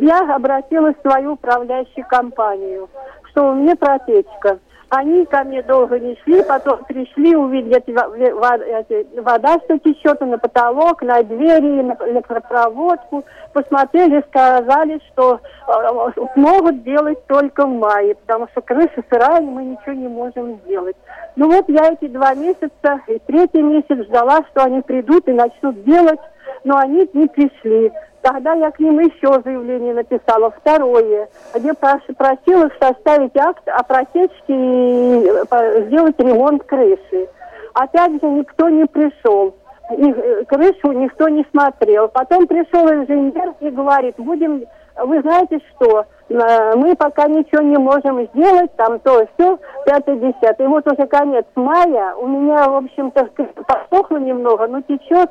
Я 0.00 0.34
обратилась 0.34 0.96
в 0.96 1.08
свою 1.08 1.32
управляющую 1.32 2.06
компанию, 2.06 2.88
что 3.30 3.50
у 3.50 3.54
меня 3.54 3.76
протечка. 3.76 4.58
Они 4.90 5.26
ко 5.26 5.44
мне 5.44 5.62
долго 5.62 6.00
не 6.00 6.16
шли, 6.24 6.42
потом 6.42 6.82
пришли, 6.84 7.36
увидели 7.36 9.20
вода, 9.20 9.58
что 9.64 9.78
течет 9.78 10.18
на 10.22 10.38
потолок, 10.38 11.02
на 11.02 11.22
двери, 11.22 11.82
на 11.82 11.94
электропроводку. 12.10 13.22
Посмотрели, 13.52 14.24
сказали, 14.28 14.98
что 15.12 15.40
э, 15.66 16.10
могут 16.36 16.84
делать 16.84 17.26
только 17.26 17.66
в 17.66 17.68
мае, 17.68 18.14
потому 18.14 18.48
что 18.48 18.62
крыша 18.62 19.02
сырая, 19.10 19.42
мы 19.42 19.64
ничего 19.64 19.92
не 19.92 20.08
можем 20.08 20.58
сделать. 20.64 20.96
Ну 21.36 21.50
вот 21.50 21.68
я 21.68 21.92
эти 21.92 22.08
два 22.08 22.34
месяца 22.34 23.00
и 23.08 23.18
третий 23.26 23.60
месяц 23.60 24.06
ждала, 24.06 24.42
что 24.50 24.64
они 24.64 24.80
придут 24.80 25.28
и 25.28 25.32
начнут 25.32 25.84
делать, 25.84 26.20
но 26.64 26.78
они 26.78 27.06
не 27.12 27.26
пришли. 27.26 27.92
Тогда 28.22 28.54
я 28.54 28.70
к 28.70 28.78
ним 28.80 28.98
еще 28.98 29.40
заявление 29.42 29.94
написала, 29.94 30.50
второе, 30.50 31.28
где 31.54 31.72
просила 31.74 32.66
их 32.66 32.72
составить 32.80 33.36
акт 33.36 33.66
о 33.68 33.82
протечке 33.84 34.32
и 34.48 35.30
э, 35.50 35.86
сделать 35.86 36.18
ремонт 36.18 36.64
крыши. 36.64 37.28
Опять 37.74 38.20
же, 38.20 38.28
никто 38.28 38.68
не 38.68 38.86
пришел. 38.86 39.54
И 39.96 40.10
э, 40.10 40.44
крышу 40.46 40.92
никто 40.92 41.28
не 41.28 41.46
смотрел. 41.50 42.08
Потом 42.08 42.46
пришел 42.46 42.88
инженер 42.88 43.54
и 43.60 43.70
говорит, 43.70 44.16
будем, 44.18 44.64
вы 44.96 45.20
знаете 45.22 45.60
что, 45.70 46.04
мы 46.28 46.94
пока 46.96 47.26
ничего 47.26 47.62
не 47.62 47.78
можем 47.78 48.26
сделать, 48.34 48.74
там 48.76 48.98
то, 48.98 49.26
все, 49.34 49.58
пятое, 49.86 50.16
десятое. 50.16 50.66
И 50.66 50.70
вот 50.70 50.86
уже 50.86 51.06
конец 51.06 51.46
мая, 51.54 52.14
у 52.16 52.26
меня, 52.26 52.68
в 52.68 52.76
общем-то, 52.76 53.28
посохло 53.66 54.18
немного, 54.18 54.66
но 54.66 54.82
течет, 54.82 55.30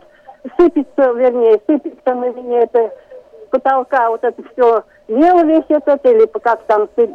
сыпется, 0.58 1.12
вернее, 1.14 1.60
сыпется 1.68 2.14
на 2.14 2.30
меня 2.30 2.62
это 2.62 2.94
с 3.46 3.50
потолка 3.50 4.10
вот 4.10 4.24
это 4.24 4.42
все 4.54 4.84
мел 5.08 5.46
весь 5.46 5.66
этот, 5.70 6.06
или 6.06 6.26
как 6.42 6.64
там 6.66 6.88
все 6.96 7.08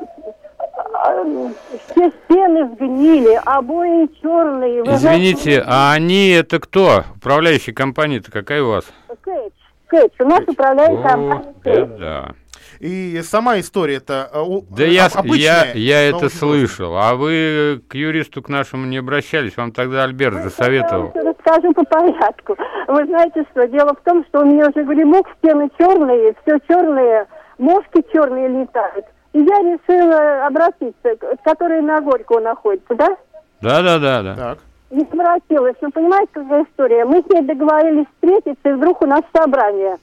стены 2.25 2.71
сгнили, 2.75 3.41
обои 3.45 4.09
черные. 4.21 4.83
Вы 4.83 4.93
Извините, 4.93 5.43
знаете, 5.43 5.65
а 5.67 5.93
они 5.93 6.31
это 6.31 6.61
кто? 6.61 7.05
Управляющая 7.17 7.75
компания-то 7.75 8.31
какая 8.31 8.63
у 8.63 8.71
вас? 8.71 8.85
Кэтч. 9.23 9.53
Кэтч. 9.89 10.13
У 10.21 10.25
нас 10.25 10.41
управляющая 10.47 11.03
компания 11.03 11.55
Кэтч. 11.63 11.89
Да. 11.99 12.35
И 12.83 13.23
сама 13.23 13.61
история 13.61 13.99
это 13.99 14.29
э, 14.35 14.43
да 14.71 14.83
я, 14.83 15.07
обычная. 15.07 15.73
Я, 15.73 15.73
я 15.75 16.09
это 16.09 16.29
слышал. 16.29 16.97
А 16.97 17.15
вы 17.15 17.81
к 17.87 17.95
юристу 17.95 18.43
к 18.43 18.49
нашему 18.49 18.87
не 18.87 18.97
обращались? 18.97 19.57
Вам 19.57 19.71
тогда 19.71 20.03
Альберт 20.03 20.43
засоветовал. 20.43 21.13
Я 21.15 21.23
расскажу 21.23 21.73
по 21.75 21.85
порядку. 21.85 22.57
Вы 22.89 23.07
знаете 23.07 23.45
что? 23.53 23.69
Дело 23.69 23.95
в 23.95 24.01
том, 24.05 24.25
что 24.25 24.41
у 24.41 24.45
меня 24.45 24.67
уже 24.69 24.83
гремук, 24.83 25.29
стены 25.39 25.71
черные, 25.79 26.35
все 26.43 26.59
черные, 26.69 27.27
мошки 27.59 28.05
черные 28.13 28.49
летают. 28.49 29.07
И 29.33 29.39
я 29.39 29.59
решила 29.61 30.47
обратиться, 30.49 31.37
который 31.45 31.83
на 31.83 32.01
Горького 32.01 32.41
находится, 32.41 32.97
да? 32.97 33.17
Да, 33.61 33.81
да, 33.83 34.01
да, 34.01 34.23
да. 34.25 34.35
Так. 34.35 34.59
Не 34.91 35.05
обратилась. 35.05 35.77
Ну, 35.81 35.93
понимаете, 35.93 36.33
какая 36.35 36.65
история? 36.65 37.05
Мы 37.05 37.23
с 37.23 37.33
ней 37.33 37.43
договорились 37.43 38.07
встретиться, 38.15 38.69
и 38.69 38.73
вдруг 38.73 39.03
у 39.03 39.07
нас 39.07 39.23
собрание. 39.33 39.99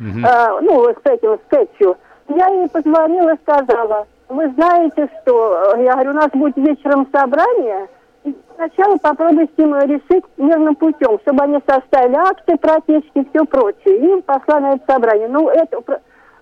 Uh-huh. 0.00 0.24
А, 0.24 0.60
ну, 0.60 0.84
с 0.84 1.06
этим, 1.06 1.38
с 1.38 1.48
Кэтчу. 1.48 1.96
Я 2.28 2.46
ей 2.48 2.68
позвонила 2.68 3.36
сказала, 3.42 4.06
вы 4.28 4.48
знаете 4.50 5.08
что, 5.22 5.74
я 5.78 5.94
говорю, 5.94 6.10
у 6.10 6.14
нас 6.14 6.30
будет 6.32 6.56
вечером 6.56 7.08
собрание, 7.12 7.88
и 8.24 8.36
сначала 8.56 8.98
попробуйте 8.98 9.62
им 9.62 9.74
решить 9.76 10.24
мирным 10.36 10.74
путем, 10.76 11.18
чтобы 11.20 11.44
они 11.44 11.58
составили 11.66 12.16
акты, 12.16 12.56
протечки 12.56 13.26
все 13.30 13.44
прочее. 13.44 14.18
И 14.18 14.22
пошла 14.22 14.60
на 14.60 14.74
это 14.74 14.92
собрание. 14.92 15.28
Ну, 15.28 15.48
это 15.48 15.80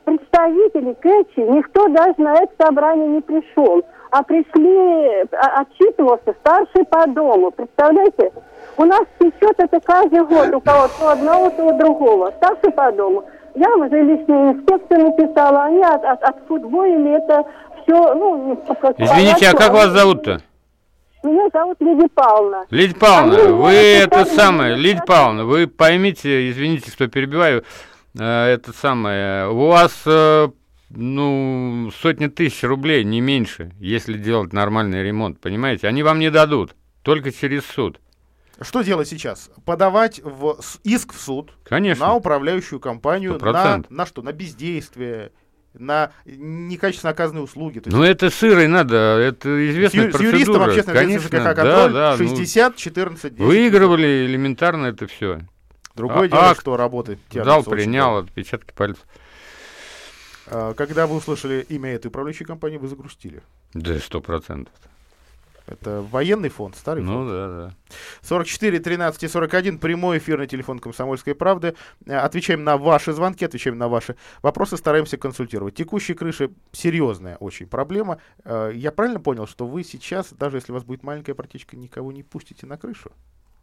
представители 0.04 0.94
Кэчи, 0.94 1.40
никто 1.40 1.86
даже 1.88 2.14
на 2.18 2.34
это 2.34 2.52
собрание 2.58 3.08
не 3.08 3.20
пришел. 3.20 3.84
а 4.10 4.22
пришли 4.22 5.24
а, 5.32 5.60
отчитывался 5.60 6.34
старший 6.40 6.84
по 6.84 7.06
дому. 7.06 7.50
Представляете? 7.50 8.32
У 8.78 8.84
нас 8.84 9.02
течет 9.18 9.54
это 9.58 9.80
каждый 9.80 10.24
год 10.24 10.48
у 10.54 10.60
кого-то, 10.60 11.04
у 11.04 11.08
одного, 11.08 11.50
то 11.50 11.64
у 11.64 11.78
другого. 11.78 12.32
Старший 12.36 12.72
по 12.72 12.90
дому. 12.92 13.24
Я 13.56 13.68
в 13.74 13.88
жилищную 13.88 14.52
инспекцию 14.52 15.06
написала, 15.06 15.64
они 15.64 15.82
от, 15.82 16.04
от, 16.04 16.22
отфутболили 16.22 17.16
это 17.16 17.42
все, 17.82 18.14
ну... 18.14 18.62
Извините, 18.98 19.48
а 19.48 19.54
как 19.54 19.72
вас 19.72 19.88
зовут-то? 19.88 20.42
Меня 21.22 21.48
зовут 21.52 21.78
Лидия 21.80 22.08
Павловна. 22.14 22.66
Лидия 22.70 22.94
Павловна, 22.94 23.42
Они 23.42 23.52
вы 23.52 23.72
это 23.72 24.26
самое, 24.26 24.76
Лидия 24.76 25.02
Павловна, 25.06 25.46
вы 25.46 25.66
поймите, 25.66 26.50
извините, 26.50 26.90
что 26.90 27.08
перебиваю, 27.08 27.64
э, 28.18 28.22
это 28.22 28.72
самое, 28.74 29.48
у 29.48 29.68
вас, 29.68 30.02
э, 30.04 30.48
ну, 30.90 31.90
сотни 32.02 32.26
тысяч 32.26 32.62
рублей, 32.62 33.04
не 33.04 33.22
меньше, 33.22 33.72
если 33.80 34.18
делать 34.18 34.52
нормальный 34.52 35.02
ремонт, 35.02 35.40
понимаете? 35.40 35.88
Они 35.88 36.02
вам 36.02 36.18
не 36.18 36.30
дадут, 36.30 36.76
только 37.02 37.32
через 37.32 37.64
суд. 37.64 38.00
Что 38.60 38.82
делать 38.82 39.08
сейчас? 39.08 39.50
Подавать 39.64 40.20
в 40.22 40.58
иск 40.82 41.12
в 41.12 41.20
суд 41.20 41.52
Конечно. 41.64 42.06
на 42.06 42.14
управляющую 42.14 42.80
компанию, 42.80 43.38
на, 43.38 43.84
на 43.90 44.06
что? 44.06 44.22
На 44.22 44.32
бездействие, 44.32 45.32
на 45.74 46.10
некачественно 46.24 47.10
оказанные 47.10 47.42
услуги. 47.44 47.80
То 47.80 47.90
есть 47.90 47.96
Ну, 47.96 48.02
это 48.02 48.30
сырой 48.30 48.66
надо, 48.66 48.96
это 48.96 49.70
известная 49.70 50.10
с, 50.10 50.14
ю- 50.14 50.18
с 50.18 50.20
юристом 50.22 50.54
процедура. 50.54 50.64
общественной 50.70 50.98
ответственности 51.00 51.30
Конечно, 51.30 51.50
ЖКХ 51.52 51.56
контроль 51.56 51.92
да, 51.92 52.16
да, 52.16 52.16
ну, 52.18 52.28
60, 52.36 52.76
14, 52.76 53.34
10. 53.34 53.38
Выигрывали 53.46 54.26
элементарно 54.26 54.86
это 54.86 55.06
все. 55.06 55.40
Другое 55.94 56.24
А- 56.24 56.28
дело, 56.28 56.42
акт 56.50 56.60
что 56.60 56.76
работает. 56.78 57.18
Дал, 57.32 57.62
принял, 57.62 58.16
отпечатки 58.18 58.72
пальцев. 58.72 59.04
А, 60.46 60.72
Когда 60.74 61.06
вы 61.06 61.16
услышали 61.16 61.66
имя 61.68 61.90
этой 61.94 62.06
управляющей 62.06 62.46
компании, 62.46 62.78
вы 62.78 62.88
загрустили. 62.88 63.42
Да, 63.74 63.98
сто 63.98 64.20
процентов. 64.20 64.72
Это 65.66 66.00
военный 66.12 66.48
фонд, 66.48 66.76
старый 66.76 67.02
Ну 67.02 67.12
фонд. 67.12 67.28
да, 67.30 67.48
да. 67.48 67.74
44 68.22 68.78
13 68.78 69.22
и 69.24 69.28
41, 69.28 69.78
прямой 69.78 70.18
эфирный 70.18 70.46
телефон 70.46 70.78
«Комсомольской 70.78 71.34
правды». 71.34 71.74
Э, 72.06 72.16
Отвечаем 72.18 72.62
на 72.64 72.76
ваши 72.76 73.12
звонки, 73.12 73.44
отвечаем 73.44 73.76
на 73.78 73.88
ваши 73.88 74.14
вопросы, 74.42 74.76
стараемся 74.76 75.16
консультировать. 75.16 75.74
Текущие 75.74 76.16
крыши— 76.16 76.50
серьезная 76.72 77.36
очень 77.36 77.66
проблема. 77.66 78.18
Э, 78.44 78.70
Я 78.74 78.92
правильно 78.92 79.18
понял, 79.20 79.46
что 79.46 79.66
вы 79.66 79.82
сейчас, 79.82 80.32
даже 80.32 80.58
если 80.58 80.70
у 80.72 80.74
вас 80.74 80.84
будет 80.84 81.02
маленькая 81.02 81.34
протечка, 81.34 81.76
никого 81.76 82.12
не 82.12 82.22
пустите 82.22 82.66
на 82.66 82.76
крышу? 82.76 83.10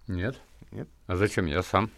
Нет. 0.08 0.36
Нет? 0.72 0.88
А 1.08 1.16
зачем 1.16 1.46
я 1.46 1.64
сам? 1.64 1.90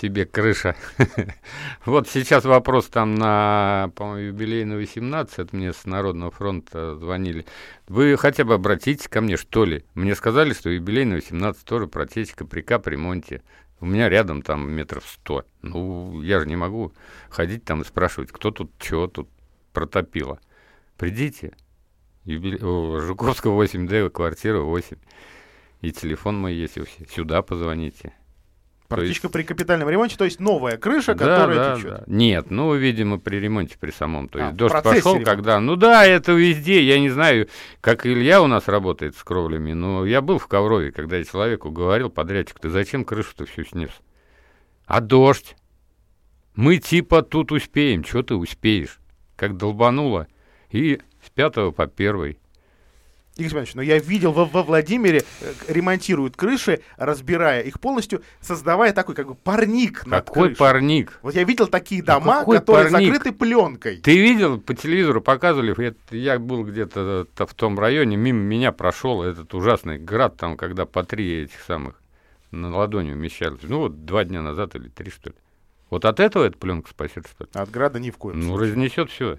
Себе 0.00 0.26
крыша. 0.26 0.74
Вот 1.84 2.08
сейчас 2.08 2.44
вопрос 2.44 2.86
там 2.86 3.14
на, 3.14 3.92
по-моему, 3.94 4.28
юбилейный 4.28 4.76
18, 4.76 5.52
мне 5.52 5.72
с 5.72 5.84
Народного 5.84 6.30
фронта 6.30 6.96
звонили. 6.96 7.46
Вы 7.86 8.16
хотя 8.16 8.44
бы 8.44 8.54
обратитесь 8.54 9.06
ко 9.06 9.20
мне, 9.20 9.36
что 9.36 9.64
ли? 9.64 9.84
Мне 9.94 10.14
сказали, 10.14 10.52
что 10.52 10.70
юбилейный 10.70 11.16
18 11.16 11.64
тоже 11.64 11.86
протечка 11.86 12.44
при 12.44 12.62
капремонте. 12.62 13.42
У 13.80 13.86
меня 13.86 14.08
рядом 14.08 14.42
там 14.42 14.68
метров 14.70 15.06
100. 15.06 15.44
Ну, 15.62 16.22
я 16.22 16.40
же 16.40 16.46
не 16.46 16.56
могу 16.56 16.92
ходить 17.28 17.64
там 17.64 17.82
и 17.82 17.84
спрашивать, 17.84 18.32
кто 18.32 18.50
тут 18.50 18.72
чего 18.78 19.06
тут 19.06 19.28
протопило. 19.72 20.40
Придите. 20.96 21.52
Юбиле... 22.24 22.58
о, 22.62 23.00
Жуковского 23.00 23.62
8D, 23.62 24.10
квартира 24.10 24.60
8. 24.60 24.96
И 25.82 25.92
телефон 25.92 26.38
мой 26.40 26.54
есть. 26.54 26.78
Сюда 27.10 27.42
позвоните. 27.42 28.14
То 28.88 29.02
есть- 29.02 29.22
при 29.32 29.42
капитальном 29.42 29.88
ремонте, 29.88 30.16
то 30.16 30.24
есть 30.24 30.40
новая 30.40 30.76
крыша, 30.76 31.14
Да, 31.14 31.24
которая 31.24 31.56
да, 31.56 31.76
течет. 31.76 31.90
да. 31.90 32.04
Нет, 32.06 32.50
ну, 32.50 32.74
видимо, 32.74 33.18
при 33.18 33.36
ремонте, 33.36 33.76
при 33.78 33.90
самом. 33.90 34.28
То 34.28 34.38
А, 34.38 34.42
есть 34.42 34.54
в 34.54 34.56
дождь 34.56 34.74
пошел, 34.82 35.12
ремонта. 35.14 35.30
когда... 35.30 35.58
Ну 35.60 35.76
да, 35.76 36.04
это 36.06 36.32
везде. 36.32 36.82
Я 36.82 37.00
не 37.00 37.08
знаю, 37.10 37.48
как 37.80 38.06
Илья 38.06 38.42
у 38.42 38.46
нас 38.46 38.68
работает 38.68 39.16
с 39.16 39.24
кровлями, 39.24 39.72
но 39.72 40.04
я 40.04 40.20
был 40.20 40.38
в 40.38 40.46
Коврове, 40.46 40.92
когда 40.92 41.16
я 41.16 41.24
человеку 41.24 41.70
говорил, 41.70 42.10
подрядчик, 42.10 42.60
ты 42.60 42.68
зачем 42.68 43.04
крышу-то 43.04 43.46
всю 43.46 43.64
снес? 43.64 43.90
А 44.86 45.00
дождь? 45.00 45.56
Мы 46.54 46.76
типа 46.76 47.22
тут 47.22 47.50
успеем. 47.52 48.04
Что 48.04 48.22
ты 48.22 48.34
успеешь? 48.34 49.00
Как 49.34 49.56
долбануло. 49.56 50.28
И 50.70 51.00
с 51.24 51.30
пятого 51.30 51.70
по 51.72 51.86
первый. 51.86 52.38
Игорь 53.36 53.50
Семенович, 53.50 53.74
но 53.74 53.82
я 53.82 53.98
видел 53.98 54.30
во, 54.32 54.44
во 54.44 54.62
Владимире 54.62 55.24
э, 55.40 55.52
ремонтируют 55.66 56.36
крыши, 56.36 56.82
разбирая 56.96 57.62
их 57.62 57.80
полностью, 57.80 58.22
создавая 58.40 58.92
такой 58.92 59.16
как 59.16 59.26
бы 59.26 59.34
парник 59.34 60.06
над 60.06 60.26
Какой 60.26 60.42
крышей. 60.50 60.56
парник? 60.58 61.18
Вот 61.20 61.34
я 61.34 61.42
видел 61.42 61.66
такие 61.66 62.00
Ну 62.02 62.06
дома, 62.06 62.38
какой 62.40 62.58
которые 62.58 62.90
парник? 62.92 63.12
закрыты 63.12 63.32
пленкой. 63.36 63.96
Ты 63.96 64.16
видел, 64.18 64.60
по 64.60 64.72
телевизору 64.74 65.20
показывали, 65.20 65.72
это- 65.84 66.16
я 66.16 66.38
был 66.38 66.62
где-то 66.64 67.26
э, 67.36 67.44
в 67.46 67.54
том 67.54 67.76
районе, 67.78 68.16
мимо 68.16 68.38
меня 68.38 68.70
прошел 68.70 69.24
этот 69.24 69.52
ужасный 69.52 69.98
град, 69.98 70.36
там, 70.36 70.56
когда 70.56 70.86
по 70.86 71.02
три 71.02 71.42
этих 71.42 71.60
самых 71.66 72.00
на 72.52 72.70
ладони 72.76 73.10
умещались. 73.12 73.58
Ну 73.62 73.78
вот 73.80 74.04
два 74.06 74.22
дня 74.22 74.42
назад 74.42 74.76
или 74.76 74.88
три, 74.88 75.10
что 75.10 75.30
ли. 75.30 75.36
Вот 75.90 76.04
от 76.04 76.20
этого 76.20 76.44
эта 76.44 76.56
пленка 76.56 76.90
спасет, 76.90 77.26
что 77.28 77.44
ли? 77.44 77.50
От 77.52 77.68
града 77.68 77.98
ни 77.98 78.10
в 78.10 78.16
коем 78.16 78.38
Ну, 78.38 78.46
случае. 78.56 78.68
разнесет 78.70 79.10
все. 79.10 79.38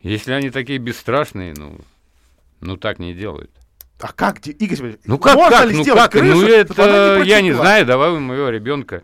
Если 0.00 0.32
они 0.32 0.48
такие 0.48 0.78
бесстрашные, 0.78 1.52
ну, 1.54 1.78
ну 2.64 2.76
так 2.76 2.98
не 2.98 3.14
делают. 3.14 3.50
А 4.00 4.12
как, 4.12 4.44
Игорь 4.46 4.76
Семенович, 4.76 5.00
Ну 5.04 5.18
как, 5.18 5.36
можно 5.36 5.58
как, 5.58 5.68
ли 5.68 5.76
ну 5.76 5.82
сделать 5.82 6.02
как, 6.02 6.12
крышу, 6.12 6.34
ну 6.34 6.40
чтобы 6.42 6.82
она 6.82 6.96
это 7.16 7.22
я 7.22 7.40
не 7.40 7.52
знаю, 7.52 7.86
давай 7.86 8.10
у 8.10 8.18
моего 8.18 8.48
ребенка 8.48 9.02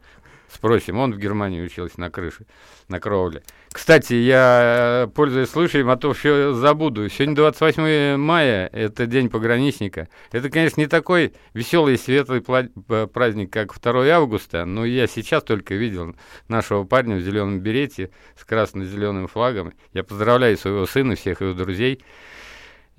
спросим, 0.52 0.98
он 0.98 1.12
в 1.14 1.18
Германии 1.18 1.62
учился 1.62 2.00
на 2.00 2.10
крыше, 2.10 2.44
на 2.88 2.98
кровле. 2.98 3.42
Кстати, 3.72 4.14
я, 4.14 5.04
э, 5.06 5.10
пользуясь 5.14 5.48
случаем, 5.48 5.88
а 5.90 5.96
то 5.96 6.12
все 6.12 6.52
забуду, 6.52 7.08
сегодня 7.08 7.36
28 7.36 8.16
мая, 8.16 8.68
это 8.72 9.06
день 9.06 9.30
пограничника. 9.30 10.08
Это, 10.32 10.50
конечно, 10.50 10.80
не 10.80 10.88
такой 10.88 11.34
веселый 11.54 11.94
и 11.94 11.96
светлый 11.96 12.40
п- 12.42 13.06
праздник, 13.06 13.52
как 13.52 13.72
2 13.80 14.06
августа, 14.08 14.64
но 14.64 14.84
я 14.84 15.06
сейчас 15.06 15.44
только 15.44 15.74
видел 15.74 16.16
нашего 16.48 16.82
парня 16.82 17.14
в 17.16 17.20
зеленом 17.20 17.60
берете 17.60 18.10
с 18.36 18.44
красно-зеленым 18.44 19.28
флагом. 19.28 19.72
Я 19.92 20.02
поздравляю 20.02 20.58
своего 20.58 20.84
сына, 20.84 21.14
всех 21.14 21.42
его 21.42 21.52
друзей. 21.52 22.02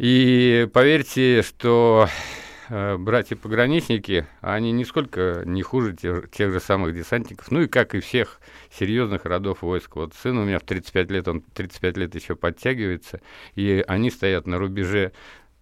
И 0.02 0.68
поверьте, 0.74 1.44
что 1.44 2.08
э, 2.70 2.98
братья-пограничники, 2.98 4.26
они 4.42 4.72
нисколько 4.72 5.44
не 5.46 5.62
хуже 5.62 5.96
тех, 5.96 6.32
тех 6.32 6.52
же 6.52 6.60
самых 6.60 6.96
десантников, 6.96 7.52
ну 7.52 7.62
и 7.62 7.68
как 7.68 7.94
и 7.94 8.00
всех 8.00 8.42
серьезных 8.72 9.26
родов 9.26 9.62
войск. 9.62 9.98
Вот 9.98 10.16
сын 10.16 10.40
у 10.40 10.44
меня 10.44 10.58
в 10.58 10.64
35 10.64 11.12
лет, 11.12 11.28
он 11.28 11.42
35 11.42 11.98
лет 11.98 12.16
еще 12.16 12.36
подтягивается, 12.36 13.22
и 13.54 13.86
они 13.88 14.10
стоят 14.10 14.48
на 14.48 14.58
рубеже 14.58 15.12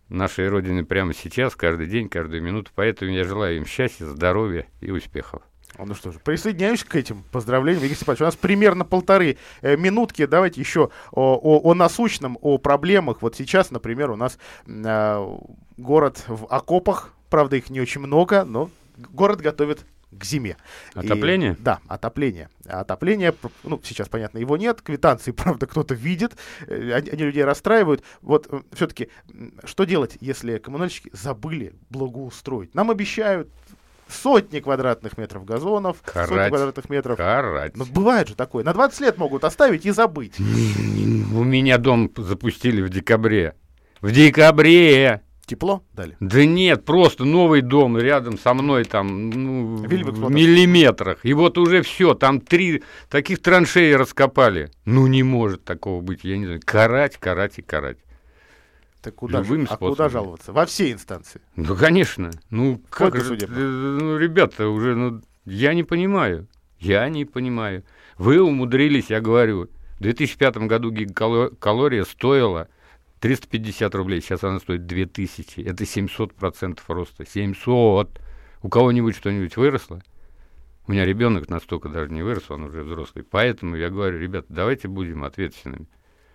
нашей 0.07 0.47
Родины 0.47 0.85
прямо 0.85 1.13
сейчас, 1.13 1.57
каждый 1.57 1.87
день, 1.87 2.07
каждую 2.07 2.41
минуту. 2.41 2.71
Поэтому 2.75 3.11
я 3.11 3.25
желаю 3.25 3.57
им 3.57 3.65
счастья, 3.65 4.05
здоровья 4.05 4.67
и 4.79 4.89
успехов. 4.89 5.41
Ну 5.85 5.93
что 5.95 6.11
же, 6.11 6.19
присоединяюсь 6.19 6.83
к 6.83 6.95
этим 6.95 7.23
поздравлениям. 7.31 7.83
Игорь 7.85 7.95
Степанович, 7.95 8.21
у 8.21 8.25
нас 8.25 8.35
примерно 8.35 8.85
полторы 8.85 9.37
э, 9.61 9.77
минутки. 9.77 10.25
Давайте 10.25 10.59
еще 10.61 10.89
о, 11.11 11.35
о- 11.35 11.61
о 11.63 11.73
насущном, 11.73 12.37
о 12.41 12.57
проблемах. 12.57 13.21
Вот 13.21 13.35
сейчас, 13.35 13.71
например, 13.71 14.11
у 14.11 14.15
нас 14.15 14.37
а, 14.67 15.39
город 15.77 16.23
в 16.27 16.45
окопах. 16.49 17.13
Правда, 17.29 17.55
их 17.57 17.69
не 17.69 17.79
очень 17.79 18.01
много, 18.01 18.43
но 18.43 18.69
город 18.97 19.39
готовит 19.41 19.85
к 20.11 20.23
зиме. 20.25 20.57
И- 20.95 20.99
Отопление? 20.99 21.55
да, 21.59 21.79
отопление. 21.87 22.49
Отопление, 22.65 23.33
ну, 23.63 23.79
сейчас, 23.83 24.09
понятно, 24.09 24.39
его 24.39 24.57
нет. 24.57 24.81
Квитанции, 24.81 25.31
правда, 25.33 25.67
кто-то 25.67 25.93
видит. 25.93 26.35
э, 26.67 26.91
Они, 26.93 27.09
они 27.11 27.23
людей 27.23 27.43
расстраивают. 27.43 28.03
Вот 28.21 28.49
все-таки, 28.73 29.09
что 29.63 29.83
делать, 29.85 30.17
если 30.19 30.57
коммунальщики 30.57 31.09
забыли 31.13 31.73
благоустроить? 31.89 32.73
Нам 32.75 32.89
обещают 32.91 33.49
сотни 34.09 34.59
квадратных 34.59 35.17
метров 35.17 35.45
газонов, 35.45 35.97
сотни 36.05 36.13
Карать. 36.13 36.49
квадратных 36.49 36.89
метров. 36.89 37.17
Карать. 37.17 37.77
Ну, 37.77 37.85
бывает 37.85 38.27
же 38.27 38.35
такое. 38.35 38.63
На 38.63 38.73
20 38.73 38.99
лет 39.01 39.17
могут 39.17 39.43
оставить 39.43 39.85
и 39.85 39.91
забыть. 39.91 40.39
У 40.39 41.43
меня 41.43 41.77
дом 41.77 42.11
запустили 42.17 42.81
в 42.81 42.89
декабре. 42.89 43.55
В 44.01 44.11
декабре! 44.11 45.21
Тепло 45.49 45.83
дали? 45.93 46.15
Да 46.19 46.45
нет, 46.45 46.85
просто 46.85 47.25
новый 47.25 47.61
дом 47.61 47.97
рядом 47.97 48.37
со 48.37 48.53
мной 48.53 48.83
там 48.85 49.31
ну, 49.31 49.77
в 49.77 50.31
миллиметрах. 50.31 51.21
И 51.23 51.33
вот 51.33 51.57
уже 51.57 51.81
все, 51.81 52.13
там 52.13 52.39
три 52.39 52.83
таких 53.09 53.41
траншеи 53.41 53.93
раскопали. 53.93 54.69
Ну 54.85 55.07
не 55.07 55.23
может 55.23 55.63
такого 55.63 56.01
быть, 56.01 56.23
я 56.23 56.37
не 56.37 56.45
знаю. 56.45 56.61
Карать, 56.63 57.17
карать 57.17 57.57
и 57.57 57.63
карать. 57.63 57.97
Так 59.01 59.15
куда, 59.15 59.43
же- 59.43 59.49
Любыми 59.49 59.67
а 59.69 59.77
куда 59.77 60.09
жаловаться? 60.09 60.51
Во 60.51 60.65
все 60.65 60.91
инстанции. 60.91 61.41
Ну, 61.55 61.75
конечно. 61.75 62.31
Ну, 62.49 62.81
как 62.89 63.15
же, 63.15 63.35
э, 63.35 63.47
ну, 63.47 64.17
ребята, 64.17 64.67
уже, 64.67 64.95
ну, 64.95 65.21
я 65.45 65.73
не 65.73 65.83
понимаю. 65.83 66.47
Я 66.79 67.07
не 67.09 67.25
понимаю. 67.25 67.83
Вы 68.17 68.41
умудрились, 68.41 69.09
я 69.09 69.21
говорю, 69.21 69.69
в 69.99 70.01
2005 70.01 70.57
году 70.67 70.91
гигакалория 70.91 72.03
стоила 72.03 72.67
350 73.19 73.95
рублей, 73.95 74.21
сейчас 74.21 74.43
она 74.43 74.59
стоит 74.59 74.85
2000. 74.85 75.61
Это 75.61 75.83
700% 75.85 76.79
роста. 76.87 77.25
700! 77.25 78.19
У 78.61 78.69
кого-нибудь 78.69 79.15
что-нибудь 79.15 79.55
выросло? 79.57 80.01
У 80.87 80.91
меня 80.91 81.05
ребенок 81.05 81.49
настолько 81.49 81.87
даже 81.87 82.11
не 82.11 82.23
вырос, 82.23 82.49
он 82.49 82.63
уже 82.63 82.83
взрослый. 82.83 83.23
Поэтому 83.23 83.75
я 83.75 83.89
говорю, 83.89 84.17
ребята, 84.19 84.47
давайте 84.49 84.87
будем 84.87 85.23
ответственными. 85.23 85.87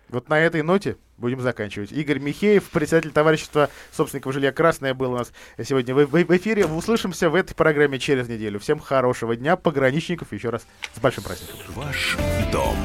Вот 0.08 0.28
на 0.28 0.38
этой 0.38 0.62
ноте 0.62 0.96
будем 1.16 1.40
заканчивать. 1.40 1.92
Игорь 1.92 2.18
Михеев, 2.18 2.64
председатель 2.70 3.10
товарищества 3.10 3.70
собственников 3.92 4.32
жилья 4.32 4.52
«Красное» 4.52 4.94
был 4.94 5.12
у 5.12 5.18
нас 5.18 5.32
сегодня 5.62 5.94
в, 5.94 6.06
в, 6.06 6.36
эфире. 6.36 6.66
Услышимся 6.66 7.30
в 7.30 7.34
этой 7.34 7.54
программе 7.54 7.98
через 7.98 8.28
неделю. 8.28 8.58
Всем 8.58 8.78
хорошего 8.78 9.36
дня, 9.36 9.56
пограничников, 9.56 10.32
еще 10.32 10.50
раз 10.50 10.66
с 10.94 11.00
большим 11.00 11.24
праздником. 11.24 11.56
Ваш 11.68 12.16
дом 12.52 12.76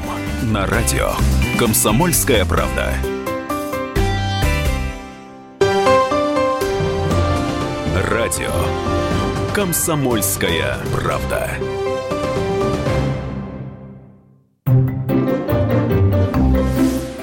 на 0.44 0.66
радио 0.66 1.12
«Комсомольская 1.58 2.44
правда». 2.44 2.94
Радио 8.10 8.52
«Комсомольская 9.54 10.78
правда». 10.92 11.89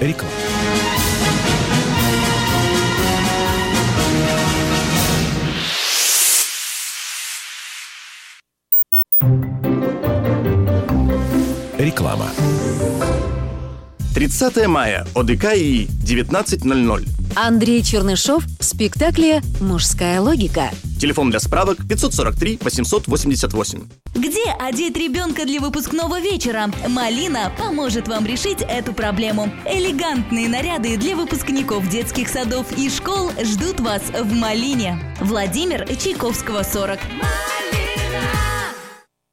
Реклама. 0.08 0.32
Реклама. 11.78 12.57
30 14.18 14.66
мая. 14.66 15.06
ОДК 15.14 15.54
и 15.56 15.86
19.00. 15.86 17.08
Андрей 17.36 17.84
Чернышов 17.84 18.44
в 18.60 18.64
спектакле 18.64 19.44
«Мужская 19.60 20.20
логика». 20.20 20.72
Телефон 21.00 21.30
для 21.30 21.40
справок 21.40 21.78
543 21.88 22.58
888. 22.60 23.84
Где 24.16 24.50
одеть 24.60 24.98
ребенка 24.98 25.46
для 25.46 25.60
выпускного 25.60 26.20
вечера? 26.20 26.72
Малина 26.88 27.54
поможет 27.60 28.08
вам 28.08 28.26
решить 28.26 28.64
эту 28.68 28.92
проблему. 28.92 29.52
Элегантные 29.68 30.50
наряды 30.50 30.98
для 30.98 31.16
выпускников 31.16 31.88
детских 31.88 32.30
садов 32.30 32.76
и 32.76 32.90
школ 32.90 33.30
ждут 33.44 33.80
вас 33.82 34.02
в 34.20 34.34
Малине. 34.34 34.98
Владимир 35.22 35.88
Чайковского, 35.96 36.64
40. 36.64 36.98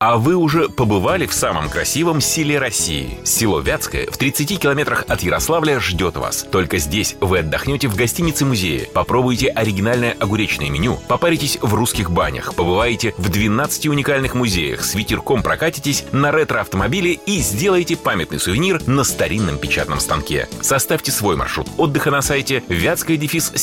А 0.06 0.18
вы 0.18 0.34
уже 0.36 0.68
побывали 0.68 1.24
в 1.24 1.32
самом 1.32 1.70
красивом 1.70 2.20
селе 2.20 2.58
России? 2.58 3.18
Село 3.24 3.60
Вятское 3.60 4.06
в 4.10 4.18
30 4.18 4.60
километрах 4.60 5.06
от 5.08 5.22
Ярославля 5.22 5.80
ждет 5.80 6.18
вас. 6.18 6.46
Только 6.52 6.76
здесь 6.76 7.16
вы 7.22 7.38
отдохнете 7.38 7.88
в 7.88 7.96
гостинице-музее, 7.96 8.86
попробуете 8.92 9.48
оригинальное 9.48 10.14
огуречное 10.20 10.68
меню, 10.68 10.98
попаритесь 11.08 11.56
в 11.62 11.72
русских 11.72 12.10
банях, 12.10 12.54
побываете 12.54 13.14
в 13.16 13.30
12 13.30 13.86
уникальных 13.86 14.34
музеях, 14.34 14.84
с 14.84 14.94
ветерком 14.94 15.42
прокатитесь 15.42 16.04
на 16.12 16.30
ретро-автомобиле 16.32 17.14
и 17.14 17.38
сделаете 17.38 17.96
памятный 17.96 18.38
сувенир 18.38 18.86
на 18.86 19.04
старинном 19.04 19.56
печатном 19.56 20.00
станке. 20.00 20.48
Составьте 20.60 21.12
свой 21.12 21.36
маршрут 21.36 21.68
отдыха 21.78 22.10
на 22.10 22.20
сайте 22.20 22.62
вятское 22.68 23.16
дефис 23.16 23.54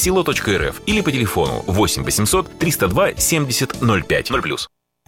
или 0.88 1.02
по 1.02 1.12
телефону 1.12 1.64
8 1.68 2.04
800 2.04 2.58
302 2.58 3.10
70 3.16 3.76
05 3.80 4.32
0+. 4.32 4.58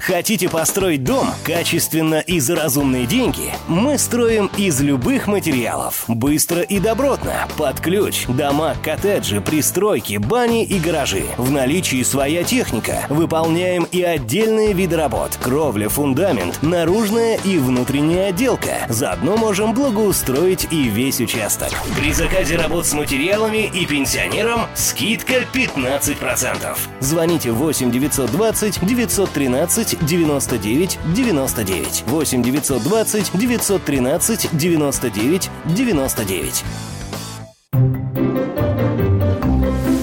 Хотите 0.05 0.49
построить 0.49 1.05
дом 1.05 1.29
качественно 1.45 2.19
и 2.19 2.41
за 2.41 2.57
разумные 2.57 3.05
деньги? 3.05 3.53
Мы 3.69 3.97
строим 3.97 4.51
из 4.57 4.81
любых 4.81 5.27
материалов. 5.27 6.03
Быстро 6.09 6.61
и 6.61 6.79
добротно. 6.79 7.47
Под 7.57 7.79
ключ. 7.79 8.25
Дома, 8.27 8.75
коттеджи, 8.83 9.39
пристройки, 9.39 10.17
бани 10.17 10.65
и 10.65 10.77
гаражи. 10.77 11.23
В 11.37 11.51
наличии 11.51 12.03
своя 12.03 12.43
техника. 12.43 13.05
Выполняем 13.07 13.83
и 13.93 14.01
отдельные 14.01 14.73
виды 14.73 14.97
работ. 14.97 15.39
Кровля, 15.41 15.87
фундамент, 15.87 16.61
наружная 16.61 17.39
и 17.45 17.57
внутренняя 17.57 18.31
отделка. 18.31 18.85
Заодно 18.89 19.37
можем 19.37 19.73
благоустроить 19.73 20.67
и 20.69 20.89
весь 20.89 21.21
участок. 21.21 21.69
При 21.97 22.11
заказе 22.11 22.57
работ 22.57 22.85
с 22.85 22.91
материалами 22.91 23.71
и 23.73 23.85
пенсионерам 23.85 24.65
скидка 24.75 25.45
15%. 25.53 26.77
Звоните 26.99 27.51
8 27.51 27.89
920 27.89 28.85
913 28.85 29.92
99 30.01 30.99
99 31.15 32.03
8 32.07 32.41
920 32.41 33.33
913 33.33 34.49
99 34.53 35.49
99 35.65 36.63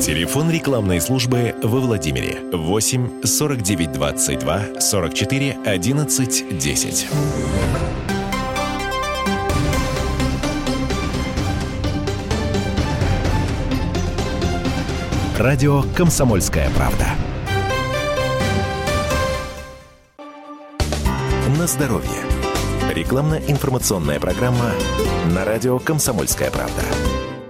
Телефон 0.00 0.50
рекламной 0.50 1.00
службы 1.00 1.54
во 1.62 1.80
Владимире 1.80 2.40
8 2.52 3.22
49 3.22 3.92
22 3.92 4.80
44 4.80 5.58
11 5.64 6.58
10. 6.58 7.08
Радио 15.38 15.82
«Комсомольская 15.96 16.68
правда». 16.76 17.06
На 21.60 21.66
здоровье. 21.66 22.24
Рекламно-информационная 22.90 24.18
программа 24.18 24.72
на 25.26 25.44
радио 25.44 25.78
«Комсомольская 25.78 26.50
правда». 26.50 26.82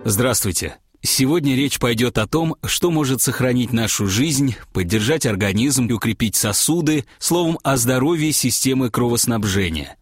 Здравствуйте. 0.04 0.78
Сегодня 1.00 1.54
речь 1.54 1.78
пойдет 1.78 2.18
о 2.18 2.26
том, 2.26 2.56
что 2.64 2.90
может 2.90 3.22
сохранить 3.22 3.72
нашу 3.72 4.08
жизнь, 4.08 4.56
поддержать 4.72 5.26
организм 5.26 5.86
и 5.86 5.92
укрепить 5.92 6.34
сосуды, 6.34 7.04
словом, 7.20 7.60
о 7.62 7.76
здоровье 7.76 8.32
системы 8.32 8.90
кровоснабжения. 8.90 9.96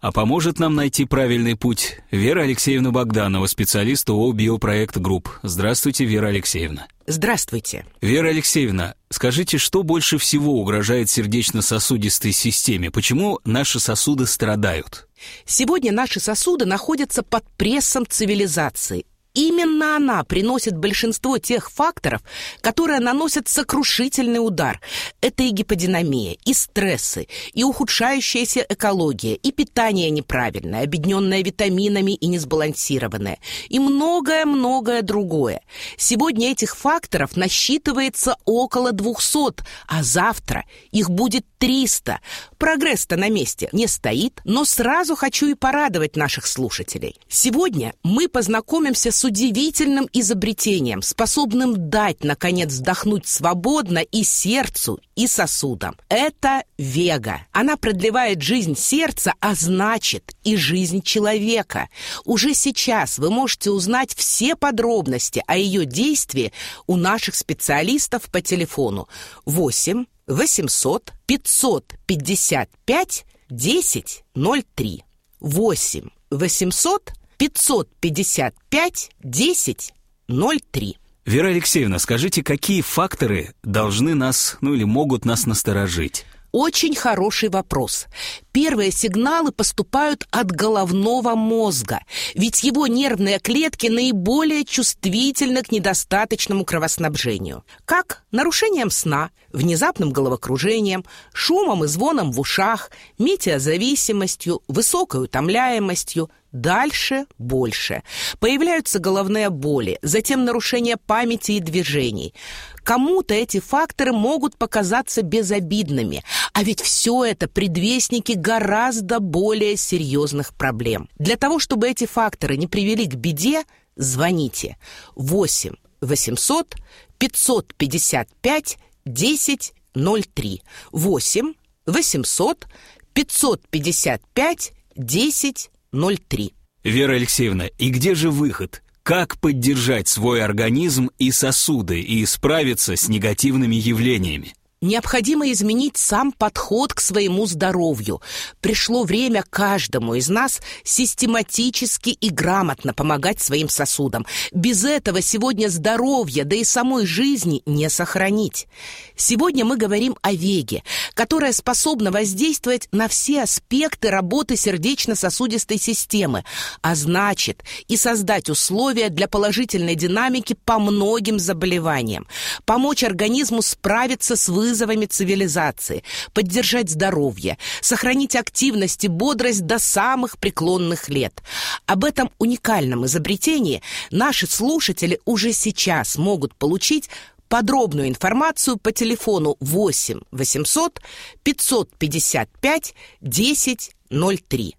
А 0.00 0.12
поможет 0.12 0.58
нам 0.58 0.74
найти 0.74 1.04
правильный 1.04 1.56
путь 1.56 1.98
Вера 2.10 2.42
Алексеевна 2.42 2.90
Богданова, 2.90 3.46
специалист 3.46 4.08
ООО 4.08 4.32
«Биопроект 4.32 4.96
Групп». 4.96 5.28
Здравствуйте, 5.42 6.06
Вера 6.06 6.28
Алексеевна. 6.28 6.86
Здравствуйте. 7.06 7.84
Вера 8.00 8.28
Алексеевна, 8.28 8.94
скажите, 9.10 9.58
что 9.58 9.82
больше 9.82 10.16
всего 10.16 10.58
угрожает 10.58 11.10
сердечно-сосудистой 11.10 12.32
системе? 12.32 12.90
Почему 12.90 13.40
наши 13.44 13.78
сосуды 13.78 14.24
страдают? 14.24 15.06
Сегодня 15.44 15.92
наши 15.92 16.18
сосуды 16.18 16.64
находятся 16.64 17.22
под 17.22 17.44
прессом 17.58 18.06
цивилизации. 18.08 19.04
Именно 19.34 19.96
она 19.96 20.24
приносит 20.24 20.76
большинство 20.76 21.38
тех 21.38 21.70
факторов, 21.70 22.22
которые 22.60 23.00
наносят 23.00 23.48
сокрушительный 23.48 24.44
удар. 24.44 24.80
Это 25.20 25.42
и 25.42 25.50
гиподинамия, 25.50 26.36
и 26.44 26.52
стрессы, 26.52 27.28
и 27.52 27.62
ухудшающаяся 27.62 28.66
экология, 28.68 29.34
и 29.34 29.52
питание 29.52 30.10
неправильное, 30.10 30.82
объединенное 30.82 31.42
витаминами 31.42 32.12
и 32.12 32.26
несбалансированное, 32.26 33.38
и 33.68 33.78
многое-многое 33.78 35.02
другое. 35.02 35.60
Сегодня 35.96 36.50
этих 36.50 36.76
факторов 36.76 37.36
насчитывается 37.36 38.36
около 38.44 38.92
200, 38.92 39.64
а 39.86 40.02
завтра 40.02 40.64
их 40.90 41.08
будет 41.08 41.46
300. 41.60 42.20
Прогресс-то 42.58 43.16
на 43.16 43.28
месте 43.28 43.68
не 43.72 43.86
стоит, 43.86 44.40
но 44.44 44.64
сразу 44.64 45.14
хочу 45.14 45.46
и 45.46 45.54
порадовать 45.54 46.16
наших 46.16 46.46
слушателей. 46.46 47.16
Сегодня 47.28 47.94
мы 48.02 48.28
познакомимся 48.28 49.12
с 49.12 49.22
удивительным 49.24 50.08
изобретением, 50.12 51.02
способным 51.02 51.90
дать, 51.90 52.24
наконец, 52.24 52.72
вдохнуть 52.72 53.28
свободно 53.28 53.98
и 53.98 54.24
сердцу, 54.24 55.00
и 55.16 55.26
сосудам. 55.26 55.96
Это 56.08 56.64
Вега. 56.78 57.46
Она 57.52 57.76
продлевает 57.76 58.40
жизнь 58.40 58.74
сердца, 58.74 59.34
а 59.40 59.54
значит 59.54 60.34
и 60.42 60.56
жизнь 60.56 61.02
человека. 61.02 61.90
Уже 62.24 62.54
сейчас 62.54 63.18
вы 63.18 63.30
можете 63.30 63.70
узнать 63.70 64.14
все 64.14 64.56
подробности 64.56 65.42
о 65.46 65.58
ее 65.58 65.84
действии 65.84 66.52
у 66.86 66.96
наших 66.96 67.34
специалистов 67.34 68.22
по 68.30 68.40
телефону 68.40 69.08
8 69.44 70.06
800 70.30 71.12
555 71.26 73.24
1003 73.50 75.04
8 75.40 76.10
800 76.30 77.12
555 77.36 79.10
1003. 79.24 80.96
Вера 81.26 81.48
Алексеевна, 81.48 81.98
скажите, 81.98 82.42
какие 82.42 82.80
факторы 82.80 83.54
должны 83.62 84.14
нас, 84.14 84.56
ну 84.60 84.74
или 84.74 84.84
могут 84.84 85.24
нас 85.24 85.46
насторожить? 85.46 86.24
Очень 86.52 86.96
хороший 86.96 87.48
вопрос. 87.48 88.06
Первые 88.52 88.90
сигналы 88.90 89.52
поступают 89.52 90.26
от 90.30 90.50
головного 90.50 91.36
мозга, 91.36 92.00
ведь 92.34 92.64
его 92.64 92.88
нервные 92.88 93.38
клетки 93.38 93.86
наиболее 93.86 94.64
чувствительны 94.64 95.62
к 95.62 95.70
недостаточному 95.70 96.64
кровоснабжению. 96.64 97.64
Как 97.84 98.24
нарушением 98.32 98.90
сна, 98.90 99.30
внезапным 99.52 100.10
головокружением, 100.10 101.04
шумом 101.32 101.84
и 101.84 101.86
звоном 101.86 102.32
в 102.32 102.40
ушах, 102.40 102.90
метеозависимостью, 103.18 104.62
высокой 104.66 105.24
утомляемостью, 105.24 106.30
Дальше 106.52 107.26
больше. 107.38 108.02
Появляются 108.40 108.98
головные 108.98 109.50
боли, 109.50 109.98
затем 110.02 110.44
нарушение 110.44 110.96
памяти 110.96 111.52
и 111.52 111.60
движений. 111.60 112.34
Кому-то 112.82 113.34
эти 113.34 113.60
факторы 113.60 114.12
могут 114.12 114.56
показаться 114.56 115.22
безобидными, 115.22 116.22
а 116.52 116.62
ведь 116.62 116.80
все 116.80 117.24
это 117.24 117.48
предвестники 117.48 118.32
гораздо 118.32 119.20
более 119.20 119.76
серьезных 119.76 120.54
проблем. 120.54 121.08
Для 121.18 121.36
того, 121.36 121.58
чтобы 121.58 121.88
эти 121.88 122.06
факторы 122.06 122.56
не 122.56 122.66
привели 122.66 123.06
к 123.06 123.14
беде, 123.14 123.64
звоните 123.96 124.76
8 125.16 125.74
800 126.00 126.74
555 127.18 128.78
10 129.04 129.74
03. 129.94 130.62
8 130.92 131.54
800 131.86 132.66
555 133.12 134.72
10 134.96 135.70
03. 135.92 136.54
Вера 136.82 137.12
Алексеевна, 137.12 137.66
и 137.66 137.90
где 137.90 138.14
же 138.14 138.30
выход? 138.30 138.82
Как 139.02 139.38
поддержать 139.38 140.08
свой 140.08 140.42
организм 140.42 141.10
и 141.18 141.30
сосуды 141.30 142.00
и 142.00 142.24
справиться 142.26 142.96
с 142.96 143.08
негативными 143.08 143.76
явлениями? 143.76 144.54
Необходимо 144.82 145.52
изменить 145.52 145.98
сам 145.98 146.32
подход 146.32 146.94
к 146.94 147.00
своему 147.00 147.44
здоровью. 147.44 148.22
Пришло 148.62 149.04
время 149.04 149.44
каждому 149.50 150.14
из 150.14 150.30
нас 150.30 150.62
систематически 150.84 152.08
и 152.08 152.30
грамотно 152.30 152.94
помогать 152.94 153.42
своим 153.42 153.68
сосудам. 153.68 154.24
Без 154.52 154.82
этого 154.82 155.20
сегодня 155.20 155.68
здоровье, 155.68 156.44
да 156.44 156.56
и 156.56 156.64
самой 156.64 157.04
жизни 157.04 157.60
не 157.66 157.90
сохранить. 157.90 158.68
Сегодня 159.16 159.66
мы 159.66 159.76
говорим 159.76 160.16
о 160.22 160.32
Веге, 160.32 160.82
которая 161.12 161.52
способна 161.52 162.10
воздействовать 162.10 162.88
на 162.90 163.08
все 163.08 163.42
аспекты 163.42 164.08
работы 164.08 164.56
сердечно-сосудистой 164.56 165.76
системы, 165.78 166.46
а 166.80 166.94
значит 166.94 167.64
и 167.86 167.98
создать 167.98 168.48
условия 168.48 169.10
для 169.10 169.28
положительной 169.28 169.94
динамики 169.94 170.54
по 170.64 170.78
многим 170.78 171.38
заболеваниям, 171.38 172.26
помочь 172.64 173.04
организму 173.04 173.60
справиться 173.60 174.36
с 174.36 174.48
вызовами 174.48 174.69
вызовами 174.70 175.06
цивилизации, 175.06 176.04
поддержать 176.32 176.90
здоровье, 176.90 177.58
сохранить 177.80 178.36
активность 178.36 179.04
и 179.04 179.08
бодрость 179.08 179.66
до 179.66 179.78
самых 179.78 180.38
преклонных 180.38 181.08
лет. 181.08 181.42
Об 181.86 182.04
этом 182.04 182.30
уникальном 182.38 183.06
изобретении 183.06 183.82
наши 184.10 184.46
слушатели 184.46 185.20
уже 185.24 185.52
сейчас 185.52 186.16
могут 186.16 186.54
получить 186.54 187.10
подробную 187.48 188.08
информацию 188.08 188.76
по 188.76 188.92
телефону 188.92 189.56
8 189.60 190.20
800 190.30 191.00
555 191.42 192.94
10 193.20 193.90
03. 194.08 194.76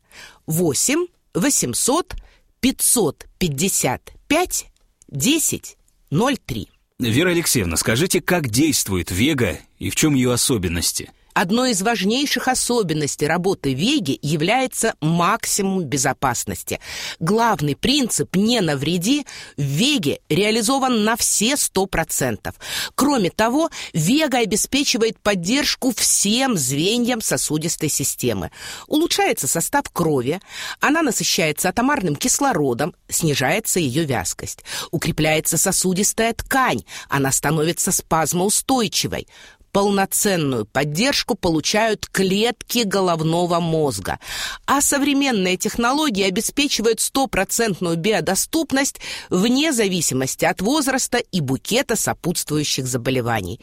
8 0.48 1.06
800 1.34 2.16
555 2.62 4.66
10 5.10 5.78
03. 6.10 6.71
Вера 7.10 7.32
Алексеевна, 7.32 7.78
скажите, 7.78 8.22
как 8.22 8.50
действует 8.50 9.12
Вега 9.12 9.60
и 9.80 9.90
в 9.90 9.96
чем 9.96 10.14
ее 10.14 10.32
особенности? 10.34 11.10
Одной 11.34 11.72
из 11.72 11.82
важнейших 11.82 12.48
особенностей 12.48 13.26
работы 13.26 13.74
Веги 13.74 14.20
является 14.22 14.96
максимум 15.00 15.84
безопасности. 15.86 16.80
Главный 17.20 17.76
принцип 17.76 18.36
«не 18.36 18.60
навреди» 18.60 19.26
в 19.56 19.62
Веге 19.62 20.20
реализован 20.30 21.04
на 21.06 21.16
все 21.16 21.54
100%. 21.54 22.54
Кроме 22.96 23.30
того, 23.30 23.70
Вега 23.94 24.40
обеспечивает 24.40 25.20
поддержку 25.20 25.94
всем 25.96 26.58
звеньям 26.58 27.22
сосудистой 27.22 27.90
системы. 27.90 28.52
Улучшается 28.88 29.48
состав 29.48 29.84
крови, 29.92 30.42
она 30.82 31.02
насыщается 31.02 31.70
атомарным 31.70 32.16
кислородом, 32.16 32.94
снижается 33.08 33.80
ее 33.80 34.04
вязкость. 34.04 34.66
Укрепляется 34.92 35.58
сосудистая 35.58 36.34
ткань, 36.34 36.84
она 37.10 37.32
становится 37.32 37.92
спазмоустойчивой 37.92 39.28
полноценную 39.72 40.66
поддержку 40.66 41.36
получают 41.36 42.08
клетки 42.08 42.84
головного 42.84 43.60
мозга. 43.60 44.20
А 44.66 44.82
современные 44.82 45.58
технологии 45.58 46.24
обеспечивают 46.24 47.00
стопроцентную 47.00 47.98
биодоступность 47.98 49.00
вне 49.30 49.72
зависимости 49.72 50.46
от 50.46 50.62
возраста 50.62 51.18
и 51.18 51.42
букета 51.42 51.96
сопутствующих 51.96 52.86
заболеваний. 52.86 53.60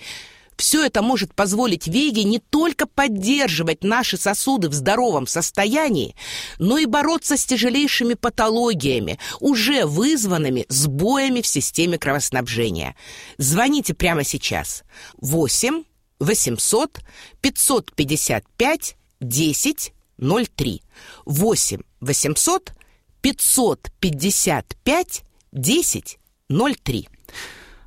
Все 0.58 0.84
это 0.84 1.02
может 1.02 1.34
позволить 1.34 1.86
Веге 1.86 2.24
не 2.24 2.40
только 2.40 2.86
поддерживать 2.86 3.84
наши 3.84 4.16
сосуды 4.16 4.68
в 4.68 4.74
здоровом 4.74 5.28
состоянии, 5.28 6.16
но 6.58 6.78
и 6.78 6.84
бороться 6.84 7.36
с 7.36 7.46
тяжелейшими 7.46 8.14
патологиями, 8.14 9.20
уже 9.38 9.86
вызванными 9.86 10.66
сбоями 10.68 11.42
в 11.42 11.46
системе 11.46 11.96
кровоснабжения. 11.96 12.96
Звоните 13.38 13.94
прямо 13.94 14.24
сейчас. 14.24 14.82
8 15.18 15.84
800 16.20 17.00
555 17.40 18.96
10 19.20 19.92
03. 20.18 20.82
8 21.26 21.80
800 22.00 22.72
555 23.20 25.24
10 25.52 26.18
03. 26.48 27.08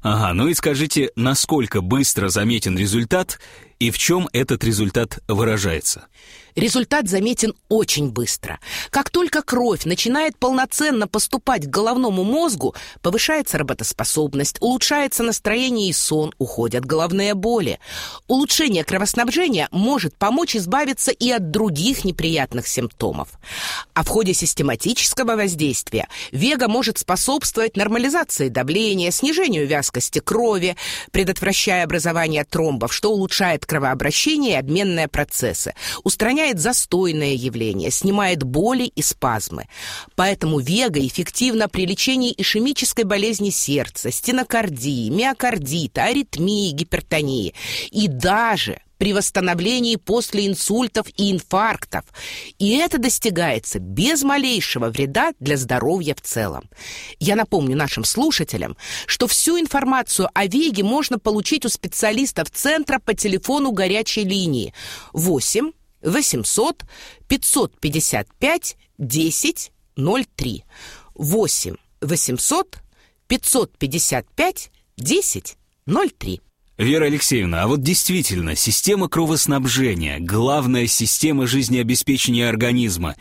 Ага, 0.03 0.34
ну 0.34 0.47
и 0.47 0.55
скажите, 0.55 1.11
насколько 1.15 1.82
быстро 1.82 2.29
заметен 2.29 2.77
результат 2.77 3.39
и 3.82 3.89
в 3.89 3.97
чем 3.97 4.29
этот 4.32 4.63
результат 4.63 5.23
выражается? 5.27 6.05
Результат 6.55 7.07
заметен 7.07 7.53
очень 7.69 8.11
быстро. 8.11 8.59
Как 8.89 9.09
только 9.09 9.41
кровь 9.41 9.86
начинает 9.86 10.38
полноценно 10.38 11.07
поступать 11.07 11.65
к 11.65 11.69
головному 11.69 12.23
мозгу, 12.23 12.75
повышается 13.01 13.57
работоспособность, 13.57 14.57
улучшается 14.59 15.23
настроение 15.23 15.89
и 15.89 15.93
сон, 15.93 16.34
уходят 16.38 16.86
головные 16.86 17.34
боли. 17.34 17.79
Улучшение 18.27 18.84
кровоснабжения 18.84 19.67
может 19.71 20.15
помочь 20.17 20.55
избавиться 20.55 21.11
и 21.11 21.32
от 21.32 21.51
других 21.51 22.03
неприятных 22.03 22.67
симптомов. 22.67 23.29
А 23.93 24.03
в 24.03 24.09
ходе 24.09 24.34
систематического 24.34 25.36
воздействия 25.36 26.07
Вега 26.32 26.67
может 26.67 26.97
способствовать 26.97 27.77
нормализации 27.77 28.49
давления, 28.49 29.11
снижению 29.11 29.67
вязкости 29.67 30.19
крови, 30.19 30.75
предотвращая 31.11 31.86
образование 31.86 32.43
тромбов, 32.43 32.93
что 32.93 33.11
улучшает 33.11 33.65
кровообращение 33.72 34.55
и 34.55 34.59
обменные 34.59 35.07
процессы, 35.07 35.74
устраняет 36.03 36.59
застойное 36.59 37.36
явление, 37.36 37.89
снимает 37.89 38.43
боли 38.43 38.84
и 38.84 39.01
спазмы. 39.01 39.69
Поэтому 40.15 40.59
вега 40.59 40.99
эффективна 40.99 41.69
при 41.69 41.86
лечении 41.86 42.34
ишемической 42.38 43.05
болезни 43.05 43.49
сердца, 43.49 44.11
стенокардии, 44.11 45.07
миокардита, 45.07 46.03
аритмии, 46.03 46.72
гипертонии 46.72 47.53
и 47.91 48.09
даже 48.09 48.82
при 49.02 49.14
восстановлении 49.14 49.95
после 49.95 50.45
инсультов 50.45 51.08
и 51.18 51.32
инфарктов. 51.32 52.06
И 52.60 52.78
это 52.78 52.99
достигается 52.99 53.80
без 53.80 54.22
малейшего 54.22 54.91
вреда 54.91 55.32
для 55.39 55.58
здоровья 55.58 56.14
в 56.14 56.22
целом. 56.22 56.70
Я 57.20 57.36
напомню 57.36 57.76
нашим 57.76 58.04
слушателям, 58.04 58.78
что 59.08 59.26
всю 59.26 59.60
информацию 59.60 60.30
о 60.36 60.45
Веге 60.45 60.84
можно 60.84 61.18
получить 61.18 61.66
у 61.66 61.70
специалистов 61.70 62.52
центра 62.52 62.99
по 62.99 63.16
телефону 63.16 63.72
горячей 63.72 64.24
линии 64.24 64.72
8 65.14 65.72
800 66.04 66.84
555 67.28 68.78
10 68.99 69.72
03. 69.97 70.64
8 71.16 71.76
800 72.02 72.78
555 73.28 74.72
10 74.97 75.58
03. 75.88 76.41
Вера 76.82 77.05
Алексеевна, 77.05 77.61
а 77.61 77.67
вот 77.67 77.84
действительно, 77.84 78.55
система 78.55 79.07
кровоснабжения– 79.07 80.17
главная 80.19 80.88
система 80.88 81.45
жизнеобеспечения 81.45 82.49
организма, 82.49 83.15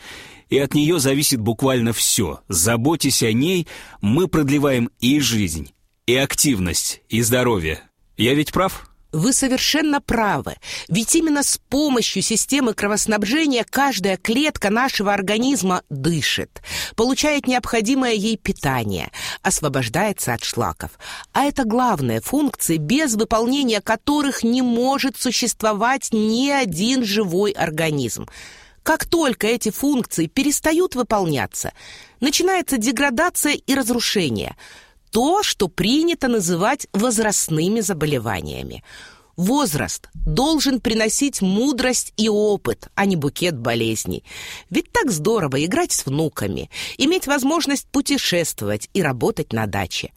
и 0.49 0.57
от 0.57 0.73
нее 0.73 0.97
зависит 0.97 1.39
буквально 1.39 1.93
все. 1.93 2.39
Заботясь 2.47 3.21
о 3.21 3.31
ней, 3.31 3.67
мы 4.01 4.27
продлеваем 4.27 4.89
и 4.99 5.19
жизнь, 5.19 5.73
и 6.07 6.15
активность, 6.15 7.03
и 7.07 7.21
здоровье. 7.21 7.81
Я 8.17 8.33
ведь 8.33 8.51
прав? 8.51 8.90
Вы 9.11 9.33
совершенно 9.33 9.99
правы, 9.99 10.55
ведь 10.87 11.15
именно 11.15 11.43
с 11.43 11.59
помощью 11.69 12.21
системы 12.21 12.73
кровоснабжения 12.73 13.65
каждая 13.69 14.15
клетка 14.15 14.69
нашего 14.69 15.13
организма 15.13 15.83
дышит, 15.89 16.61
получает 16.95 17.45
необходимое 17.45 18.13
ей 18.13 18.37
питание, 18.37 19.11
освобождается 19.41 20.33
от 20.33 20.45
шлаков. 20.45 20.91
А 21.33 21.43
это 21.43 21.65
главные 21.65 22.21
функции, 22.21 22.77
без 22.77 23.15
выполнения 23.15 23.81
которых 23.81 24.43
не 24.43 24.61
может 24.61 25.17
существовать 25.17 26.09
ни 26.13 26.49
один 26.49 27.03
живой 27.03 27.51
организм. 27.51 28.29
Как 28.81 29.05
только 29.05 29.45
эти 29.45 29.71
функции 29.71 30.27
перестают 30.27 30.95
выполняться, 30.95 31.73
начинается 32.21 32.77
деградация 32.77 33.53
и 33.53 33.75
разрушение– 33.75 34.55
то, 35.11 35.43
что 35.43 35.67
принято 35.67 36.27
называть 36.27 36.87
возрастными 36.93 37.81
заболеваниями. 37.81 38.83
Возраст 39.37 40.09
должен 40.13 40.79
приносить 40.81 41.41
мудрость 41.41 42.13
и 42.17 42.29
опыт, 42.29 42.89
а 42.95 43.05
не 43.05 43.15
букет 43.15 43.57
болезней. 43.57 44.23
Ведь 44.69 44.91
так 44.91 45.11
здорово 45.11 45.63
играть 45.65 45.91
с 45.91 46.05
внуками, 46.05 46.69
иметь 46.97 47.27
возможность 47.27 47.87
путешествовать 47.87 48.89
и 48.93 49.01
работать 49.01 49.53
на 49.53 49.67
даче. 49.67 50.11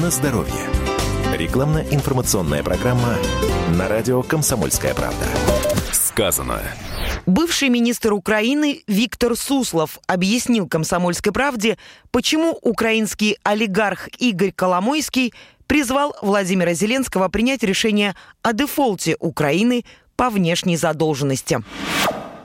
На 0.00 0.10
здоровье. 0.10 0.70
Рекламно-информационная 1.34 2.62
программа 2.62 3.18
на 3.76 3.88
радио 3.88 4.22
«Комсомольская 4.22 4.94
правда». 4.94 5.26
Сказано. 6.16 6.62
Бывший 7.26 7.68
министр 7.68 8.14
Украины 8.14 8.82
Виктор 8.86 9.36
Суслов 9.36 9.98
объяснил 10.06 10.66
«Комсомольской 10.66 11.30
правде», 11.30 11.76
почему 12.10 12.58
украинский 12.62 13.36
олигарх 13.42 14.08
Игорь 14.18 14.50
Коломойский 14.50 15.34
призвал 15.66 16.16
Владимира 16.22 16.72
Зеленского 16.72 17.28
принять 17.28 17.62
решение 17.62 18.14
о 18.40 18.54
дефолте 18.54 19.16
Украины 19.20 19.84
по 20.16 20.30
внешней 20.30 20.78
задолженности. 20.78 21.62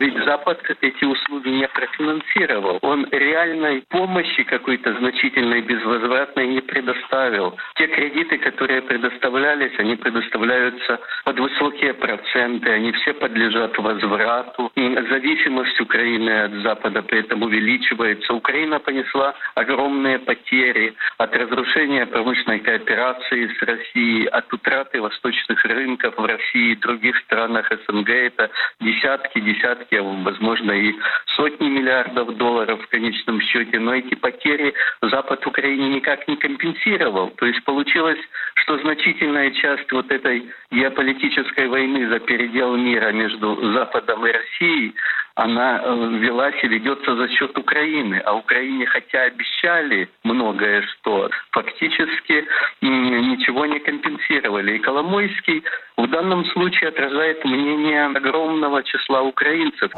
Ведь 0.02 0.18
Запад 0.26 0.60
эти 0.82 1.06
услуги 1.06 1.50
не 1.50 1.68
профинансировал. 1.68 2.80
Он 2.82 3.08
реальной 3.12 3.84
помощи 3.88 4.42
какой-то 4.42 4.96
значительной, 4.96 5.62
безвозвратной 5.62 6.48
не 6.48 6.62
предоставил. 6.62 7.56
Те 7.76 7.86
кредиты, 7.86 8.40
которые 8.40 8.82
предоставлялись, 8.82 9.78
они 9.78 9.96
предоставляются 9.96 11.00
под 11.24 11.40
высокие 11.40 11.94
проценты, 11.94 12.72
они 12.72 12.94
все 12.94 13.14
подлежат 13.14 13.78
возврату. 13.78 14.72
Зависимость 14.76 15.80
Украины 15.80 16.32
от 16.46 16.54
Запада 16.64 17.04
при 17.04 17.20
этом 17.20 17.44
увеличивается. 17.44 18.34
Украина 18.34 18.80
понесла 18.80 19.36
огромные 19.54 20.18
потери 20.18 20.96
от 21.20 21.36
разрушения 21.36 22.08
промышленной 22.08 22.62
кооперации 22.62 23.54
с 23.54 23.62
Россией, 23.62 24.26
от 24.26 24.52
утраты 24.52 25.00
восточных 25.00 25.64
рынков 25.64 26.16
в 26.18 26.26
России 26.26 26.72
и 26.72 26.76
других 26.76 27.16
странах 27.18 27.72
СНГ. 27.88 28.10
Это 28.10 28.50
десятки, 28.80 29.40
десятки 29.40 29.91
возможно, 30.00 30.72
и 30.72 30.94
сотни 31.36 31.68
миллиардов 31.68 32.38
долларов 32.38 32.82
в 32.82 32.88
конечном 32.88 33.42
счете, 33.42 33.80
но 33.80 33.94
эти 33.94 34.16
потери 34.16 34.74
Запад 35.02 35.46
Украине 35.46 35.90
никак 35.90 36.28
не 36.28 36.38
компенсировал. 36.38 37.32
То 37.32 37.46
есть 37.46 37.64
получилось, 37.66 38.20
что 38.56 38.78
значительная 38.80 39.52
часть 39.52 39.92
вот 39.92 40.10
этой 40.12 40.50
геополитической 40.72 41.68
войны 41.68 42.08
за 42.08 42.20
передел 42.20 42.78
мира 42.78 43.12
между 43.12 43.74
Западом 43.74 44.26
и 44.26 44.32
Россией, 44.32 44.96
она 45.36 45.82
э, 45.84 46.08
велась 46.20 46.56
и 46.64 46.68
ведется 46.68 47.16
за 47.16 47.30
счет 47.30 47.58
Украины. 47.58 48.22
А 48.26 48.34
Украине, 48.34 48.86
хотя 48.86 49.24
обещали 49.24 50.10
многое, 50.24 50.84
что 50.84 51.30
фактически 51.52 52.46
ничего 52.82 53.66
не 53.66 53.80
компенсировали. 53.80 54.78
И 54.78 54.80
Коломойский 54.80 55.64
в 55.98 56.08
данном 56.08 56.46
случае 56.46 56.90
отражает 56.90 57.44
мнение 57.46 58.06
огромного 58.06 58.84
числа 58.84 59.22
украинцев. 59.22 59.92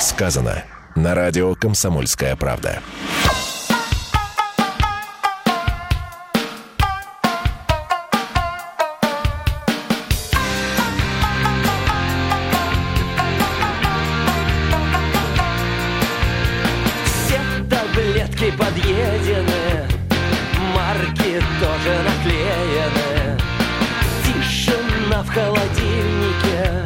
Сказано 0.00 0.64
на 0.96 1.14
радио 1.14 1.54
«Комсомольская 1.54 2.36
правда». 2.36 2.80
В 25.22 25.28
холодильнике, 25.28 26.84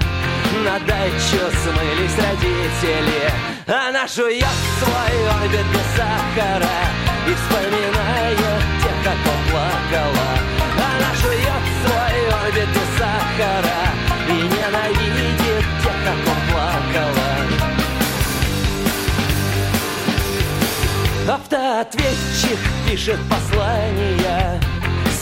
на 0.64 0.78
дачу 0.80 1.42
смылись 1.62 2.18
родители. 2.18 3.32
Она 3.66 4.06
жует 4.06 4.56
свой 4.78 5.16
орбит 5.40 5.66
без 5.72 5.86
сахара 5.96 6.78
и 7.26 7.34
вспоминает 7.34 8.38
тех, 8.82 8.98
как 9.04 9.18
плакала. 9.50 10.30
Она 10.76 11.10
жует 11.20 11.64
свой 11.84 12.16
орбит 12.42 12.68
без 12.68 12.90
сахара 12.98 13.82
и 14.28 14.30
ненавидит 14.32 15.66
тех, 15.82 15.94
как 16.04 16.18
плакала. 16.50 17.30
Автоответчик 21.28 22.60
пишет 22.88 23.18
послание 23.28 24.60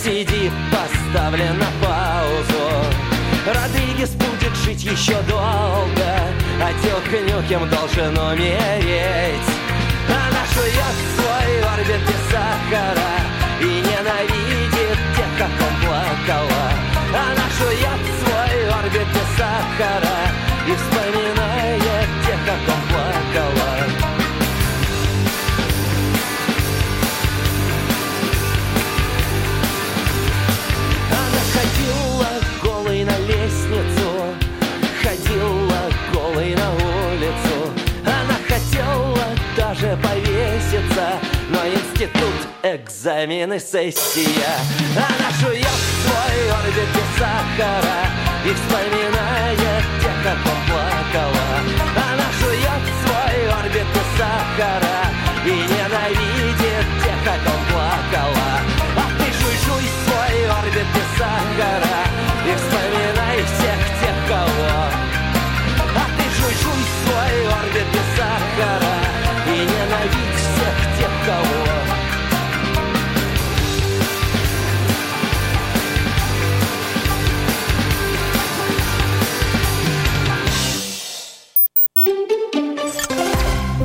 Сидит 0.04 0.52
поставлен 0.70 1.58
на 1.58 1.66
паузу 1.80 3.03
Родригес 3.46 4.10
будет 4.10 4.56
жить 4.64 4.84
еще 4.84 5.20
долго 5.28 6.08
А 6.62 6.72
Тёлка 6.82 7.20
Нюкем 7.20 7.68
должен 7.68 8.16
умереть. 8.16 9.48
Она 10.08 10.44
жует 10.54 10.96
свой 11.14 11.60
орбит 11.60 12.00
без 12.08 12.32
сахара 12.32 13.12
И 13.60 13.64
ненавидит 13.64 14.98
тех, 15.14 15.28
как 15.36 15.50
он 15.50 15.86
плакала. 15.86 16.66
Она 17.12 17.46
жует 17.58 18.00
свой 18.22 18.68
орбит 18.78 19.08
без 19.08 19.36
сахара 19.36 20.20
И 20.66 20.74
вспоминает 20.74 22.08
тех, 22.24 22.38
как 22.46 22.74
он 22.74 22.82
плакала 22.88 24.03
повеситься, 39.96 41.18
но 41.50 41.66
институт, 41.66 42.40
экзамены, 42.62 43.58
сессия. 43.58 44.54
Она 44.96 45.30
жует 45.40 45.78
свой 46.02 46.36
орбит 46.58 46.88
без 46.94 47.18
сахара 47.18 48.00
и 48.44 48.54
вспоминает 48.54 49.84
тех, 50.02 50.16
как 50.22 50.38
он 50.44 50.60
плакала. 50.68 51.48
Она 51.96 52.28
жует 52.40 52.82
свой 53.04 53.52
орбит 53.58 53.86
без 53.94 54.08
сахара 54.18 55.00
и 55.44 55.50
ненавидит 55.50 56.86
тех, 57.02 57.18
как 57.24 57.40
он 57.52 57.60
плакала. 57.72 58.74
А 58.96 59.06
ты 59.18 59.24
жуй-жуй 59.24 59.84
свой 60.06 60.50
орбит 60.50 60.86
без 60.94 61.18
сахара 61.18 61.98
И 62.46 62.54
вспоминай 62.54 63.42
всех 63.42 63.80
тех, 64.00 64.16
кого 64.28 64.70
А 65.96 66.04
ты 66.16 66.24
жуй-жуй 66.38 66.82
свой 67.02 67.46
орбит 67.58 67.86
без 67.92 68.13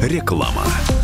Реклама. 0.01 0.98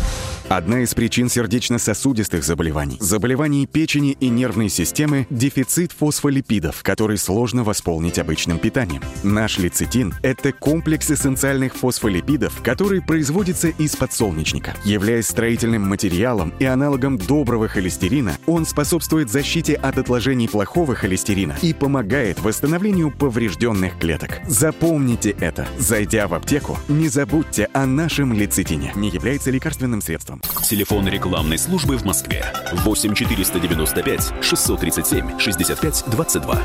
Одна 0.48 0.82
из 0.82 0.94
причин 0.94 1.28
сердечно-сосудистых 1.28 2.44
заболеваний, 2.44 2.98
заболеваний 3.00 3.66
печени 3.66 4.12
и 4.12 4.28
нервной 4.28 4.68
системы– 4.68 5.26
дефицит 5.30 5.90
фосфолипидов, 5.90 6.84
который 6.84 7.18
сложно 7.18 7.64
восполнить 7.64 8.20
обычным 8.20 8.60
питанием. 8.60 9.02
Наш 9.24 9.58
лецитин– 9.58 10.14
это 10.22 10.52
комплекс 10.52 11.10
эссенциальных 11.10 11.74
фосфолипидов, 11.74 12.62
который 12.62 13.02
производится 13.02 13.70
из 13.70 13.96
подсолнечника. 13.96 14.74
Являясь 14.84 15.26
строительным 15.26 15.82
материалом 15.82 16.54
и 16.60 16.64
аналогом 16.64 17.18
доброго 17.18 17.66
холестерина, 17.66 18.38
он 18.46 18.66
способствует 18.66 19.28
защите 19.28 19.74
от 19.74 19.98
отложений 19.98 20.46
плохого 20.46 20.94
холестерина 20.94 21.56
и 21.60 21.74
помогает 21.74 22.40
восстановлению 22.40 23.10
поврежденных 23.10 23.98
клеток. 23.98 24.38
Запомните 24.46 25.30
это. 25.40 25.66
Зайдя 25.76 26.28
в 26.28 26.34
аптеку, 26.34 26.78
не 26.86 27.08
забудьте 27.08 27.68
о 27.72 27.84
нашем 27.84 28.32
лецитине. 28.32 28.92
Не 28.94 29.08
является 29.08 29.50
лекарственным 29.50 30.00
средством. 30.00 30.35
Режимом. 30.36 30.62
Телефон 30.62 31.08
рекламной 31.08 31.58
службы 31.58 31.96
в 31.96 32.04
Москве 32.04 32.44
8 32.72 33.14
495 33.14 34.32
637 34.42 35.38
65 35.38 36.04
22. 36.08 36.62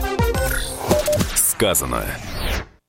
Сказано. 1.35 2.05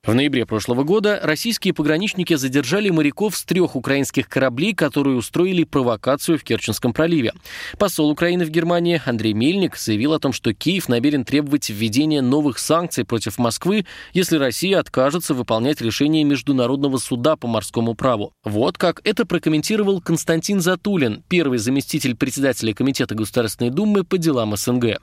В 0.04 0.14
ноябре 0.14 0.44
прошлого 0.46 0.82
года 0.82 1.20
российские 1.22 1.72
пограничники 1.72 2.34
задержали 2.34 2.90
моряков 2.90 3.36
с 3.36 3.44
трех 3.44 3.76
украинских 3.76 4.28
кораблей, 4.28 4.74
которые 4.74 5.16
устроили 5.16 5.62
провокацию 5.62 6.40
в 6.40 6.42
Керченском 6.42 6.92
проливе. 6.92 7.32
Посол 7.78 8.10
Украины 8.10 8.44
в 8.44 8.50
Германии 8.50 9.00
Андрей 9.06 9.32
Мельник 9.32 9.76
заявил 9.76 10.12
о 10.12 10.18
том, 10.18 10.32
что 10.32 10.52
Киев 10.52 10.88
намерен 10.88 11.24
требовать 11.24 11.70
введения 11.70 12.20
новых 12.20 12.58
санкций 12.58 13.04
против 13.04 13.38
Москвы, 13.38 13.86
если 14.12 14.38
Россия 14.38 14.80
откажется 14.80 15.34
выполнять 15.34 15.80
решение 15.80 16.24
Международного 16.24 16.98
суда 16.98 17.36
по 17.36 17.46
морскому 17.46 17.94
праву. 17.94 18.32
Вот 18.42 18.78
как 18.78 19.00
это 19.04 19.24
прокомментировал 19.24 20.00
Константин 20.00 20.60
Затулин, 20.60 21.22
первый 21.28 21.58
заместитель 21.58 22.16
председателя 22.16 22.74
Комитета 22.74 23.14
Государственной 23.14 23.70
Думы 23.70 24.02
по 24.02 24.18
делам 24.18 24.56
СНГ. 24.56 24.98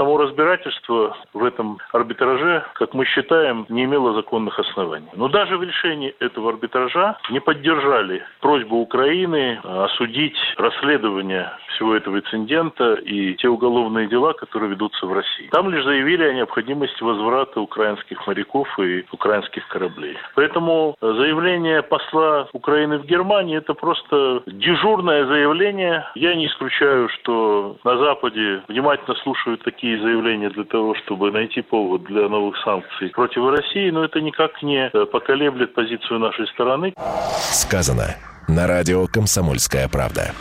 Само 0.00 0.16
разбирательство 0.16 1.14
в 1.34 1.44
этом 1.44 1.76
арбитраже, 1.92 2.64
как 2.72 2.94
мы 2.94 3.04
считаем, 3.04 3.66
не 3.68 3.84
имело 3.84 4.14
законных 4.14 4.58
оснований. 4.58 5.10
Но 5.12 5.28
даже 5.28 5.58
в 5.58 5.62
решении 5.62 6.14
этого 6.20 6.48
арбитража 6.48 7.18
не 7.28 7.38
поддержали 7.38 8.24
просьбу 8.40 8.76
Украины 8.76 9.60
осудить 9.62 10.38
расследование 10.56 11.52
всего 11.74 11.94
этого 11.94 12.18
инцидента 12.18 12.94
и 12.94 13.34
те 13.34 13.48
уголовные 13.48 14.06
дела, 14.06 14.32
которые 14.32 14.70
ведутся 14.70 15.04
в 15.04 15.12
России. 15.12 15.48
Там 15.50 15.68
лишь 15.68 15.84
заявили 15.84 16.24
о 16.24 16.32
необходимости 16.32 17.02
возврата 17.02 17.60
украинских 17.60 18.26
моряков 18.26 18.68
и 18.78 19.04
украинских 19.12 19.68
кораблей. 19.68 20.16
Поэтому 20.34 20.96
заявление 21.02 21.82
посла 21.82 22.48
Украины 22.54 22.98
в 22.98 23.04
Германии 23.04 23.58
это 23.58 23.74
просто 23.74 24.42
дежурное 24.46 25.26
заявление. 25.26 26.06
Я 26.14 26.34
не 26.34 26.46
исключаю, 26.46 27.10
что 27.10 27.76
на 27.84 27.98
Западе 27.98 28.62
внимательно 28.68 29.14
слушают 29.16 29.62
такие 29.62 29.89
заявления 29.96 30.50
для 30.50 30.64
того, 30.64 30.94
чтобы 31.04 31.30
найти 31.30 31.62
повод 31.62 32.04
для 32.04 32.28
новых 32.28 32.56
санкций 32.64 33.10
против 33.10 33.48
России, 33.48 33.90
но 33.90 34.04
это 34.04 34.20
никак 34.20 34.62
не 34.62 34.90
поколеблет 35.06 35.74
позицию 35.74 36.18
нашей 36.18 36.46
стороны. 36.48 36.94
Сказано 37.36 38.16
на 38.48 38.66
радио 38.66 39.06
«Комсомольская 39.06 39.88
правда». 39.88 40.32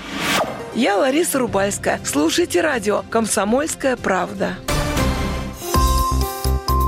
Я 0.76 0.98
Лариса 0.98 1.40
Рубальская. 1.40 2.00
Слушайте 2.04 2.62
радио 2.62 3.02
«Комсомольская 3.10 3.98
правда». 3.98 4.56